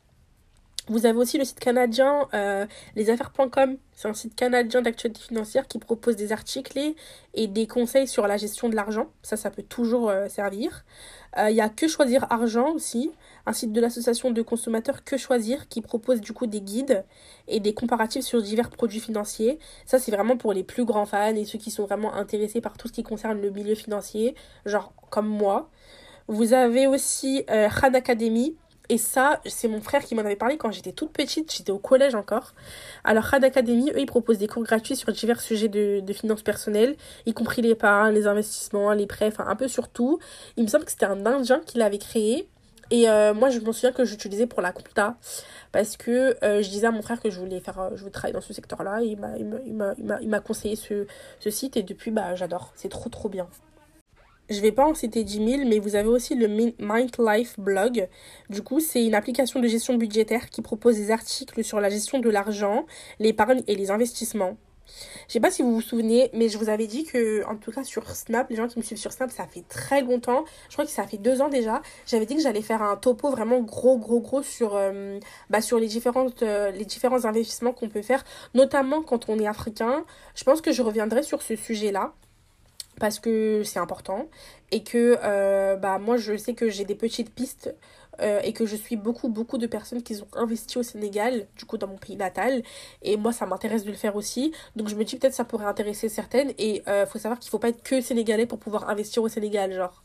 Vous 0.89 1.05
avez 1.05 1.17
aussi 1.17 1.37
le 1.37 1.45
site 1.45 1.61
canadien 1.61 2.27
euh, 2.33 2.65
lesaffaires.com. 2.97 3.77
C'est 3.93 4.09
un 4.09 4.13
site 4.13 4.35
canadien 4.35 4.81
d'actualité 4.81 5.21
financière 5.21 5.65
qui 5.65 5.79
propose 5.79 6.17
des 6.17 6.33
articles 6.33 6.77
et, 7.33 7.47
des 7.47 7.67
conseils 7.67 8.05
sur 8.05 8.27
la 8.27 8.35
gestion 8.35 8.67
de 8.67 8.75
l'argent. 8.75 9.07
Ça, 9.21 9.37
ça 9.37 9.49
peut 9.49 9.63
toujours 9.63 10.09
euh, 10.09 10.27
servir. 10.27 10.83
Euh, 11.37 11.49
il 11.49 11.55
y 11.55 11.61
a 11.61 11.69
Que 11.69 11.87
Choisir 11.87 12.27
Argent 12.29 12.73
aussi, 12.73 13.11
un 13.45 13.53
site 13.53 13.71
de 13.71 13.79
l'association 13.79 14.31
de 14.31 14.41
consommateurs 14.41 15.05
Que 15.05 15.15
Choisir 15.15 15.69
qui 15.69 15.79
propose 15.79 16.19
du 16.19 16.33
coup 16.33 16.47
des 16.47 16.59
guides 16.59 17.05
et 17.47 17.61
des 17.61 17.73
comparatifs 17.73 18.25
sur 18.25 18.41
divers 18.41 18.69
produits 18.69 18.99
financiers. 18.99 19.59
Ça, 19.85 19.99
c'est 19.99 20.11
vraiment 20.11 20.35
pour 20.35 20.51
les 20.51 20.65
plus 20.65 20.83
grands 20.83 21.05
fans 21.05 21.33
et 21.33 21.45
ceux 21.45 21.59
qui 21.59 21.71
sont 21.71 21.85
vraiment 21.85 22.13
intéressés 22.13 22.59
par 22.59 22.77
tout 22.77 22.89
ce 22.89 22.93
qui 22.93 23.03
concerne 23.03 23.39
le 23.39 23.51
milieu 23.51 23.75
financier, 23.75 24.35
genre 24.65 24.91
comme 25.09 25.29
moi. 25.29 25.69
Vous 26.27 26.53
avez 26.53 26.87
aussi 26.87 27.45
Khan 27.47 27.93
Academy 27.93 28.55
et 28.89 28.97
ça, 28.97 29.39
c'est 29.45 29.69
mon 29.69 29.79
frère 29.79 30.03
qui 30.03 30.13
m'en 30.13 30.21
avait 30.21 30.35
parlé 30.35 30.57
quand 30.57 30.71
j'étais 30.71 30.91
toute 30.91 31.11
petite, 31.11 31.53
j'étais 31.53 31.71
au 31.71 31.79
collège 31.79 32.15
encore. 32.15 32.53
Alors, 33.05 33.23
Rad 33.23 33.43
Academy, 33.43 33.91
eux, 33.91 33.99
ils 33.99 34.05
proposent 34.05 34.39
des 34.39 34.47
cours 34.47 34.63
gratuits 34.63 34.97
sur 34.97 35.11
divers 35.11 35.39
sujets 35.39 35.69
de, 35.69 36.13
finances 36.13 36.41
personnelles, 36.41 36.95
y 37.25 37.33
compris 37.33 37.61
les 37.61 37.69
l'épargne, 37.69 38.13
les 38.13 38.27
investissements, 38.27 38.91
les 38.91 39.07
prêts, 39.07 39.27
enfin 39.27 39.45
un 39.47 39.55
peu 39.55 39.67
sur 39.67 39.87
tout. 39.87 40.19
Il 40.57 40.63
me 40.63 40.67
semble 40.67 40.85
que 40.85 40.91
c'était 40.91 41.05
un 41.05 41.25
Indien 41.25 41.61
qui 41.65 41.77
l'avait 41.77 41.97
créé. 41.97 42.49
Et 42.91 43.09
euh, 43.09 43.33
moi, 43.33 43.49
je 43.49 43.59
me 43.59 43.71
souviens 43.71 43.93
que 43.93 44.03
j'utilisais 44.05 44.45
pour 44.47 44.61
la 44.61 44.71
compta. 44.71 45.15
Parce 45.71 45.97
que 45.97 46.35
euh, 46.43 46.61
je 46.61 46.69
disais 46.69 46.85
à 46.85 46.91
mon 46.91 47.01
frère 47.01 47.19
que 47.19 47.31
je 47.31 47.39
voulais 47.39 47.59
faire, 47.61 47.79
euh, 47.79 47.89
je 47.95 48.01
voulais 48.01 48.11
travailler 48.11 48.33
dans 48.33 48.41
ce 48.41 48.53
secteur-là. 48.53 49.01
Et 49.01 49.17
il 50.21 50.29
m'a 50.29 50.39
conseillé 50.41 50.75
ce, 50.75 51.07
ce 51.39 51.49
site. 51.49 51.77
Et 51.77 51.83
depuis, 51.83 52.11
bah, 52.11 52.35
j'adore. 52.35 52.73
C'est 52.75 52.89
trop, 52.89 53.09
trop 53.09 53.29
bien. 53.29 53.47
Je 54.53 54.61
vais 54.61 54.71
pas 54.71 54.85
en 54.85 54.93
citer 54.93 55.23
10 55.23 55.57
000, 55.57 55.67
mais 55.67 55.79
vous 55.79 55.95
avez 55.95 56.07
aussi 56.07 56.35
le 56.35 56.47
Mind 56.47 57.11
Life 57.17 57.59
blog. 57.59 58.07
Du 58.51 58.61
coup, 58.61 58.79
c'est 58.79 59.03
une 59.03 59.15
application 59.15 59.59
de 59.59 59.67
gestion 59.67 59.95
budgétaire 59.95 60.49
qui 60.51 60.61
propose 60.61 60.95
des 60.97 61.09
articles 61.09 61.63
sur 61.63 61.79
la 61.79 61.89
gestion 61.89 62.19
de 62.19 62.29
l'argent, 62.29 62.85
l'épargne 63.19 63.63
et 63.67 63.75
les 63.75 63.89
investissements. 63.89 64.55
Je 65.27 65.33
sais 65.33 65.39
pas 65.39 65.49
si 65.49 65.63
vous 65.63 65.73
vous 65.73 65.81
souvenez, 65.81 66.29
mais 66.33 66.49
je 66.49 66.57
vous 66.59 66.69
avais 66.69 66.85
dit 66.85 67.03
que, 67.03 67.43
en 67.45 67.55
tout 67.55 67.71
cas 67.71 67.83
sur 67.83 68.07
Snap, 68.15 68.47
les 68.51 68.55
gens 68.55 68.67
qui 68.67 68.77
me 68.77 68.83
suivent 68.83 68.99
sur 68.99 69.11
Snap, 69.11 69.31
ça 69.31 69.47
fait 69.47 69.67
très 69.67 70.01
longtemps. 70.01 70.45
Je 70.69 70.73
crois 70.73 70.85
que 70.85 70.91
ça 70.91 71.07
fait 71.07 71.17
deux 71.17 71.41
ans 71.41 71.49
déjà. 71.49 71.81
J'avais 72.05 72.27
dit 72.27 72.35
que 72.35 72.41
j'allais 72.41 72.61
faire 72.61 72.83
un 72.83 72.95
topo 72.95 73.31
vraiment 73.31 73.59
gros, 73.61 73.97
gros, 73.97 74.19
gros 74.19 74.43
sur, 74.43 74.75
euh, 74.75 75.19
bah, 75.49 75.59
euh, 75.71 75.79
les 75.79 76.85
différents 76.85 77.25
investissements 77.25 77.73
qu'on 77.73 77.89
peut 77.89 78.03
faire, 78.03 78.23
notamment 78.53 79.01
quand 79.01 79.29
on 79.29 79.39
est 79.39 79.47
africain. 79.47 80.05
Je 80.35 80.43
pense 80.43 80.61
que 80.61 80.71
je 80.71 80.83
reviendrai 80.83 81.23
sur 81.23 81.41
ce 81.41 81.55
sujet-là 81.55 82.13
parce 82.99 83.19
que 83.19 83.63
c'est 83.63 83.79
important 83.79 84.27
et 84.71 84.83
que 84.83 85.17
euh, 85.23 85.75
bah 85.75 85.99
moi 85.99 86.17
je 86.17 86.35
sais 86.37 86.53
que 86.53 86.69
j'ai 86.69 86.85
des 86.85 86.95
petites 86.95 87.33
pistes 87.33 87.73
euh, 88.21 88.39
et 88.43 88.53
que 88.53 88.65
je 88.65 88.75
suis 88.75 88.95
beaucoup 88.95 89.29
beaucoup 89.29 89.57
de 89.57 89.67
personnes 89.67 90.03
qui 90.03 90.15
ont 90.21 90.37
investi 90.37 90.77
au 90.77 90.83
Sénégal 90.83 91.47
du 91.57 91.65
coup 91.65 91.77
dans 91.77 91.87
mon 91.87 91.97
pays 91.97 92.15
natal 92.15 92.63
et 93.01 93.17
moi 93.17 93.33
ça 93.33 93.45
m'intéresse 93.45 93.83
de 93.83 93.89
le 93.89 93.97
faire 93.97 94.15
aussi. 94.15 94.53
Donc 94.75 94.87
je 94.89 94.95
me 94.95 95.03
dis 95.03 95.17
peut-être 95.17 95.33
ça 95.33 95.45
pourrait 95.45 95.65
intéresser 95.65 96.09
certaines 96.09 96.53
et 96.57 96.83
euh, 96.87 97.05
faut 97.05 97.19
savoir 97.19 97.39
qu'il 97.39 97.49
faut 97.49 97.59
pas 97.59 97.69
être 97.69 97.83
que 97.83 98.01
sénégalais 98.01 98.45
pour 98.45 98.59
pouvoir 98.59 98.89
investir 98.89 99.23
au 99.23 99.27
Sénégal 99.29 99.73
genre. 99.73 100.03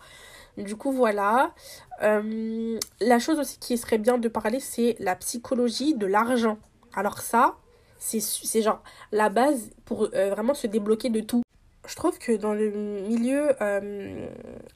Du 0.57 0.74
coup 0.77 0.90
voilà. 0.90 1.55
La 2.01 3.18
chose 3.18 3.38
aussi 3.38 3.59
qui 3.59 3.77
serait 3.79 3.98
bien 3.98 4.18
de 4.18 4.29
parler 4.29 4.61
c'est 4.61 4.96
la 4.98 5.14
psychologie 5.16 5.94
de 5.94 6.07
l'argent. 6.07 6.59
Alors 6.94 7.18
ça 7.18 7.57
c'est 7.98 8.62
genre 8.62 8.83
la 9.12 9.29
base 9.29 9.70
pour 9.85 10.09
vraiment 10.11 10.55
se 10.55 10.66
débloquer 10.66 11.11
de 11.11 11.20
tout 11.20 11.42
je 11.88 11.96
trouve 11.96 12.18
que 12.18 12.37
dans 12.37 12.53
le 12.53 12.70
milieu 12.70 13.51
euh, 13.62 14.27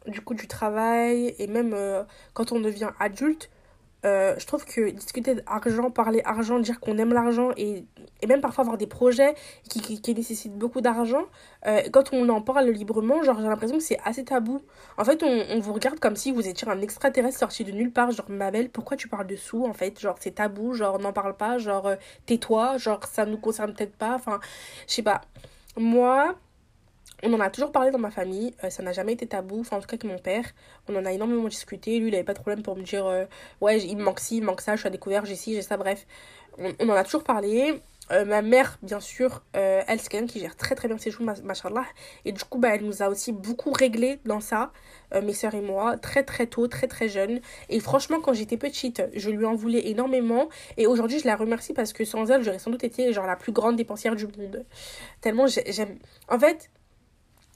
du 0.06 0.20
coup 0.22 0.34
du 0.34 0.48
travail 0.48 1.34
et 1.38 1.46
même 1.46 1.74
euh, 1.74 2.02
quand 2.32 2.52
on 2.52 2.60
devient 2.60 2.90
adulte, 2.98 3.50
euh, 4.04 4.34
je 4.36 4.46
trouve 4.46 4.64
que 4.64 4.90
discuter 4.90 5.36
d'argent, 5.36 5.90
parler 5.90 6.22
argent, 6.24 6.58
dire 6.58 6.80
qu'on 6.80 6.98
aime 6.98 7.12
l'argent 7.12 7.50
et, 7.56 7.84
et, 8.20 8.26
même 8.26 8.40
parfois 8.40 8.62
avoir 8.62 8.76
des 8.76 8.88
projets 8.88 9.34
qui, 9.68 10.00
qui, 10.00 10.14
nécessitent 10.14 10.58
beaucoup 10.58 10.80
d'argent, 10.80 11.22
quand 11.92 12.12
on 12.12 12.28
en 12.28 12.40
parle 12.40 12.68
librement, 12.70 13.22
genre 13.22 13.36
j'ai 13.38 13.46
l'impression 13.46 13.76
que 13.76 13.82
c'est 13.84 14.00
assez 14.04 14.24
tabou. 14.24 14.60
En 14.98 15.04
fait, 15.04 15.22
on, 15.22 15.44
on, 15.50 15.60
vous 15.60 15.72
regarde 15.72 16.00
comme 16.00 16.16
si 16.16 16.32
vous 16.32 16.48
étiez 16.48 16.68
un 16.68 16.80
extraterrestre 16.80 17.38
sorti 17.38 17.62
de 17.62 17.70
nulle 17.70 17.92
part, 17.92 18.10
genre 18.10 18.28
ma 18.28 18.50
belle, 18.50 18.70
pourquoi 18.70 18.96
tu 18.96 19.06
parles 19.06 19.28
de 19.28 19.36
sous 19.36 19.64
en 19.66 19.72
fait? 19.72 20.00
Genre 20.00 20.16
c'est 20.18 20.32
tabou, 20.34 20.72
genre 20.74 20.98
n'en 20.98 21.12
parle 21.12 21.36
pas, 21.36 21.58
genre 21.58 21.88
tais-toi, 22.26 22.78
genre 22.78 23.04
ça 23.06 23.24
nous 23.24 23.38
concerne 23.38 23.72
peut-être 23.72 23.94
pas, 23.94 24.14
enfin 24.16 24.40
je 24.88 24.94
sais 24.94 25.02
pas. 25.04 25.20
Moi, 25.76 26.34
on 27.22 27.32
en 27.34 27.40
a 27.40 27.50
toujours 27.50 27.72
parlé 27.72 27.90
dans 27.90 27.98
ma 27.98 28.10
famille, 28.10 28.54
euh, 28.64 28.70
ça 28.70 28.82
n'a 28.82 28.92
jamais 28.92 29.12
été 29.12 29.26
tabou, 29.26 29.60
enfin 29.60 29.76
en 29.76 29.80
tout 29.80 29.86
cas 29.86 29.94
avec 29.94 30.04
mon 30.04 30.18
père, 30.18 30.44
on 30.88 30.96
en 30.96 31.04
a 31.04 31.12
énormément 31.12 31.46
discuté, 31.48 31.98
lui 31.98 32.08
il 32.08 32.14
avait 32.14 32.24
pas 32.24 32.34
de 32.34 32.40
problème 32.40 32.62
pour 32.62 32.76
me 32.76 32.82
dire 32.82 33.06
euh, 33.06 33.24
ouais 33.60 33.80
il 33.80 33.96
me 33.96 34.02
manque 34.02 34.20
ci, 34.20 34.38
il 34.38 34.40
me 34.40 34.46
manque 34.46 34.60
ça, 34.60 34.74
je 34.74 34.80
suis 34.80 34.88
à 34.88 34.90
découvert, 34.90 35.24
j'ai 35.24 35.36
ci, 35.36 35.54
j'ai 35.54 35.62
ça, 35.62 35.76
bref, 35.76 36.06
on, 36.58 36.88
en 36.88 36.94
a 36.94 37.04
toujours 37.04 37.24
parlé. 37.24 37.80
Euh, 38.10 38.24
ma 38.24 38.42
mère, 38.42 38.78
bien 38.82 38.98
sûr, 38.98 39.44
elle 39.54 40.00
c'est 40.00 40.08
quelqu'un 40.08 40.26
qui 40.26 40.40
gère 40.40 40.56
très 40.56 40.74
très 40.74 40.88
bien 40.88 40.98
ses 40.98 41.12
choses, 41.12 41.24
machallah, 41.44 41.84
et 42.24 42.32
du 42.32 42.42
coup 42.42 42.58
bah, 42.58 42.74
elle 42.74 42.84
nous 42.84 43.00
a 43.00 43.08
aussi 43.08 43.30
beaucoup 43.30 43.70
réglé 43.70 44.18
dans 44.24 44.40
ça, 44.40 44.72
mes 45.22 45.32
soeurs 45.32 45.54
et 45.54 45.60
moi, 45.60 45.96
très 45.96 46.24
très 46.24 46.48
tôt, 46.48 46.66
très 46.66 46.88
très 46.88 47.08
jeune, 47.08 47.40
et 47.68 47.78
franchement 47.78 48.20
quand 48.20 48.32
j'étais 48.32 48.56
petite, 48.56 49.02
je 49.14 49.30
lui 49.30 49.46
en 49.46 49.54
voulais 49.54 49.88
énormément, 49.88 50.48
et 50.76 50.88
aujourd'hui 50.88 51.20
je 51.20 51.26
la 51.26 51.36
remercie 51.36 51.74
parce 51.74 51.92
que 51.92 52.04
sans 52.04 52.28
elle 52.30 52.42
j'aurais 52.42 52.58
sans 52.58 52.72
doute 52.72 52.84
été 52.84 53.12
genre 53.12 53.26
la 53.26 53.36
plus 53.36 53.52
grande 53.52 53.76
dépensière 53.76 54.16
du 54.16 54.26
monde, 54.26 54.66
tellement 55.20 55.46
j'aime, 55.46 55.96
en 56.28 56.38
fait 56.40 56.70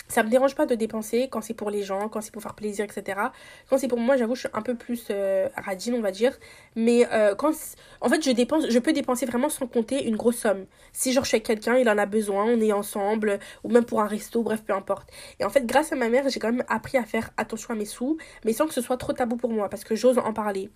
ça 0.09 0.23
me 0.23 0.29
dérange 0.29 0.55
pas 0.55 0.66
de 0.66 0.75
dépenser 0.75 1.29
quand 1.31 1.40
c'est 1.40 1.55
pour 1.55 1.71
les 1.71 1.83
gens, 1.83 2.09
quand 2.09 2.21
c'est 2.21 2.33
pour 2.33 2.42
faire 2.42 2.55
plaisir, 2.55 2.85
etc. 2.85 3.21
Quand 3.69 3.79
c'est 3.79 3.88
pour 3.88 3.99
moi, 3.99 4.16
j'avoue, 4.16 4.35
je 4.35 4.40
suis 4.40 4.49
un 4.53 4.62
peu 4.62 4.75
plus 4.75 5.07
euh, 5.11 5.49
radine, 5.57 5.95
on 5.95 6.01
va 6.01 6.11
dire. 6.11 6.37
Mais 6.77 7.07
euh, 7.12 7.35
quand. 7.35 7.53
En 8.01 8.09
fait, 8.09 8.23
je 8.25 8.31
dépense, 8.31 8.66
je 8.69 8.79
peux 8.79 8.92
dépenser 8.92 9.27
vraiment 9.27 9.49
sans 9.49 9.66
compter 9.66 10.07
une 10.07 10.16
grosse 10.16 10.37
somme. 10.37 10.66
Si 10.92 11.12
genre 11.12 11.25
je 11.25 11.29
suis 11.29 11.37
avec 11.37 11.47
quelqu'un, 11.47 11.77
il 11.77 11.88
en 11.88 11.99
a 11.99 12.07
besoin, 12.07 12.45
on 12.45 12.61
est 12.61 12.73
ensemble, 12.73 13.38
ou 13.64 13.71
même 13.71 13.85
pour 13.85 14.01
un 14.01 14.07
resto, 14.07 14.42
bref, 14.42 14.62
peu 14.64 14.75
importe. 14.75 15.11
Et 15.40 15.45
en 15.45 15.51
fait, 15.51 15.66
grâce 15.66 15.92
à 15.92 15.97
ma 15.97 16.09
mère, 16.09 16.29
j'ai 16.29 16.40
quand 16.40 16.53
même 16.53 16.64
appris 16.69 16.99
à 16.99 17.05
faire 17.05 17.31
attention 17.37 17.75
à 17.75 17.77
mes 17.77 17.85
sous, 17.85 18.16
mais 18.45 18.53
sans 18.53 18.66
que 18.66 18.75
ce 18.75 18.81
soit 18.81 18.97
trop 18.97 19.12
tabou 19.12 19.37
pour 19.37 19.51
moi, 19.51 19.69
parce 19.69 19.85
que 19.85 19.95
j'ose 19.95 20.19
en 20.19 20.33
parler. 20.33 20.71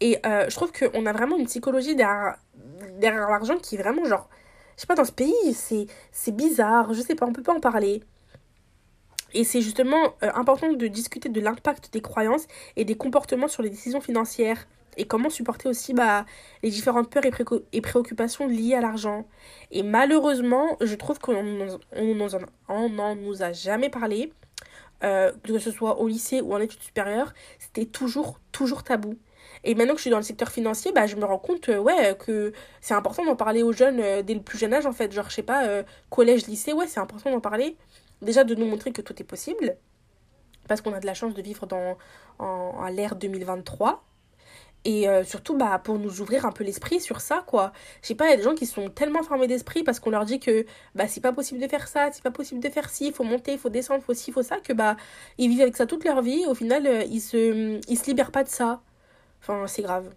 Et 0.00 0.18
euh, 0.24 0.46
je 0.48 0.56
trouve 0.56 0.72
qu'on 0.72 1.06
a 1.06 1.12
vraiment 1.12 1.36
une 1.36 1.46
psychologie 1.46 1.94
derrière, 1.94 2.36
l'argent 3.02 3.56
qui 3.58 3.76
est 3.76 3.78
vraiment 3.78 4.04
genre. 4.04 4.28
Je 4.76 4.82
sais 4.82 4.86
pas, 4.86 4.94
dans 4.94 5.04
ce 5.04 5.12
pays, 5.12 5.54
c'est 6.12 6.34
bizarre, 6.34 6.94
je 6.94 7.02
sais 7.02 7.14
pas, 7.14 7.26
on 7.26 7.32
peut 7.32 7.42
pas 7.42 7.54
en 7.54 7.60
parler. 7.60 8.02
Et 9.34 9.44
c'est 9.44 9.60
justement 9.60 10.14
euh, 10.22 10.30
important 10.34 10.72
de 10.72 10.86
discuter 10.86 11.28
de 11.28 11.40
l'impact 11.40 11.92
des 11.92 12.00
croyances 12.00 12.46
et 12.76 12.84
des 12.84 12.96
comportements 12.96 13.48
sur 13.48 13.62
les 13.62 13.70
décisions 13.70 14.00
financières 14.00 14.66
et 14.96 15.06
comment 15.06 15.30
supporter 15.30 15.68
aussi 15.68 15.94
bah, 15.94 16.26
les 16.62 16.70
différentes 16.70 17.10
peurs 17.10 17.22
et, 17.24 17.80
préoccupations 17.80 18.48
liées 18.48 18.74
à 18.74 18.80
l'argent. 18.80 19.26
Et 19.70 19.82
malheureusement, 19.82 20.76
je 20.80 20.94
trouve 20.96 21.20
qu'on 21.20 21.42
n'en 21.42 23.14
nous 23.14 23.42
a 23.42 23.52
jamais 23.52 23.88
parlé, 23.88 24.32
euh, 25.04 25.32
que 25.44 25.58
ce 25.58 25.70
soit 25.70 26.00
au 26.00 26.08
lycée 26.08 26.40
ou 26.40 26.54
en 26.54 26.58
études 26.58 26.82
supérieures, 26.82 27.32
c'était 27.58 27.86
toujours, 27.86 28.40
toujours 28.50 28.82
tabou. 28.82 29.16
Et 29.62 29.74
maintenant 29.74 29.92
que 29.92 29.98
je 29.98 30.02
suis 30.02 30.10
dans 30.10 30.16
le 30.16 30.22
secteur 30.22 30.50
financier, 30.50 30.92
bah, 30.92 31.06
je 31.06 31.16
me 31.16 31.24
rends 31.24 31.38
compte 31.38 31.68
euh, 31.68 31.78
ouais, 31.78 32.16
que 32.18 32.52
c'est 32.80 32.94
important 32.94 33.24
d'en 33.24 33.36
parler 33.36 33.62
aux 33.62 33.72
jeunes 33.72 34.22
dès 34.22 34.34
le 34.34 34.42
plus 34.42 34.58
jeune 34.58 34.74
âge, 34.74 34.86
en 34.86 34.92
fait. 34.92 35.12
Genre, 35.12 35.30
je 35.30 35.34
sais 35.36 35.42
pas, 35.42 35.84
collège, 36.10 36.46
lycée, 36.46 36.72
ouais, 36.72 36.88
c'est 36.88 37.00
important 37.00 37.30
d'en 37.30 37.40
parler 37.40 37.76
déjà 38.22 38.44
de 38.44 38.54
nous 38.54 38.66
montrer 38.66 38.92
que 38.92 39.02
tout 39.02 39.20
est 39.20 39.24
possible, 39.24 39.76
parce 40.68 40.80
qu'on 40.80 40.92
a 40.92 41.00
de 41.00 41.06
la 41.06 41.14
chance 41.14 41.34
de 41.34 41.42
vivre 41.42 41.66
dans, 41.66 41.96
en, 42.38 42.86
l'ère 42.88 43.16
2023. 43.16 44.04
Et 44.86 45.08
euh, 45.08 45.24
surtout, 45.24 45.58
bah, 45.58 45.78
pour 45.78 45.98
nous 45.98 46.22
ouvrir 46.22 46.46
un 46.46 46.52
peu 46.52 46.64
l'esprit 46.64 47.00
sur 47.00 47.20
ça, 47.20 47.44
quoi. 47.46 47.72
Je 48.02 48.08
sais 48.08 48.14
pas, 48.14 48.28
il 48.28 48.30
y 48.30 48.32
a 48.32 48.36
des 48.36 48.42
gens 48.42 48.54
qui 48.54 48.64
sont 48.64 48.88
tellement 48.88 49.22
fermés 49.22 49.46
d'esprit 49.46 49.82
parce 49.82 50.00
qu'on 50.00 50.08
leur 50.10 50.24
dit 50.24 50.40
que 50.40 50.64
bah, 50.94 51.06
c'est 51.06 51.20
pas 51.20 51.32
possible 51.32 51.60
de 51.60 51.68
faire 51.68 51.86
ça, 51.86 52.08
c'est 52.12 52.22
pas 52.22 52.30
possible 52.30 52.62
de 52.62 52.68
faire 52.70 52.88
ci, 52.88 53.08
il 53.08 53.12
faut 53.12 53.24
monter, 53.24 53.52
il 53.52 53.58
faut 53.58 53.68
descendre, 53.68 54.00
il 54.02 54.06
faut 54.06 54.14
ci, 54.14 54.30
il 54.30 54.32
faut 54.32 54.42
ça, 54.42 54.58
que 54.60 54.72
bah, 54.72 54.96
ils 55.36 55.50
vivent 55.50 55.60
avec 55.60 55.76
ça 55.76 55.84
toute 55.84 56.04
leur 56.04 56.22
vie. 56.22 56.46
Au 56.46 56.54
final, 56.54 56.86
euh, 56.86 57.02
ils, 57.04 57.20
se, 57.20 57.78
ils 57.90 57.98
se 57.98 58.06
libèrent 58.06 58.32
pas 58.32 58.44
de 58.44 58.48
ça. 58.48 58.80
Enfin, 59.42 59.66
c'est 59.66 59.82
grave. 59.82 60.14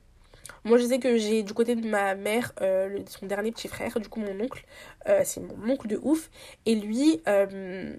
Moi, 0.64 0.78
je 0.78 0.86
sais 0.86 1.00
que 1.00 1.18
j'ai 1.18 1.44
du 1.44 1.54
côté 1.54 1.76
de 1.76 1.88
ma 1.88 2.16
mère, 2.16 2.54
euh, 2.62 3.00
son 3.08 3.26
dernier 3.26 3.52
petit 3.52 3.68
frère, 3.68 4.00
du 4.00 4.10
coup 4.10 4.20
mon 4.20 4.40
oncle, 4.40 4.66
euh, 5.08 5.22
c'est 5.24 5.42
mon 5.42 5.70
oncle 5.70 5.88
de 5.88 6.00
ouf. 6.02 6.30
Et 6.66 6.76
lui, 6.76 7.22
euh, 7.28 7.96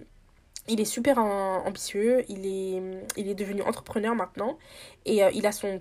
il 0.69 0.81
est 0.81 0.87
super 0.87 1.19
ambitieux, 1.19 2.25
il 2.29 2.47
est, 2.47 2.83
il 3.17 3.29
est 3.29 3.35
devenu 3.35 3.63
entrepreneur 3.63 4.15
maintenant 4.15 4.59
et 5.05 5.23
euh, 5.23 5.31
il 5.35 5.47
a 5.47 5.53
son, 5.53 5.77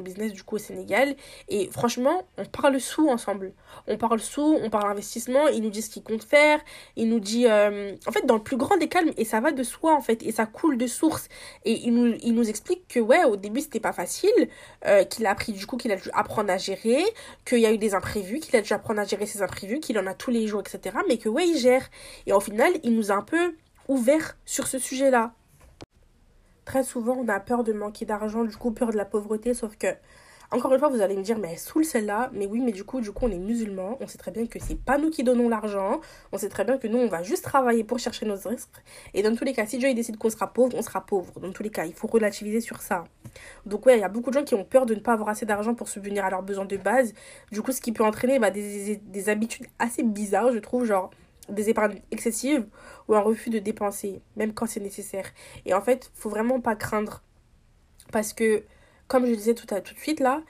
business 0.00 0.32
du 0.32 0.42
coup 0.42 0.56
au 0.56 0.58
Sénégal 0.58 1.14
et 1.48 1.70
franchement 1.70 2.26
on 2.36 2.44
parle 2.44 2.80
sous 2.80 3.08
ensemble. 3.08 3.52
On 3.86 3.96
parle 3.96 4.20
sous, 4.20 4.58
on 4.62 4.68
parle 4.68 4.90
investissement 4.90 5.46
il 5.48 5.62
nous 5.62 5.70
dit 5.70 5.82
ce 5.82 5.90
qu'il 5.90 6.02
compte 6.02 6.24
faire 6.24 6.60
il 6.96 7.08
nous 7.08 7.20
dit 7.20 7.46
euh, 7.46 7.94
en 8.06 8.12
fait 8.12 8.26
dans 8.26 8.34
le 8.34 8.42
plus 8.42 8.56
grand 8.56 8.76
des 8.76 8.88
calmes 8.88 9.12
et 9.16 9.24
ça 9.24 9.40
va 9.40 9.52
de 9.52 9.62
soi 9.62 9.94
en 9.94 10.00
fait 10.00 10.22
et 10.24 10.32
ça 10.32 10.46
coule 10.46 10.76
de 10.76 10.86
source. 10.86 11.28
Et 11.64 11.86
il 11.86 11.94
nous, 11.94 12.16
il 12.22 12.34
nous 12.34 12.48
explique 12.48 12.88
que 12.88 12.98
ouais 12.98 13.24
au 13.24 13.36
début 13.36 13.60
c'était 13.60 13.80
pas 13.80 13.92
facile 13.92 14.30
euh, 14.86 15.04
qu'il 15.04 15.26
a 15.26 15.30
appris 15.30 15.52
du 15.52 15.66
coup 15.66 15.76
qu'il 15.76 15.92
a 15.92 15.96
dû 15.96 16.10
apprendre 16.14 16.50
à 16.50 16.58
gérer 16.58 17.04
qu'il 17.44 17.60
y 17.60 17.66
a 17.66 17.72
eu 17.72 17.78
des 17.78 17.94
imprévus 17.94 18.40
qu'il 18.40 18.56
a 18.56 18.60
dû 18.60 18.72
apprendre 18.72 19.00
à 19.00 19.04
gérer 19.04 19.26
ses 19.26 19.42
imprévus 19.42 19.78
qu'il 19.78 19.98
en 20.00 20.06
a 20.06 20.14
tous 20.14 20.30
les 20.30 20.48
jours 20.48 20.60
etc 20.60 20.96
mais 21.08 21.18
que 21.18 21.28
ouais 21.28 21.46
il 21.46 21.58
gère. 21.58 21.88
Et 22.26 22.32
au 22.32 22.40
final 22.40 22.72
il 22.82 22.94
nous 22.96 23.12
a 23.12 23.14
un 23.14 23.22
peu 23.22 23.54
ouvert 23.88 24.36
sur 24.44 24.66
ce 24.66 24.78
sujet-là. 24.78 25.34
Très 26.64 26.82
souvent, 26.82 27.16
on 27.22 27.28
a 27.28 27.40
peur 27.40 27.62
de 27.64 27.72
manquer 27.72 28.06
d'argent, 28.06 28.44
du 28.44 28.56
coup, 28.56 28.70
peur 28.70 28.90
de 28.90 28.96
la 28.96 29.04
pauvreté, 29.04 29.52
sauf 29.52 29.76
que, 29.76 29.88
encore 30.50 30.72
une 30.72 30.78
fois, 30.78 30.88
vous 30.88 31.00
allez 31.00 31.16
me 31.16 31.22
dire, 31.22 31.38
mais 31.38 31.52
elle 31.52 31.58
saoule 31.58 31.84
celle-là. 31.84 32.30
Mais 32.32 32.46
oui, 32.46 32.60
mais 32.60 32.72
du 32.72 32.84
coup, 32.84 33.00
du 33.00 33.10
coup, 33.10 33.26
on 33.26 33.30
est 33.30 33.38
musulmans. 33.38 33.98
On 34.00 34.06
sait 34.06 34.18
très 34.18 34.30
bien 34.30 34.46
que 34.46 34.58
c'est 34.60 34.78
pas 34.78 34.98
nous 34.98 35.10
qui 35.10 35.24
donnons 35.24 35.48
l'argent. 35.48 36.00
On 36.32 36.38
sait 36.38 36.48
très 36.48 36.64
bien 36.64 36.78
que 36.78 36.86
nous, 36.86 36.98
on 36.98 37.08
va 37.08 37.22
juste 37.22 37.42
travailler 37.42 37.82
pour 37.82 37.98
chercher 37.98 38.24
nos 38.24 38.36
risques. 38.36 38.68
Et 39.14 39.22
dans 39.22 39.34
tous 39.34 39.44
les 39.44 39.52
cas, 39.52 39.66
si 39.66 39.78
Dieu 39.78 39.92
décide 39.94 40.16
qu'on 40.16 40.30
sera 40.30 40.52
pauvre, 40.52 40.76
on 40.76 40.82
sera 40.82 41.04
pauvre. 41.04 41.40
Dans 41.40 41.50
tous 41.50 41.64
les 41.64 41.70
cas, 41.70 41.86
il 41.86 41.92
faut 41.92 42.06
relativiser 42.06 42.60
sur 42.60 42.82
ça. 42.82 43.04
Donc, 43.66 43.84
ouais, 43.86 43.98
il 43.98 44.00
y 44.00 44.04
a 44.04 44.08
beaucoup 44.08 44.30
de 44.30 44.38
gens 44.38 44.44
qui 44.44 44.54
ont 44.54 44.64
peur 44.64 44.86
de 44.86 44.94
ne 44.94 45.00
pas 45.00 45.14
avoir 45.14 45.30
assez 45.30 45.44
d'argent 45.44 45.74
pour 45.74 45.88
subvenir 45.88 46.24
à 46.24 46.30
leurs 46.30 46.42
besoins 46.42 46.66
de 46.66 46.76
base. 46.76 47.14
Du 47.50 47.60
coup, 47.60 47.72
ce 47.72 47.80
qui 47.80 47.90
peut 47.90 48.04
entraîner 48.04 48.38
bah, 48.38 48.50
des, 48.50 48.96
des 48.96 49.28
habitudes 49.28 49.66
assez 49.78 50.04
bizarres, 50.04 50.52
je 50.52 50.58
trouve, 50.58 50.84
genre 50.84 51.10
des 51.48 51.70
épargnes 51.70 52.00
excessives 52.10 52.66
ou 53.08 53.14
un 53.14 53.20
refus 53.20 53.50
de 53.50 53.58
dépenser, 53.58 54.20
même 54.36 54.54
quand 54.54 54.66
c'est 54.66 54.80
nécessaire. 54.80 55.30
Et 55.66 55.74
en 55.74 55.80
fait, 55.80 56.10
faut 56.14 56.30
vraiment 56.30 56.60
pas 56.60 56.76
craindre. 56.76 57.22
Parce 58.12 58.32
que, 58.32 58.64
comme 59.08 59.24
je 59.26 59.30
le 59.30 59.36
disais 59.36 59.54
tout, 59.54 59.72
à, 59.74 59.80
tout 59.80 59.94
de 59.94 59.98
suite 59.98 60.20
là, 60.20 60.42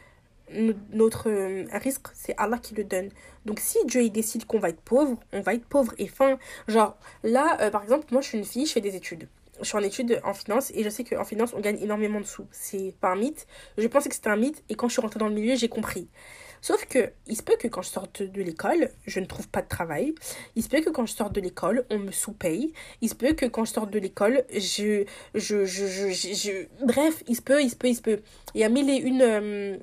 notre 0.93 1.31
euh, 1.31 1.65
risque, 1.73 2.09
c'est 2.15 2.35
Allah 2.37 2.59
qui 2.59 2.75
le 2.75 2.85
donne. 2.85 3.09
Donc 3.47 3.61
si 3.61 3.79
Dieu 3.87 4.03
il 4.03 4.11
décide 4.11 4.45
qu'on 4.45 4.59
va 4.59 4.69
être 4.69 4.81
pauvre, 4.81 5.19
on 5.33 5.41
va 5.41 5.55
être 5.55 5.65
pauvre. 5.65 5.95
Et 5.99 6.07
fin, 6.07 6.39
genre 6.69 6.97
là, 7.23 7.59
euh, 7.61 7.71
par 7.71 7.83
exemple, 7.83 8.07
moi 8.13 8.21
je 8.21 8.29
suis 8.29 8.39
une 8.39 8.45
fille, 8.45 8.67
je 8.67 8.73
fais 8.73 8.81
des 8.81 8.97
études. 8.97 9.29
Je 9.61 9.67
suis 9.67 9.77
en 9.77 9.83
études 9.83 10.21
en 10.25 10.35
finance 10.35 10.73
et 10.75 10.83
je 10.83 10.89
sais 10.89 11.05
qu'en 11.05 11.25
finance 11.25 11.55
on 11.55 11.61
gagne 11.61 11.79
énormément 11.81 12.21
de 12.21 12.27
sous. 12.27 12.47
C'est 12.51 12.95
pas 13.01 13.11
un 13.13 13.17
mythe. 13.17 13.47
Je 13.79 13.87
pensais 13.87 14.09
que 14.09 14.15
c'était 14.15 14.31
un 14.31 14.37
mythe 14.37 14.63
et 14.69 14.75
quand 14.75 14.89
je 14.89 14.93
suis 14.93 15.03
rentrée 15.03 15.19
dans 15.19 15.29
le 15.29 15.35
milieu, 15.35 15.57
j'ai 15.57 15.69
compris. 15.69 16.09
Sauf 16.65 16.87
que, 16.87 17.13
il 17.27 17.37
se 17.37 17.43
peut 17.43 17.57
que 17.61 17.69
quand 17.69 17.83
je 17.83 17.91
sorte 17.91 18.23
de 18.23 18.41
l'école, 18.41 18.89
je 19.07 19.21
ne 19.21 19.27
trouve 19.27 19.47
pas 19.49 19.61
de 19.61 19.69
travail. 19.69 20.15
Il 20.57 20.63
se 20.63 20.71
peut 20.71 20.81
que 20.81 20.89
quand 20.89 21.05
je 21.05 21.13
sors 21.13 21.29
de 21.29 21.39
l'école, 21.39 21.85
on 21.91 21.99
me 21.99 22.11
sous-paye. 22.11 22.73
Il 23.03 23.11
se 23.11 23.15
peut 23.15 23.35
que 23.35 23.45
quand 23.45 23.67
je 23.67 23.73
sors 23.75 23.87
de 23.87 23.99
l'école, 23.99 24.45
je, 24.51 25.05
je, 25.35 25.67
je, 25.67 25.87
je, 26.09 26.67
Bref, 26.83 27.23
il 27.29 27.37
se 27.37 27.43
peut, 27.43 27.63
il 27.63 27.69
se 27.69 27.77
peut, 27.77 27.89
il 27.89 27.95
se 27.95 28.01
peut. 28.01 28.21
Il 28.55 28.63
y 28.63 28.65
a 28.65 28.71
mille 28.71 28.89
et 28.89 28.97
une... 28.97 29.21
Euh, 29.21 29.77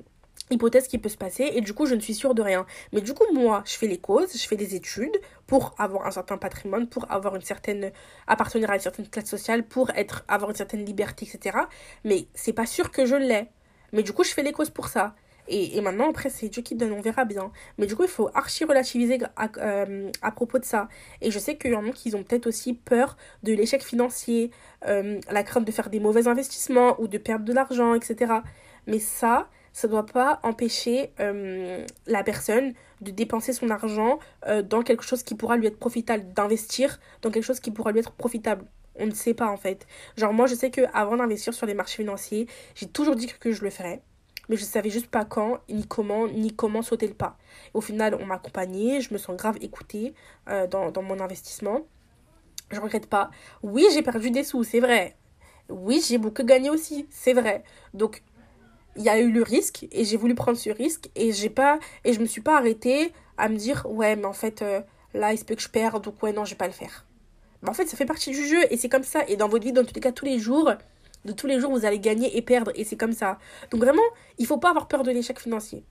hypothèse 0.50 0.88
qui 0.88 0.98
peut 0.98 1.08
se 1.08 1.16
passer 1.16 1.50
et 1.54 1.60
du 1.62 1.72
coup 1.72 1.86
je 1.86 1.94
ne 1.94 2.00
suis 2.00 2.14
sûre 2.14 2.34
de 2.34 2.42
rien. 2.42 2.66
Mais 2.92 3.00
du 3.00 3.14
coup 3.14 3.24
moi 3.32 3.62
je 3.64 3.74
fais 3.74 3.86
les 3.86 3.98
causes, 3.98 4.32
je 4.36 4.46
fais 4.46 4.56
des 4.56 4.74
études 4.74 5.18
pour 5.46 5.74
avoir 5.78 6.06
un 6.06 6.10
certain 6.10 6.36
patrimoine, 6.36 6.88
pour 6.88 7.10
avoir 7.10 7.36
une 7.36 7.42
certaine 7.42 7.90
appartenir 8.26 8.70
à 8.70 8.74
une 8.74 8.80
certaine 8.80 9.08
classe 9.08 9.30
sociale, 9.30 9.62
pour 9.62 9.90
être 9.90 10.24
avoir 10.28 10.50
une 10.50 10.56
certaine 10.56 10.84
liberté, 10.84 11.26
etc. 11.32 11.56
Mais 12.04 12.26
c'est 12.34 12.52
pas 12.52 12.66
sûr 12.66 12.90
que 12.90 13.06
je 13.06 13.14
l'ai. 13.14 13.48
Mais 13.92 14.02
du 14.02 14.12
coup 14.12 14.24
je 14.24 14.32
fais 14.32 14.42
les 14.42 14.52
causes 14.52 14.68
pour 14.68 14.88
ça. 14.88 15.14
Et, 15.48 15.76
et 15.76 15.80
maintenant, 15.80 16.10
après, 16.10 16.30
c'est 16.30 16.48
Dieu 16.48 16.62
qui 16.62 16.74
donne, 16.74 16.92
on 16.92 17.00
verra 17.00 17.24
bien. 17.24 17.50
Mais 17.78 17.86
du 17.86 17.96
coup, 17.96 18.04
il 18.04 18.08
faut 18.08 18.30
archi 18.34 18.64
relativiser 18.64 19.18
à, 19.36 19.48
euh, 19.58 20.10
à 20.22 20.30
propos 20.30 20.58
de 20.58 20.64
ça. 20.64 20.88
Et 21.20 21.30
je 21.30 21.38
sais 21.38 21.56
qu'il 21.56 21.72
y 21.72 21.76
en 21.76 21.86
a 21.86 21.90
qui 21.90 22.14
ont 22.14 22.22
peut-être 22.22 22.46
aussi 22.46 22.74
peur 22.74 23.16
de 23.42 23.52
l'échec 23.52 23.82
financier, 23.82 24.50
euh, 24.86 25.20
la 25.30 25.42
crainte 25.42 25.64
de 25.64 25.72
faire 25.72 25.90
des 25.90 26.00
mauvais 26.00 26.28
investissements 26.28 27.00
ou 27.00 27.08
de 27.08 27.18
perdre 27.18 27.44
de 27.44 27.52
l'argent, 27.52 27.94
etc. 27.94 28.34
Mais 28.86 28.98
ça, 28.98 29.48
ça 29.72 29.88
ne 29.88 29.92
doit 29.92 30.06
pas 30.06 30.40
empêcher 30.42 31.12
euh, 31.20 31.84
la 32.06 32.22
personne 32.22 32.72
de 33.00 33.10
dépenser 33.10 33.52
son 33.52 33.68
argent 33.70 34.20
dans 34.68 34.82
quelque 34.82 35.02
chose 35.02 35.24
qui 35.24 35.34
pourra 35.34 35.56
lui 35.56 35.66
être 35.66 35.78
profitable, 35.78 36.32
d'investir 36.34 37.00
dans 37.22 37.32
quelque 37.32 37.42
chose 37.42 37.58
qui 37.58 37.72
pourra 37.72 37.90
lui 37.90 37.98
être 37.98 38.12
profitable. 38.12 38.64
On 38.94 39.06
ne 39.06 39.14
sait 39.14 39.34
pas 39.34 39.48
en 39.48 39.56
fait. 39.56 39.88
Genre 40.16 40.32
moi 40.32 40.46
je 40.46 40.54
sais 40.54 40.70
que 40.70 40.82
avant 40.94 41.16
d'investir 41.16 41.52
sur 41.52 41.66
les 41.66 41.74
marchés 41.74 41.96
financiers, 41.96 42.46
j'ai 42.76 42.86
toujours 42.86 43.16
dit 43.16 43.26
que 43.40 43.50
je 43.50 43.64
le 43.64 43.70
ferais. 43.70 44.02
Mais 44.52 44.58
je 44.58 44.64
ne 44.64 44.68
savais 44.68 44.90
juste 44.90 45.06
pas 45.06 45.24
quand, 45.24 45.60
ni 45.70 45.86
comment, 45.86 46.28
ni 46.28 46.54
comment 46.54 46.82
sauter 46.82 47.06
le 47.06 47.14
pas. 47.14 47.38
Au 47.72 47.80
final, 47.80 48.14
on 48.20 48.26
m'a 48.26 48.34
accompagnée, 48.34 49.00
je 49.00 49.10
me 49.14 49.16
sens 49.16 49.34
grave 49.34 49.56
écoutée 49.62 50.12
euh, 50.50 50.66
dans, 50.66 50.90
dans 50.90 51.00
mon 51.00 51.20
investissement. 51.20 51.86
Je 52.70 52.78
regrette 52.78 53.06
pas. 53.06 53.30
Oui, 53.62 53.86
j'ai 53.94 54.02
perdu 54.02 54.30
des 54.30 54.44
sous, 54.44 54.62
c'est 54.62 54.80
vrai. 54.80 55.16
Oui, 55.70 56.04
j'ai 56.06 56.18
beaucoup 56.18 56.42
gagné 56.42 56.68
aussi, 56.68 57.06
c'est 57.08 57.32
vrai. 57.32 57.64
Donc 57.94 58.22
il 58.96 59.02
y 59.04 59.08
a 59.08 59.18
eu 59.18 59.32
le 59.32 59.42
risque 59.42 59.86
et 59.90 60.04
j'ai 60.04 60.18
voulu 60.18 60.34
prendre 60.34 60.58
ce 60.58 60.68
risque 60.68 61.08
et 61.14 61.32
j'ai 61.32 61.48
pas 61.48 61.78
et 62.04 62.12
je 62.12 62.20
me 62.20 62.26
suis 62.26 62.42
pas 62.42 62.58
arrêtée 62.58 63.14
à 63.38 63.48
me 63.48 63.56
dire 63.56 63.86
ouais 63.88 64.16
mais 64.16 64.26
en 64.26 64.34
fait 64.34 64.60
euh, 64.60 64.82
là 65.14 65.32
il 65.32 65.38
se 65.38 65.46
peut 65.46 65.54
que 65.54 65.62
je 65.62 65.70
perde 65.70 66.04
donc 66.04 66.22
ouais 66.22 66.34
non 66.34 66.44
je 66.44 66.50
vais 66.50 66.58
pas 66.58 66.66
le 66.66 66.74
faire 66.74 67.06
mais 67.62 67.70
en 67.70 67.72
fait 67.72 67.86
ça 67.86 67.96
fait 67.96 68.04
partie 68.04 68.32
du 68.32 68.46
jeu 68.46 68.58
et 68.70 68.76
c'est 68.76 68.90
comme 68.90 69.02
ça 69.02 69.20
et 69.28 69.36
dans 69.36 69.48
votre 69.48 69.64
vie 69.64 69.72
dans 69.72 69.82
tous 69.82 69.94
les 69.94 70.02
cas 70.02 70.12
tous 70.12 70.26
les 70.26 70.38
jours 70.38 70.72
de 71.24 71.32
tous 71.32 71.46
les 71.46 71.60
jours 71.60 71.70
vous 71.70 71.84
allez 71.84 71.98
gagner 71.98 72.36
et 72.36 72.42
perdre 72.42 72.72
et 72.74 72.84
c'est 72.84 72.96
comme 72.96 73.12
ça 73.12 73.38
donc 73.70 73.80
vraiment 73.80 74.02
il 74.38 74.46
faut 74.46 74.58
pas 74.58 74.70
avoir 74.70 74.88
peur 74.88 75.02
de 75.02 75.10
l'échec 75.10 75.38
financier 75.38 75.84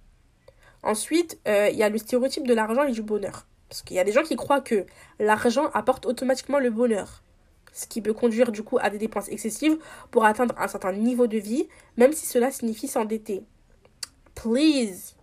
ensuite 0.84 1.40
euh, 1.48 1.70
il 1.72 1.78
y 1.78 1.84
a 1.84 1.90
le 1.90 1.98
stéréotype 1.98 2.48
de 2.48 2.54
l'argent 2.54 2.84
et 2.84 2.92
du 2.92 3.02
bonheur 3.02 3.48
parce 3.70 3.82
qu'il 3.82 3.96
y 3.96 4.00
a 4.00 4.04
des 4.04 4.12
gens 4.12 4.24
qui 4.24 4.36
croient 4.36 4.62
que 4.62 4.86
l'argent 5.20 5.70
apporte 5.74 6.06
automatiquement 6.06 6.60
le 6.60 6.70
bonheur 6.70 7.24
ce 7.72 7.88
qui 7.88 8.02
peut 8.02 8.14
conduire 8.14 8.52
du 8.52 8.64
coup 8.64 8.78
à 8.82 8.90
des 8.90 8.98
dépenses 8.98 9.30
excessives 9.30 9.78
pour 10.12 10.26
atteindre 10.26 10.56
un 10.58 10.68
certain 10.68 10.92
niveau 10.92 11.28
de 11.28 11.38
vie, 11.38 11.68
même 11.98 12.14
si 12.14 12.26
cela 12.26 12.52
signifie 12.52 12.88
s'endetter. 12.88 13.44
Please, 14.36 15.16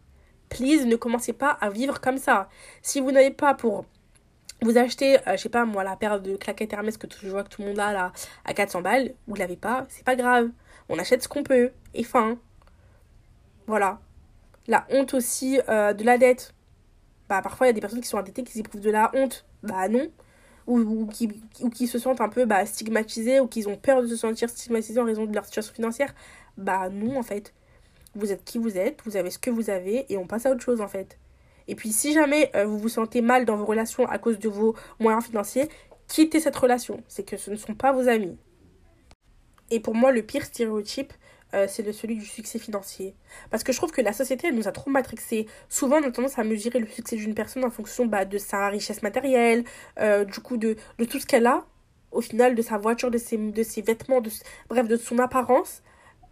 please 0.48 0.86
ne 0.86 0.96
commencez 0.96 1.32
pas 1.32 1.50
à 1.50 1.70
vivre 1.70 2.00
comme 2.00 2.18
ça. 2.18 2.48
Si 2.82 3.00
vous 3.00 3.12
n'avez 3.12 3.30
pas 3.30 3.54
pour 3.54 3.84
vous 4.62 4.78
acheter, 4.78 5.18
euh, 5.28 5.32
je 5.32 5.36
sais 5.36 5.48
pas 5.48 5.64
moi, 5.64 5.84
la 5.84 5.96
paire 5.96 6.20
de 6.20 6.36
claquettes 6.36 6.72
Hermès 6.72 6.96
que 6.96 7.06
je 7.22 7.28
vois 7.28 7.44
que 7.44 7.48
tout 7.48 7.62
le 7.62 7.68
monde 7.68 7.78
a 7.78 7.92
là 7.92 8.12
à 8.44 8.54
400 8.54 8.82
balles, 8.82 9.14
vous 9.26 9.34
l'avez 9.34 9.56
pas, 9.56 9.86
c'est 9.88 10.04
pas 10.04 10.16
grave. 10.16 10.50
On 10.88 10.98
achète 10.98 11.22
ce 11.22 11.28
qu'on 11.28 11.42
peut, 11.42 11.70
et 11.94 12.04
fin. 12.04 12.38
Voilà. 13.66 14.00
La 14.66 14.86
honte 14.90 15.14
aussi 15.14 15.60
euh, 15.68 15.92
de 15.92 16.04
la 16.04 16.18
dette. 16.18 16.54
Bah 17.28 17.42
parfois 17.42 17.66
il 17.66 17.70
y 17.70 17.72
a 17.72 17.74
des 17.74 17.80
personnes 17.80 18.00
qui 18.00 18.08
sont 18.08 18.18
endettées 18.18 18.42
qui 18.42 18.58
éprouvent 18.58 18.80
de 18.80 18.90
la 18.90 19.10
honte. 19.14 19.44
Bah 19.62 19.88
non 19.88 20.10
ou, 20.68 21.06
qui, 21.06 21.30
ou 21.60 21.70
qui 21.70 21.86
se 21.86 21.98
sentent 21.98 22.20
un 22.20 22.28
peu 22.28 22.44
bah, 22.44 22.66
stigmatisés 22.66 23.40
ou 23.40 23.46
qui 23.46 23.66
ont 23.66 23.76
peur 23.76 24.02
de 24.02 24.06
se 24.06 24.16
sentir 24.16 24.50
stigmatisés 24.50 25.00
en 25.00 25.04
raison 25.04 25.24
de 25.24 25.34
leur 25.34 25.46
situation 25.46 25.72
financière, 25.72 26.14
bah 26.56 26.90
non 26.90 27.18
en 27.18 27.22
fait. 27.22 27.54
Vous 28.14 28.32
êtes 28.32 28.44
qui 28.44 28.58
vous 28.58 28.76
êtes, 28.76 29.00
vous 29.04 29.16
avez 29.16 29.30
ce 29.30 29.38
que 29.38 29.50
vous 29.50 29.70
avez 29.70 30.10
et 30.12 30.16
on 30.18 30.26
passe 30.26 30.46
à 30.46 30.50
autre 30.50 30.62
chose 30.62 30.80
en 30.80 30.88
fait. 30.88 31.18
Et 31.68 31.74
puis 31.74 31.92
si 31.92 32.12
jamais 32.12 32.50
euh, 32.56 32.64
vous 32.64 32.78
vous 32.78 32.88
sentez 32.88 33.20
mal 33.20 33.44
dans 33.44 33.56
vos 33.56 33.66
relations 33.66 34.06
à 34.08 34.18
cause 34.18 34.38
de 34.38 34.48
vos 34.48 34.74
moyens 34.98 35.24
financiers, 35.24 35.68
quittez 36.08 36.40
cette 36.40 36.56
relation. 36.56 37.02
C'est 37.06 37.24
que 37.24 37.36
ce 37.36 37.50
ne 37.50 37.56
sont 37.56 37.74
pas 37.74 37.92
vos 37.92 38.08
amis. 38.08 38.36
Et 39.70 39.80
pour 39.80 39.94
moi, 39.94 40.10
le 40.12 40.22
pire 40.22 40.44
stéréotype, 40.44 41.12
euh, 41.54 41.66
c'est 41.68 41.90
celui 41.92 42.16
du 42.16 42.24
succès 42.24 42.58
financier. 42.58 43.14
Parce 43.50 43.62
que 43.64 43.72
je 43.72 43.78
trouve 43.78 43.90
que 43.90 44.02
la 44.02 44.12
société, 44.12 44.48
elle 44.48 44.54
nous 44.54 44.68
a 44.68 44.72
trop 44.72 44.90
matrixé. 44.90 45.46
Souvent, 45.68 45.96
on 45.96 46.02
a 46.04 46.10
tendance 46.10 46.38
à 46.38 46.44
mesurer 46.44 46.78
le 46.78 46.86
succès 46.86 47.16
d'une 47.16 47.34
personne 47.34 47.64
en 47.64 47.70
fonction 47.70 48.06
bah, 48.06 48.24
de 48.24 48.38
sa 48.38 48.68
richesse 48.68 49.02
matérielle, 49.02 49.64
euh, 49.98 50.24
du 50.24 50.40
coup, 50.40 50.56
de, 50.56 50.76
tout 51.08 51.18
ce 51.18 51.26
qu'elle 51.26 51.46
a, 51.46 51.64
au 52.12 52.20
final, 52.20 52.54
de 52.54 52.62
sa 52.62 52.76
voiture, 52.76 53.10
de 53.10 53.18
ses, 53.18 53.82
vêtements, 53.82 54.22
bref, 54.68 54.88
de 54.88 54.96
son 54.96 55.18
apparence. 55.18 55.82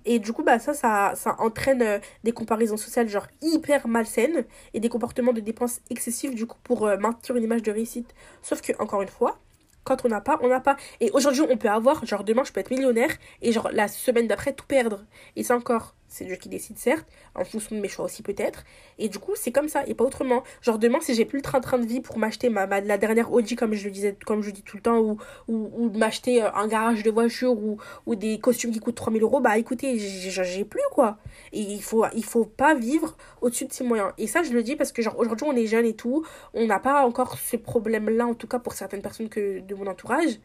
Et 0.07 0.19
du 0.19 0.33
coup, 0.33 0.43
bah, 0.43 0.59
ça, 0.59 0.73
ça, 0.73 1.37
entraîne 1.39 1.83
euh, 1.83 1.99
des 2.25 2.33
comparaisons 2.33 2.77
sociales 2.77 3.09
genre 3.09 3.27
hyper 3.43 3.87
malsaines 3.89 4.45
et 4.73 4.81
des 4.81 4.89
comportements 4.89 5.33
de 5.33 5.41
dépenses 5.41 5.81
excessives, 5.91 6.35
du 6.35 6.47
coup, 6.47 6.59
pour 6.63 6.87
maintenir 6.87 7.37
une 7.37 7.45
image 7.45 7.63
de 7.63 7.73
réussite. 7.73 8.15
Sauf 8.43 8.63
que, 8.63 8.73
encore 8.81 9.03
une 9.03 9.09
fois, 9.09 9.39
quand 9.87 10.05
on 10.05 10.09
n'a 10.09 10.21
pas, 10.21 10.39
on 10.43 10.49
n'a 10.49 10.61
pas. 10.61 10.77
Et 11.01 11.11
aujourd'hui, 11.13 11.43
on 11.49 11.57
peut 11.57 11.71
avoir, 11.71 12.05
genre 12.05 12.25
demain, 12.25 12.45
je 12.45 12.53
peux 12.53 12.61
être 12.61 12.71
millionnaire 12.71 13.11
et 13.41 13.53
genre 13.53 13.71
la 13.73 13.89
semaine 13.89 14.27
d'après, 14.27 14.53
tout 14.53 14.67
perdre. 14.67 15.05
Et 15.37 15.45
c'est 15.45 15.55
encore 15.55 15.95
c'est 16.09 16.25
Dieu 16.25 16.37
qui 16.37 16.49
décide, 16.49 16.79
certes, 16.79 17.07
en 17.35 17.45
fonction 17.45 17.77
de 17.77 17.81
mes 17.81 17.89
choix 17.89 18.05
aussi 18.05 18.23
peut-être. 18.23 18.65
Et 18.99 19.09
du 19.09 19.19
coup, 19.19 19.33
c'est 19.35 19.53
comme 19.53 19.69
ça 19.69 19.85
et 19.87 19.95
pas 19.95 20.05
autrement. 20.05 20.43
Genre 20.63 20.79
demain, 20.79 20.99
si 21.01 21.15
j'ai 21.15 21.25
plus 21.25 21.39
le 21.39 21.43
train-train 21.43 21.79
de 21.79 21.87
vie 21.87 22.01
pour 22.01 22.19
m'acheter 22.19 22.49
ma, 22.49 22.67
la 22.67 22.99
dernière 22.99 23.33
Audi, 23.33 23.57
comme 23.57 23.75
je 23.75 23.85
le 23.85 23.91
disais, 23.91 24.17
comme 24.25 24.43
je 24.43 24.51
dis 24.51 24.63
tout 24.63 24.77
le 24.77 24.83
temps, 24.83 24.99
ou, 24.99 25.19
ou, 25.49 25.71
ou 25.75 25.91
m'acheter 25.91 26.43
euh, 26.43 26.53
un 26.55 26.69
garage 26.69 27.03
de 27.03 27.11
voiture 27.11 27.53
ou, 27.53 27.79
ou 28.07 28.15
des 28.15 28.39
costumes 28.39 28.71
qui 28.71 28.81
coûtent 28.81 28.97
3000 28.97 29.23
euros, 29.23 29.41
bah 29.41 29.59
écoutez, 29.59 29.99
j'ai 29.99 30.65
plus 30.65 30.81
quoi. 30.93 31.19
Et 31.53 31.61
il 31.61 31.83
faut, 31.83 32.05
il 32.15 32.25
faut 32.25 32.45
pas 32.45 32.75
vivre 32.75 33.17
au-dessus 33.41 33.67
de 33.67 33.73
ses 33.73 33.85
moyens. 33.85 34.13
Et 34.19 34.27
ça, 34.27 34.43
je 34.43 34.53
le 34.53 34.63
dis 34.63 34.77
parce 34.77 34.93
que 34.93 35.03
genre 35.03 35.19
aujourd'hui, 35.19 35.47
on 35.49 35.57
est 35.57 35.67
jeune 35.67 35.87
et 35.87 35.95
tout, 35.95 36.25
on 36.55 36.67
n'a 36.67 36.79
pas 36.79 37.05
encore 37.05 37.39
ce 37.39 37.57
problème-là, 37.57 38.27
en 38.27 38.35
tout 38.35 38.47
cas 38.47 38.59
pour 38.59 38.75
certaines 38.75 39.03
personnes 39.03 39.29
que 39.29 39.61
de 39.61 39.75
mon 39.75 39.87
entourage. 39.87 40.39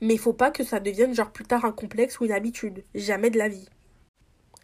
Mais 0.00 0.14
il 0.14 0.18
faut 0.18 0.32
pas 0.32 0.50
que 0.50 0.62
ça 0.62 0.80
devienne 0.80 1.14
genre 1.14 1.30
plus 1.30 1.44
tard 1.44 1.64
un 1.64 1.72
complexe 1.72 2.20
ou 2.20 2.24
une 2.24 2.32
habitude. 2.32 2.84
Jamais 2.94 3.30
de 3.30 3.38
la 3.38 3.48
vie. 3.48 3.68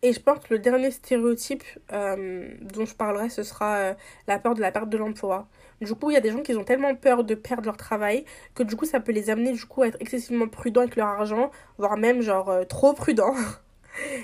Et 0.05 0.12
je 0.12 0.18
pense 0.20 0.40
que 0.40 0.53
le 0.55 0.59
dernier 0.59 0.90
stéréotype 0.90 1.62
euh, 1.92 2.48
dont 2.61 2.84
je 2.84 2.94
parlerai, 2.94 3.28
ce 3.28 3.44
sera 3.44 3.76
euh, 3.76 3.94
la 4.26 4.40
peur 4.40 4.55
de 4.55 4.61
la 4.61 4.72
perte 4.72 4.88
de 4.88 4.98
l'emploi. 4.98 5.48
Du 5.80 5.94
coup, 5.94 6.11
il 6.11 6.14
y 6.14 6.16
a 6.16 6.20
des 6.20 6.32
gens 6.32 6.42
qui 6.42 6.55
ont 6.57 6.64
tellement 6.64 6.94
peur 6.96 7.22
de 7.22 7.36
perdre 7.36 7.66
leur 7.66 7.76
travail 7.76 8.24
que 8.55 8.64
du 8.64 8.74
coup, 8.74 8.84
ça 8.84 8.98
peut 8.98 9.12
les 9.12 9.30
amener 9.30 9.53
du 9.53 9.64
coup 9.64 9.82
à 9.82 9.86
être 9.86 9.98
excessivement 10.00 10.48
prudents 10.48 10.80
avec 10.80 10.96
leur 10.96 11.07
argent, 11.07 11.53
voire 11.78 11.96
même 11.96 12.20
genre 12.20 12.48
euh, 12.50 12.64
trop 12.64 12.94
prudents. 12.94 13.34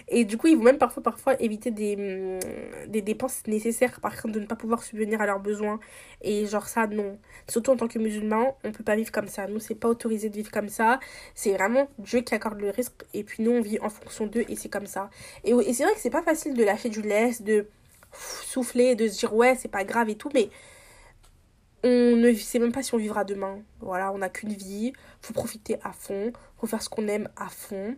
Et 0.08 0.24
du 0.24 0.36
coup, 0.36 0.46
ils 0.46 0.56
vont 0.56 0.62
même 0.62 0.78
parfois, 0.78 1.02
parfois 1.02 1.40
éviter 1.40 1.70
des, 1.70 1.96
mm, 1.96 2.90
des 2.90 3.02
dépenses 3.02 3.42
nécessaires 3.46 4.00
par 4.00 4.14
crainte 4.14 4.32
de 4.32 4.40
ne 4.40 4.46
pas 4.46 4.56
pouvoir 4.56 4.82
subvenir 4.82 5.20
à 5.20 5.26
leurs 5.26 5.40
besoins. 5.40 5.80
Et 6.22 6.46
genre 6.46 6.68
ça, 6.68 6.86
non. 6.86 7.18
Surtout 7.48 7.72
en 7.72 7.76
tant 7.76 7.88
que 7.88 7.98
musulman, 7.98 8.56
on 8.64 8.72
peut 8.72 8.84
pas 8.84 8.96
vivre 8.96 9.12
comme 9.12 9.28
ça. 9.28 9.46
Nous, 9.46 9.60
c'est 9.60 9.74
pas 9.74 9.88
autorisé 9.88 10.28
de 10.30 10.34
vivre 10.34 10.50
comme 10.50 10.68
ça. 10.68 11.00
C'est 11.34 11.52
vraiment 11.52 11.88
Dieu 11.98 12.20
qui 12.20 12.34
accorde 12.34 12.60
le 12.60 12.70
risque. 12.70 13.04
Et 13.14 13.24
puis 13.24 13.42
nous, 13.42 13.52
on 13.52 13.60
vit 13.60 13.78
en 13.80 13.90
fonction 13.90 14.26
d'eux 14.26 14.44
et 14.48 14.56
c'est 14.56 14.68
comme 14.68 14.86
ça. 14.86 15.10
Et, 15.44 15.50
et 15.50 15.72
c'est 15.74 15.84
vrai 15.84 15.94
que 15.94 16.00
c'est 16.00 16.10
pas 16.10 16.22
facile 16.22 16.54
de 16.54 16.64
lâcher 16.64 16.88
du 16.88 17.02
lest, 17.02 17.42
de 17.42 17.66
souffler, 18.12 18.94
de 18.94 19.08
se 19.08 19.18
dire 19.18 19.34
ouais, 19.34 19.54
c'est 19.56 19.68
pas 19.68 19.84
grave 19.84 20.08
et 20.08 20.16
tout. 20.16 20.30
Mais 20.34 20.50
on 21.84 22.16
ne 22.16 22.32
sait 22.34 22.58
même 22.58 22.72
pas 22.72 22.82
si 22.82 22.94
on 22.94 22.98
vivra 22.98 23.24
demain. 23.24 23.60
Voilà, 23.80 24.12
on 24.12 24.18
n'a 24.18 24.28
qu'une 24.28 24.52
vie. 24.52 24.92
Faut 25.20 25.32
profiter 25.32 25.78
à 25.84 25.92
fond. 25.92 26.32
Faut 26.58 26.66
faire 26.66 26.82
ce 26.82 26.88
qu'on 26.88 27.06
aime 27.08 27.28
à 27.36 27.48
fond. 27.48 27.96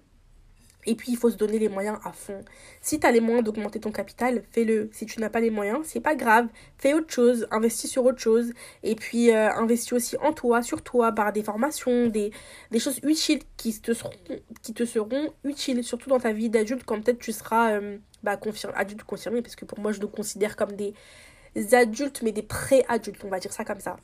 Et 0.86 0.94
puis, 0.94 1.12
il 1.12 1.16
faut 1.16 1.30
se 1.30 1.36
donner 1.36 1.58
les 1.58 1.68
moyens 1.68 1.98
à 2.04 2.12
fond. 2.12 2.42
Si 2.80 2.98
tu 2.98 3.06
as 3.06 3.12
les 3.12 3.20
moyens 3.20 3.44
d'augmenter 3.44 3.80
ton 3.80 3.92
capital, 3.92 4.42
fais-le. 4.50 4.88
Si 4.92 5.06
tu 5.06 5.20
n'as 5.20 5.28
pas 5.28 5.40
les 5.40 5.50
moyens, 5.50 5.80
c'est 5.84 6.00
pas 6.00 6.14
grave. 6.14 6.48
Fais 6.78 6.94
autre 6.94 7.12
chose, 7.12 7.46
investis 7.50 7.90
sur 7.90 8.04
autre 8.04 8.18
chose. 8.18 8.52
Et 8.82 8.94
puis, 8.94 9.30
euh, 9.30 9.50
investis 9.52 9.92
aussi 9.92 10.16
en 10.18 10.32
toi, 10.32 10.62
sur 10.62 10.82
toi, 10.82 11.12
par 11.12 11.32
des 11.32 11.42
formations, 11.42 12.06
des, 12.06 12.32
choses 12.78 13.00
utiles 13.02 13.40
qui 13.56 13.78
te, 13.78 13.92
seront, 13.92 14.10
qui 14.62 14.72
te 14.72 14.84
seront 14.84 15.32
utiles, 15.44 15.84
surtout 15.84 16.08
dans 16.08 16.20
ta 16.20 16.32
vie 16.32 16.48
d'adulte, 16.48 16.84
quand 16.84 17.00
peut-être 17.02 17.18
tu 17.18 17.32
seras 17.32 17.72
euh, 17.72 17.98
bah, 18.22 18.36
confirmé, 18.36 18.74
adulte 18.76 19.04
confirmé, 19.04 19.42
parce 19.42 19.56
que 19.56 19.66
pour 19.66 19.80
moi, 19.80 19.92
je 19.92 20.00
le 20.00 20.06
considère 20.06 20.56
comme 20.56 20.72
des 20.72 20.94
adultes, 21.72 22.22
mais 22.22 22.32
des 22.32 22.42
pré-adultes, 22.42 23.22
on 23.24 23.28
va 23.28 23.38
dire 23.38 23.52
ça 23.52 23.64
comme 23.64 23.80
ça. 23.80 23.96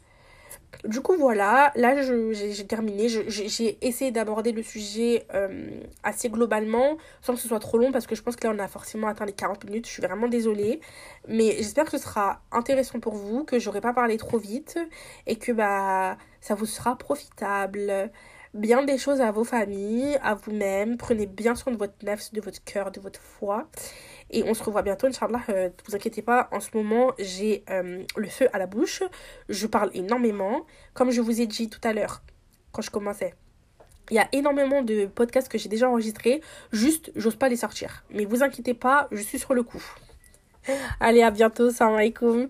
Du 0.84 1.00
coup, 1.00 1.16
voilà, 1.16 1.72
là 1.74 2.00
j'ai 2.02 2.66
terminé. 2.66 3.08
J'ai 3.08 3.78
essayé 3.86 4.10
d'aborder 4.10 4.52
le 4.52 4.62
sujet 4.62 5.26
euh, 5.34 5.70
assez 6.02 6.28
globalement, 6.28 6.96
sans 7.22 7.34
que 7.34 7.40
ce 7.40 7.48
soit 7.48 7.58
trop 7.58 7.78
long, 7.78 7.92
parce 7.92 8.06
que 8.06 8.14
je 8.14 8.22
pense 8.22 8.36
que 8.36 8.46
là 8.46 8.54
on 8.54 8.58
a 8.58 8.68
forcément 8.68 9.08
atteint 9.08 9.24
les 9.24 9.32
40 9.32 9.64
minutes. 9.64 9.86
Je 9.86 9.92
suis 9.92 10.02
vraiment 10.02 10.28
désolée. 10.28 10.80
Mais 11.28 11.56
j'espère 11.56 11.84
que 11.86 11.92
ce 11.92 11.98
sera 11.98 12.40
intéressant 12.52 13.00
pour 13.00 13.14
vous, 13.14 13.44
que 13.44 13.58
j'aurai 13.58 13.80
pas 13.80 13.92
parlé 13.92 14.16
trop 14.16 14.38
vite, 14.38 14.78
et 15.26 15.36
que 15.36 15.52
bah 15.52 16.18
ça 16.40 16.54
vous 16.54 16.66
sera 16.66 16.96
profitable. 16.96 18.10
Bien 18.54 18.82
des 18.82 18.96
choses 18.96 19.20
à 19.20 19.32
vos 19.32 19.44
familles, 19.44 20.18
à 20.22 20.34
vous-même. 20.34 20.96
Prenez 20.96 21.26
bien 21.26 21.54
soin 21.54 21.72
de 21.72 21.78
votre 21.78 21.94
nef, 22.04 22.32
de 22.32 22.40
votre 22.40 22.62
cœur, 22.64 22.90
de 22.90 23.00
votre 23.00 23.20
foi. 23.20 23.68
Et 24.30 24.42
on 24.44 24.54
se 24.54 24.62
revoit 24.62 24.82
bientôt, 24.82 25.06
Inch'Allah. 25.06 25.40
Euh, 25.48 25.68
ne 25.68 25.88
vous 25.88 25.94
inquiétez 25.94 26.22
pas, 26.22 26.48
en 26.52 26.60
ce 26.60 26.70
moment, 26.74 27.12
j'ai 27.18 27.64
euh, 27.70 28.02
le 28.16 28.28
feu 28.28 28.48
à 28.52 28.58
la 28.58 28.66
bouche. 28.66 29.02
Je 29.48 29.66
parle 29.66 29.90
énormément. 29.94 30.66
Comme 30.94 31.10
je 31.10 31.20
vous 31.20 31.40
ai 31.40 31.46
dit 31.46 31.68
tout 31.68 31.80
à 31.84 31.92
l'heure, 31.92 32.22
quand 32.72 32.82
je 32.82 32.90
commençais, 32.90 33.34
il 34.10 34.14
y 34.14 34.18
a 34.18 34.28
énormément 34.32 34.82
de 34.82 35.06
podcasts 35.06 35.48
que 35.48 35.58
j'ai 35.58 35.68
déjà 35.68 35.88
enregistrés. 35.88 36.40
Juste, 36.72 37.10
j'ose 37.16 37.36
pas 37.36 37.48
les 37.48 37.56
sortir. 37.56 38.04
Mais 38.10 38.24
vous 38.24 38.42
inquiétez 38.42 38.74
pas, 38.74 39.08
je 39.10 39.20
suis 39.20 39.38
sur 39.38 39.54
le 39.54 39.62
coup. 39.62 39.82
Allez, 41.00 41.22
à 41.22 41.30
bientôt. 41.30 41.70
Salam 41.70 41.94
alaikum. 41.94 42.48